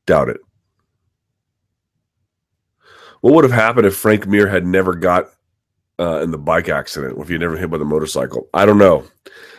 [0.06, 0.40] Doubt it.
[3.22, 5.28] What would have happened if Frank Mir had never got
[5.98, 7.18] uh, in the bike accident?
[7.18, 8.48] If he never hit by the motorcycle?
[8.54, 9.04] I don't know.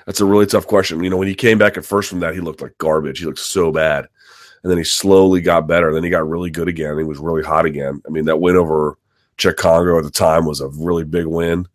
[0.05, 1.03] That's a really tough question.
[1.03, 3.19] You know, when he came back at first from that, he looked like garbage.
[3.19, 4.07] He looked so bad.
[4.63, 5.93] And then he slowly got better.
[5.93, 6.97] Then he got really good again.
[6.97, 8.01] He was really hot again.
[8.05, 8.97] I mean, that win over
[9.37, 11.67] Cheick Kongo at the time was a really big win.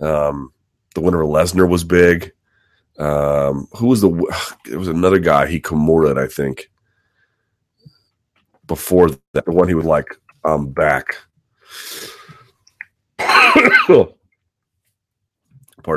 [0.00, 0.52] Um,
[0.94, 2.32] the win over Lesnar was big.
[2.98, 4.10] Um, who was the?
[4.70, 5.46] It was another guy.
[5.46, 6.70] He Kimura, I think.
[8.66, 10.08] Before that, the one he was like,
[10.44, 11.16] "I'm back."
[13.18, 14.14] Pardon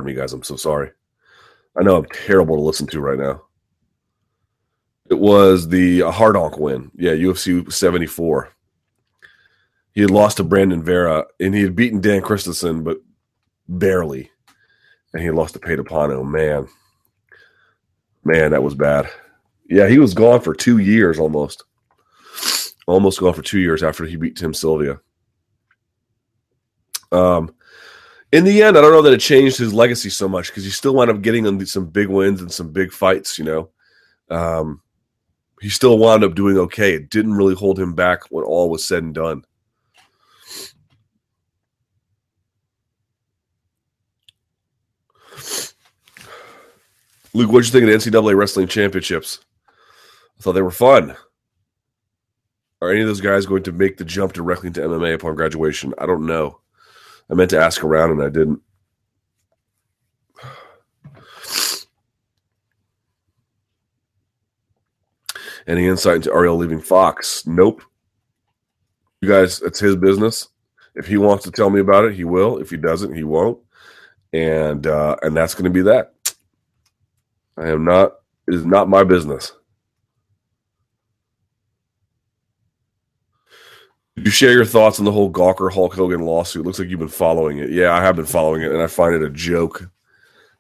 [0.05, 0.33] me, guys.
[0.33, 0.91] I'm so sorry.
[1.77, 3.43] I know I'm terrible to listen to right now.
[5.09, 6.91] It was the Hardonk win.
[6.95, 8.49] Yeah, UFC 74.
[9.93, 12.97] He had lost to Brandon Vera, and he had beaten Dan Christison, but
[13.67, 14.29] barely.
[15.13, 16.29] And he lost to Pano.
[16.29, 16.67] Man,
[18.23, 19.09] man, that was bad.
[19.69, 21.63] Yeah, he was gone for two years almost.
[22.85, 24.99] Almost gone for two years after he beat Tim Sylvia.
[27.11, 27.53] Um,
[28.31, 30.69] in the end, I don't know that it changed his legacy so much because he
[30.69, 33.39] still wound up getting some big wins and some big fights.
[33.39, 33.69] You know,
[34.29, 34.81] um,
[35.61, 36.93] he still wound up doing okay.
[36.93, 39.43] It didn't really hold him back when all was said and done.
[47.33, 49.39] Luke, what'd you think of the NCAA wrestling championships?
[50.39, 51.15] I thought they were fun.
[52.81, 55.93] Are any of those guys going to make the jump directly into MMA upon graduation?
[55.97, 56.59] I don't know.
[57.29, 58.61] I meant to ask around and I didn't.
[65.67, 67.45] Any insight into Ariel leaving Fox?
[67.45, 67.81] Nope.
[69.21, 70.47] You guys, it's his business.
[70.95, 72.57] If he wants to tell me about it, he will.
[72.59, 73.59] If he doesn't, he won't.
[74.33, 76.13] And uh, and that's going to be that.
[77.57, 78.13] I am not.
[78.47, 79.51] It is not my business.
[84.25, 86.65] You share your thoughts on the whole Gawker Hulk Hogan lawsuit?
[86.65, 87.69] Looks like you've been following it.
[87.69, 89.89] Yeah, I have been following it, and I find it a joke,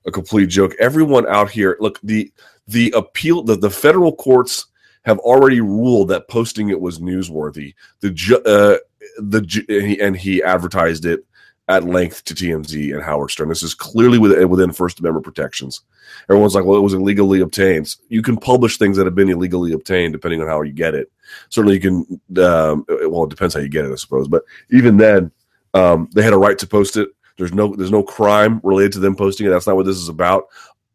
[0.05, 0.73] a complete joke.
[0.79, 2.31] Everyone out here, look the
[2.67, 4.67] the appeal, the, the federal courts
[5.03, 7.73] have already ruled that posting it was newsworthy.
[8.01, 8.77] The ju- uh,
[9.19, 9.63] the ju
[10.01, 11.25] and he advertised it
[11.67, 13.49] at length to TMZ and Howard Stern.
[13.49, 15.81] This is clearly within, within First Amendment protections.
[16.29, 17.93] Everyone's like, well, it was illegally obtained.
[18.07, 21.11] You can publish things that have been illegally obtained depending on how you get it.
[21.49, 22.43] Certainly, you can.
[22.43, 24.27] Um, well, it depends how you get it, I suppose.
[24.27, 25.31] But even then,
[25.73, 27.09] um, they had a right to post it.
[27.37, 29.49] There's no there's no crime related to them posting it.
[29.49, 30.45] That's not what this is about.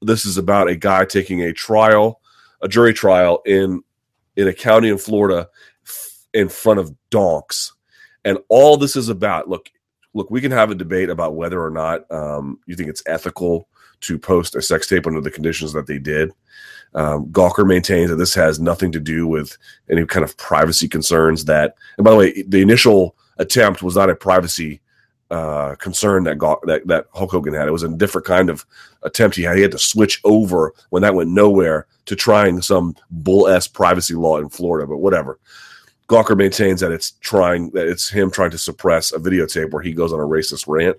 [0.00, 2.20] This is about a guy taking a trial,
[2.62, 3.82] a jury trial in
[4.36, 5.48] in a county in Florida
[6.32, 7.72] in front of donks.
[8.24, 9.70] And all this is about, look,
[10.14, 13.68] look, we can have a debate about whether or not um, you think it's ethical
[14.02, 16.30] to post a sex tape under the conditions that they did.
[16.94, 19.56] Um, Gawker maintains that this has nothing to do with
[19.90, 21.46] any kind of privacy concerns.
[21.46, 24.80] That, and by the way, the initial attempt was not a privacy
[25.30, 27.66] uh, concern that, Gaw- that that Hulk Hogan had.
[27.66, 28.66] It was a different kind of
[29.02, 29.56] attempt he had.
[29.56, 34.14] He had to switch over when that went nowhere to trying some bull s privacy
[34.14, 34.86] law in Florida.
[34.86, 35.38] But whatever.
[36.12, 39.92] Gawker maintains that it's trying that it's him trying to suppress a videotape where he
[39.92, 40.98] goes on a racist rant.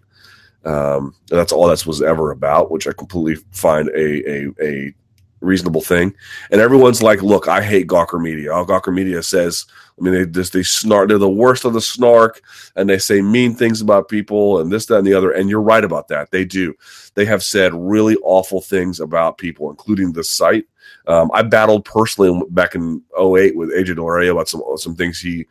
[0.65, 4.93] Um, that's all that was ever about, which I completely find a, a, a
[5.41, 6.15] reasonable thing.
[6.49, 9.67] And everyone's like, "Look, I hate Gawker Media." All Gawker Media says,
[9.99, 11.09] I mean, they just they snark.
[11.09, 12.41] They're the worst of the snark,
[12.75, 15.31] and they say mean things about people, and this, that, and the other.
[15.31, 16.31] And you're right about that.
[16.31, 16.73] They do.
[17.13, 20.65] They have said really awful things about people, including the site.
[21.07, 25.45] Um, I battled personally back in 08 with AJ Daulerio about some some things he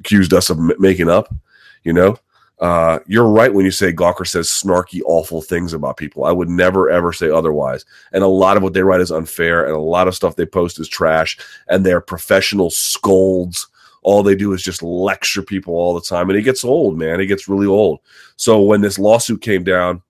[0.00, 1.34] accused us of m- making up.
[1.84, 2.18] You know,
[2.60, 6.24] uh, you're right when you say Gawker says snarky, awful things about people.
[6.24, 7.84] I would never ever say otherwise.
[8.12, 10.46] And a lot of what they write is unfair, and a lot of stuff they
[10.46, 11.38] post is trash.
[11.68, 13.68] And they're professional scolds.
[14.02, 17.20] All they do is just lecture people all the time, and it gets old, man.
[17.20, 18.00] It gets really old.
[18.36, 20.02] So when this lawsuit came down,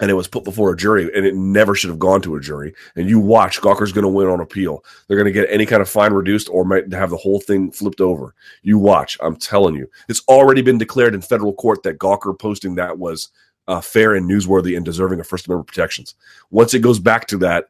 [0.00, 2.40] and it was put before a jury, and it never should have gone to a
[2.40, 2.74] jury.
[2.96, 4.82] And you watch, Gawker's going to win on appeal.
[5.06, 7.70] They're going to get any kind of fine reduced or might have the whole thing
[7.70, 8.34] flipped over.
[8.62, 9.18] You watch.
[9.20, 13.28] I'm telling you, it's already been declared in federal court that Gawker posting that was
[13.68, 16.14] uh, fair and newsworthy and deserving of First Amendment protections.
[16.50, 17.68] Once it goes back to that,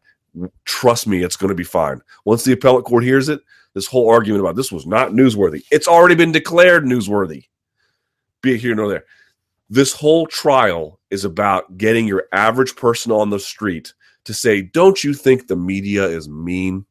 [0.65, 2.01] trust me, it's going to be fine.
[2.25, 3.41] Once the appellate court hears it,
[3.75, 7.47] this whole argument about this was not newsworthy, it's already been declared newsworthy.
[8.41, 9.05] Be it here nor there
[9.71, 13.95] this whole trial is about getting your average person on the street
[14.25, 16.85] to say, "Don't you think the media is mean?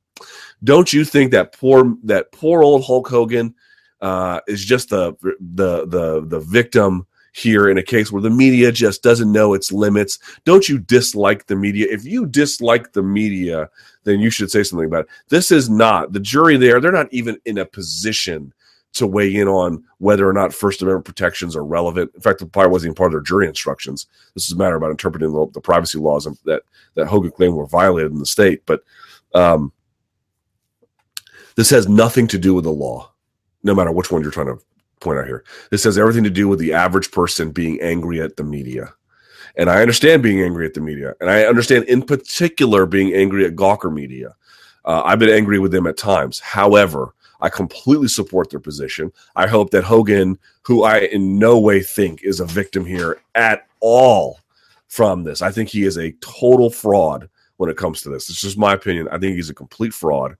[0.63, 3.53] Don't you think that poor that poor old Hulk Hogan
[4.01, 8.71] uh, is just the the the the victim?" here in a case where the media
[8.71, 10.17] just doesn't know its limits.
[10.45, 11.87] Don't you dislike the media?
[11.89, 13.69] If you dislike the media,
[14.03, 15.11] then you should say something about it.
[15.29, 18.51] This is not the jury there, they're not even in a position
[18.93, 22.11] to weigh in on whether or not First Amendment protections are relevant.
[22.15, 24.07] In fact, it probably wasn't even part of their jury instructions.
[24.33, 26.63] This is a matter about interpreting the, the privacy laws that
[26.95, 28.63] that Hogan claimed were violated in the state.
[28.65, 28.83] But
[29.35, 29.71] um,
[31.55, 33.11] this has nothing to do with the law,
[33.63, 34.59] no matter which one you're trying to
[34.99, 35.43] point out here.
[35.71, 38.93] This has everything to do with the average person being angry at the media.
[39.55, 41.15] And I understand being angry at the media.
[41.19, 44.35] And I understand, in particular, being angry at Gawker Media.
[44.85, 46.39] Uh, I've been angry with them at times.
[46.39, 49.11] However, I completely support their position.
[49.35, 53.67] I hope that Hogan, who I in no way think is a victim here at
[53.79, 54.39] all
[54.87, 58.29] from this, I think he is a total fraud when it comes to this.
[58.29, 59.07] It's just my opinion.
[59.09, 60.35] I think he's a complete fraud.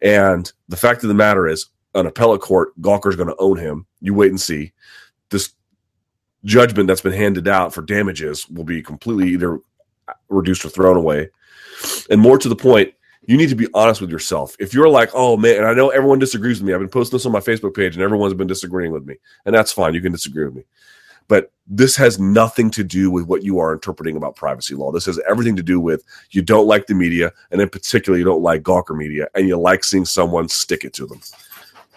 [0.00, 3.86] And the fact of the matter is, an appellate court, Gawker's going to own him.
[4.00, 4.72] You wait and see.
[5.28, 5.52] This
[6.44, 9.60] judgment that's been handed out for damages will be completely either
[10.30, 11.28] reduced or thrown away.
[12.10, 12.94] And more to the point,
[13.24, 14.56] you need to be honest with yourself.
[14.58, 16.74] If you're like, oh man, and I know everyone disagrees with me.
[16.74, 19.16] I've been posting this on my Facebook page and everyone's been disagreeing with me.
[19.46, 19.94] And that's fine.
[19.94, 20.64] You can disagree with me.
[21.28, 24.90] But this has nothing to do with what you are interpreting about privacy law.
[24.90, 28.24] This has everything to do with you don't like the media, and in particular, you
[28.24, 31.20] don't like Gawker media, and you like seeing someone stick it to them.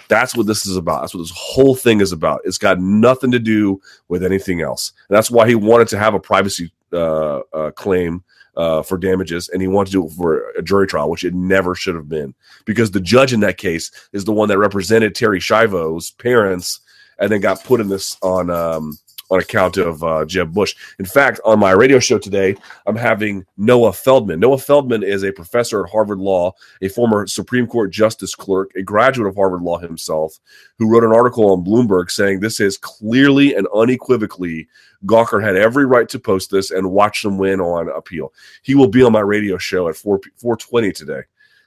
[0.07, 1.01] That's what this is about.
[1.01, 2.41] That's what this whole thing is about.
[2.45, 4.93] It's got nothing to do with anything else.
[5.09, 8.23] And that's why he wanted to have a privacy uh, uh, claim
[8.57, 11.33] uh, for damages, and he wanted to do it for a jury trial, which it
[11.33, 12.33] never should have been,
[12.65, 16.79] because the judge in that case is the one that represented Terri Schiavo's parents,
[17.19, 18.97] and then got put in this on um,
[19.29, 20.75] on account of uh, Jeb Bush.
[20.99, 24.39] In fact, on my radio show today, I'm having Noah Feldman.
[24.39, 28.81] Noah Feldman is a professor at Harvard Law, a former Supreme Court justice clerk, a
[28.81, 30.39] graduate of Harvard Law himself,
[30.77, 34.67] who wrote an article on Bloomberg saying this is clearly and unequivocally
[35.05, 38.33] Gawker had every right to post this and watch them win on appeal.
[38.63, 41.21] He will be on my radio show at 4 420 today.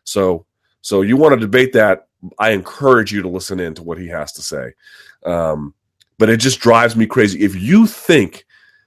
[0.04, 0.44] So
[0.80, 2.08] so you want to debate that,
[2.38, 4.72] I encourage you to listen in to what he has to say.
[5.24, 5.74] Um,
[6.18, 7.40] but it just drives me crazy.
[7.40, 8.44] If you think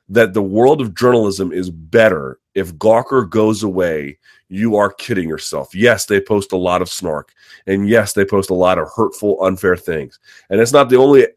[0.09, 4.17] that the world of journalism is better if Gawker goes away,
[4.49, 5.73] you are kidding yourself.
[5.73, 7.33] Yes, they post a lot of snark,
[7.65, 10.19] and yes, they post a lot of hurtful, unfair things.
[10.49, 11.27] And it's not the only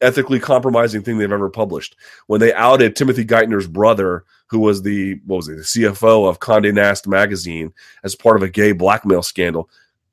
[0.00, 1.96] ethically compromising thing they've ever published.
[2.28, 6.38] When they outed Timothy Geithner's brother, who was the what was it, the CFO of
[6.38, 7.72] Condé Nast magazine,
[8.04, 9.68] as part of a gay blackmail scandal,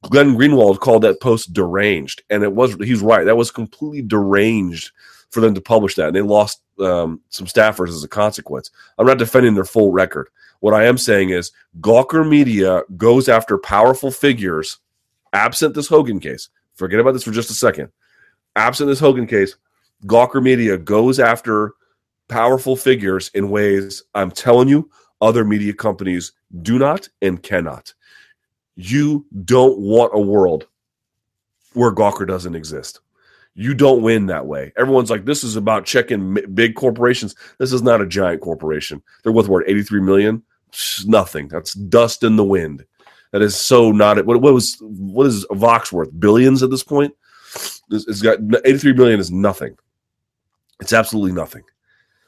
[0.09, 3.25] Glenn Greenwald called that post deranged, and it was he's right.
[3.25, 4.91] That was completely deranged
[5.29, 8.71] for them to publish that, and they lost um, some staffers as a consequence.
[8.97, 10.29] I'm not defending their full record.
[10.59, 11.51] What I am saying is
[11.81, 14.77] Gawker Media goes after powerful figures,
[15.33, 16.49] absent this Hogan case.
[16.75, 17.89] Forget about this for just a second.
[18.55, 19.55] Absent this Hogan case,
[20.05, 21.73] Gawker Media goes after
[22.27, 24.89] powerful figures in ways I'm telling you
[25.21, 27.93] other media companies do not and cannot.
[28.75, 30.67] You don't want a world
[31.73, 33.01] where Gawker doesn't exist.
[33.53, 34.73] You don't win that way.
[34.77, 37.35] Everyone's like, this is about checking big corporations.
[37.57, 39.01] This is not a giant corporation.
[39.23, 40.43] They're worth what, 83 million?
[41.05, 41.47] Nothing.
[41.47, 42.85] That's dust in the wind.
[43.31, 44.25] That is so not it.
[44.25, 46.09] What, what was what is Vox worth?
[46.19, 47.13] Billions at this point?
[47.89, 49.77] It's got 83 million is nothing.
[50.81, 51.63] It's absolutely nothing.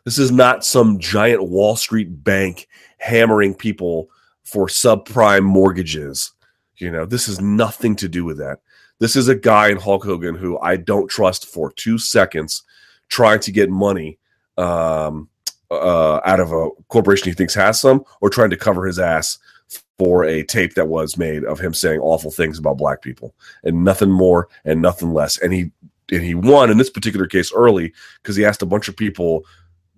[0.05, 2.67] This is not some giant Wall Street bank
[2.97, 4.09] hammering people
[4.43, 6.31] for subprime mortgages.
[6.77, 8.59] You know, this has nothing to do with that.
[8.99, 12.63] This is a guy in Hulk Hogan who I don't trust for two seconds
[13.09, 14.17] trying to get money
[14.57, 15.29] um,
[15.69, 19.37] uh, out of a corporation he thinks has some or trying to cover his ass
[19.97, 23.33] for a tape that was made of him saying awful things about black people
[23.63, 25.37] and nothing more and nothing less.
[25.39, 25.71] And he
[26.11, 29.45] and he won in this particular case early because he asked a bunch of people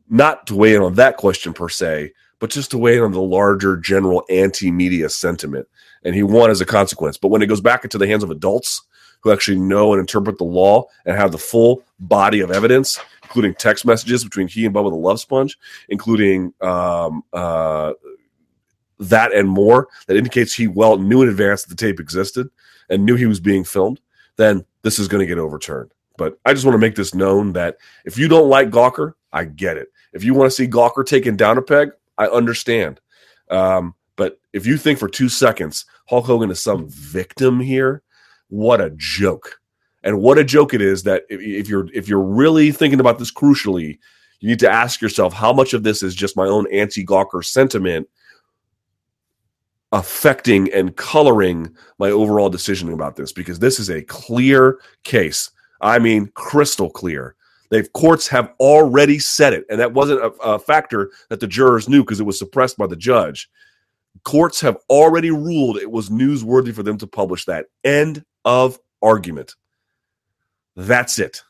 [0.10, 3.12] not to weigh in on that question per se, but just to weigh in on
[3.12, 5.68] the larger general anti-media sentiment.
[6.04, 7.18] And he won as a consequence.
[7.18, 8.82] But when it goes back into the hands of adults
[9.22, 13.54] who actually know and interpret the law and have the full body of evidence, including
[13.56, 15.58] text messages between he and Bubba the Love Sponge,
[15.90, 17.94] including um, uh,
[19.00, 22.50] that and more, that indicates he well knew in advance that the tape existed
[22.90, 24.00] and knew he was being filmed,
[24.38, 25.92] then this is going to get overturned.
[26.18, 29.46] But I just want to make this known that if you don't like Gawker, I
[29.46, 29.90] get it.
[30.12, 33.00] If you want to see Gawker taken down a peg, I understand.
[33.50, 38.04] Um, but if you think for two seconds Hulk Hogan is some victim here,
[38.50, 39.62] what a joke!
[40.04, 43.32] And what a joke it is that if, you're if you're really thinking about this
[43.32, 43.98] crucially,
[44.42, 48.10] you need to ask yourself how much of this is just my own anti-Gawker sentiment
[49.94, 55.50] affecting and coloring my overall decision about this because this is a clear case.
[55.80, 57.36] I mean, crystal clear.
[57.70, 61.88] They've courts have already said it, and that wasn't a, a factor that the jurors
[61.88, 63.50] knew because it was suppressed by the judge.
[64.26, 67.68] Courts have already ruled it was newsworthy for them to publish that.
[67.84, 69.56] End of argument.
[70.76, 71.44] That's it.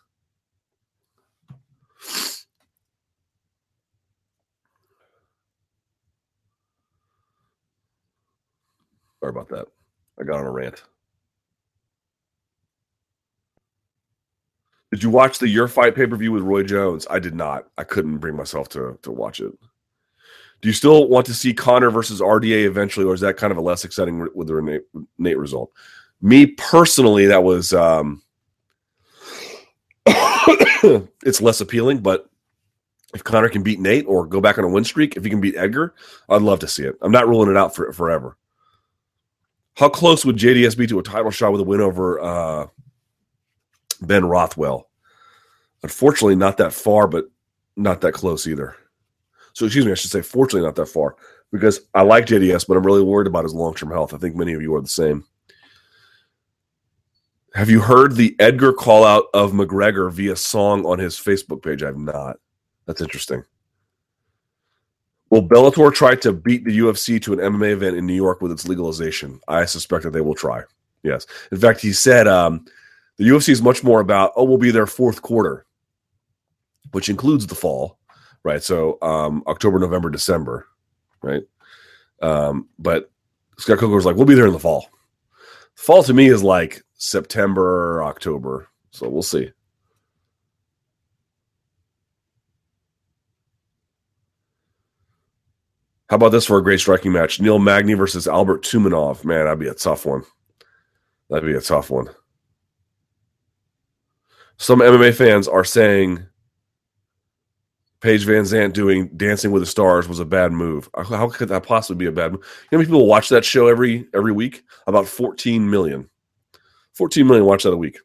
[9.20, 9.68] Sorry about that.
[10.20, 10.84] I got on a rant.
[14.92, 17.08] Did you watch the Your Fight pay per view with Roy Jones?
[17.10, 17.68] I did not.
[17.78, 19.54] I couldn't bring myself to to watch it.
[20.62, 23.58] Do you still want to see Conor versus RDA eventually, or is that kind of
[23.58, 24.82] a less exciting with the Nate,
[25.18, 25.72] Nate result?
[26.22, 28.22] Me personally, that was um,
[30.06, 32.00] it's less appealing.
[32.00, 32.30] But
[33.14, 35.42] if Conor can beat Nate or go back on a win streak, if he can
[35.42, 35.96] beat Edgar,
[36.28, 36.96] I'd love to see it.
[37.02, 38.38] I'm not ruling it out for forever.
[39.76, 42.68] How close would JDS be to a title shot with a win over uh,
[44.02, 44.90] Ben Rothwell?
[45.84, 47.30] Unfortunately, not that far, but
[47.78, 48.76] not that close either.
[49.54, 51.16] So, excuse me, I should say, fortunately, not that far
[51.52, 54.14] because I like JDS, but I'm really worried about his long term health.
[54.14, 55.26] I think many of you are the same.
[57.56, 61.82] Have you heard the Edgar call out of McGregor via song on his Facebook page?
[61.82, 62.38] I've not.
[62.86, 63.44] That's interesting.
[65.30, 68.52] Will Bellator try to beat the UFC to an MMA event in New York with
[68.52, 69.40] its legalization?
[69.48, 70.64] I suspect that they will try.
[71.04, 71.26] Yes.
[71.52, 72.66] In fact, he said um,
[73.18, 75.66] the UFC is much more about, oh, we'll be there fourth quarter,
[76.92, 77.99] which includes the fall
[78.44, 78.64] right?
[78.64, 80.68] So um, October, November, December,
[81.22, 81.44] right?
[82.22, 83.12] Um, but
[83.58, 84.90] Scott Coker was like, we'll be there in the fall.
[85.76, 88.68] Fall to me is like September, October.
[88.92, 89.52] So we'll see.
[96.10, 97.40] How about this for a great striking match?
[97.40, 99.24] Neil Magny versus Albert Tumenov.
[99.24, 100.24] Man, that'd be a tough one.
[101.30, 102.10] That'd be a tough one.
[104.58, 106.26] Some MMA fans are saying
[108.02, 110.90] Paige VanZant doing Dancing with the Stars was a bad move.
[110.94, 112.42] Uh, how could that possibly be a bad move?
[112.42, 114.64] You know how many people watch that show every every week?
[114.88, 116.10] About 14 million.
[116.94, 118.00] 14 million watch that a week.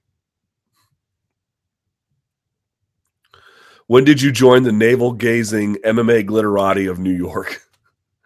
[3.87, 7.63] When did you join the navel gazing MMA glitterati of New York?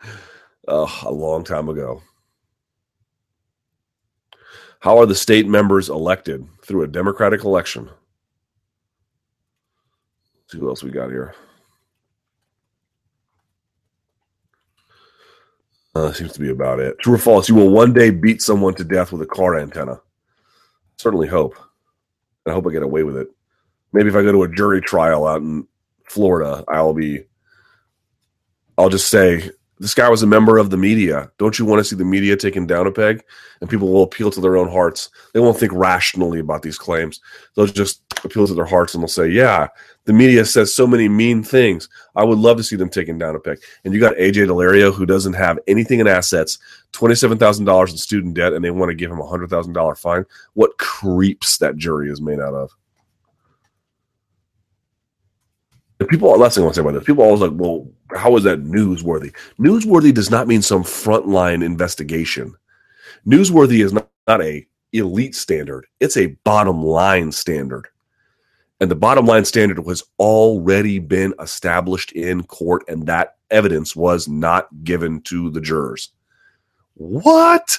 [0.69, 2.03] oh, a long time ago.
[4.81, 6.47] How are the state members elected?
[6.63, 7.91] Through a democratic election.
[10.37, 11.35] Let's see what else we got here.
[15.99, 16.97] Uh, seems to be about it.
[17.01, 17.49] True or false?
[17.49, 20.01] You will one day beat someone to death with a car antenna.
[20.97, 21.57] Certainly hope.
[22.47, 23.27] I hope I get away with it.
[23.93, 25.67] Maybe if I go to a jury trial out in
[26.05, 27.25] Florida, I'll be.
[28.77, 29.51] I'll just say
[29.81, 31.33] this guy was a member of the media.
[31.37, 33.25] Don't you want to see the media taken down a peg?
[33.61, 35.11] And people will appeal to their own hearts.
[35.35, 37.21] They won't think rationally about these claims.
[37.57, 39.69] They'll just appeal to their hearts and they'll say, Yeah,
[40.05, 41.89] the media says so many mean things.
[42.17, 43.59] I would love to see them taken down a peg.
[43.85, 46.59] And you got AJ Daulerio, who doesn't have anything in assets,
[46.93, 50.25] $27,000 in student debt, and they want to give him a $100,000 fine.
[50.55, 52.71] What creeps that jury is made out of?
[55.99, 58.37] The people, last thing I want to say about this, people always like, well, how
[58.37, 59.35] is that newsworthy?
[59.59, 62.55] Newsworthy does not mean some frontline investigation.
[63.27, 67.89] Newsworthy is not, not a elite standard; it's a bottom line standard,
[68.81, 74.29] and the bottom line standard has already been established in court, and that evidence was
[74.29, 76.11] not given to the jurors.
[76.95, 77.79] What?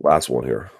[0.00, 0.70] Last one here.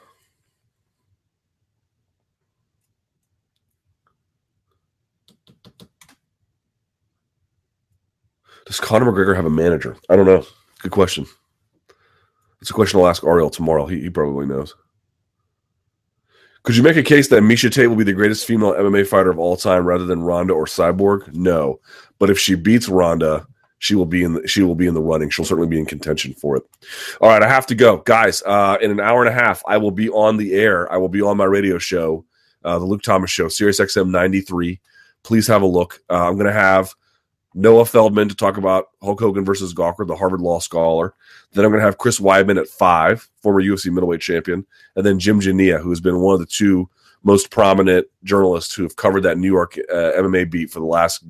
[8.67, 9.97] Does Conor McGregor have a manager?
[10.11, 10.45] I don't know.
[10.81, 11.25] Good question.
[12.61, 13.87] It's a question I'll ask Ariel tomorrow.
[13.87, 14.75] He, he probably knows.
[16.69, 19.31] Could you make a case that Miesha Tate will be the greatest female MMA fighter
[19.31, 21.33] of all time rather than Ronda or Cyborg?
[21.33, 21.81] No,
[22.19, 23.47] but if she beats Ronda,
[23.79, 25.31] she will be in the, she will be in the running.
[25.31, 26.65] She'll certainly be in contention for it.
[27.23, 28.43] All right, I have to go, guys.
[28.45, 30.93] Uh, in an hour and a half, I will be on the air.
[30.93, 32.27] I will be on my radio show,
[32.65, 34.79] uh, the Luke Thomas Show, Sirius XM ninety three.
[35.23, 36.03] Please have a look.
[36.11, 36.95] Uh, I'm going to have
[37.55, 41.15] Noah Feldman to talk about Hulk Hogan versus Gawker, the Harvard Law Scholar.
[41.53, 44.67] Then I'm going to have Chris Weidman at five, former UFC middleweight champion,
[44.97, 46.89] and then Jim Genia, who has been one of the two
[47.23, 51.25] most prominent journalists who have covered that New York uh, MMA beat for the last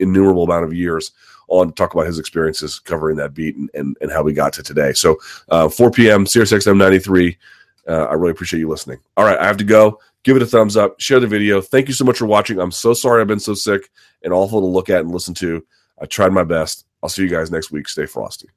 [0.00, 1.12] innumerable amount of years
[1.48, 4.52] on to talk about his experiences covering that beat and, and, and how we got
[4.54, 4.92] to today.
[4.92, 5.16] So
[5.50, 6.26] uh, 4 p.m.
[6.26, 7.36] Sirius XM 93.
[7.86, 8.98] Uh, I really appreciate you listening.
[9.16, 10.00] All right, I have to go.
[10.24, 11.60] Give it a thumbs up, share the video.
[11.60, 12.58] Thank you so much for watching.
[12.58, 13.90] I'm so sorry I've been so sick
[14.22, 15.64] and awful to look at and listen to.
[16.00, 16.86] I tried my best.
[17.02, 17.88] I'll see you guys next week.
[17.88, 18.48] Stay frosty.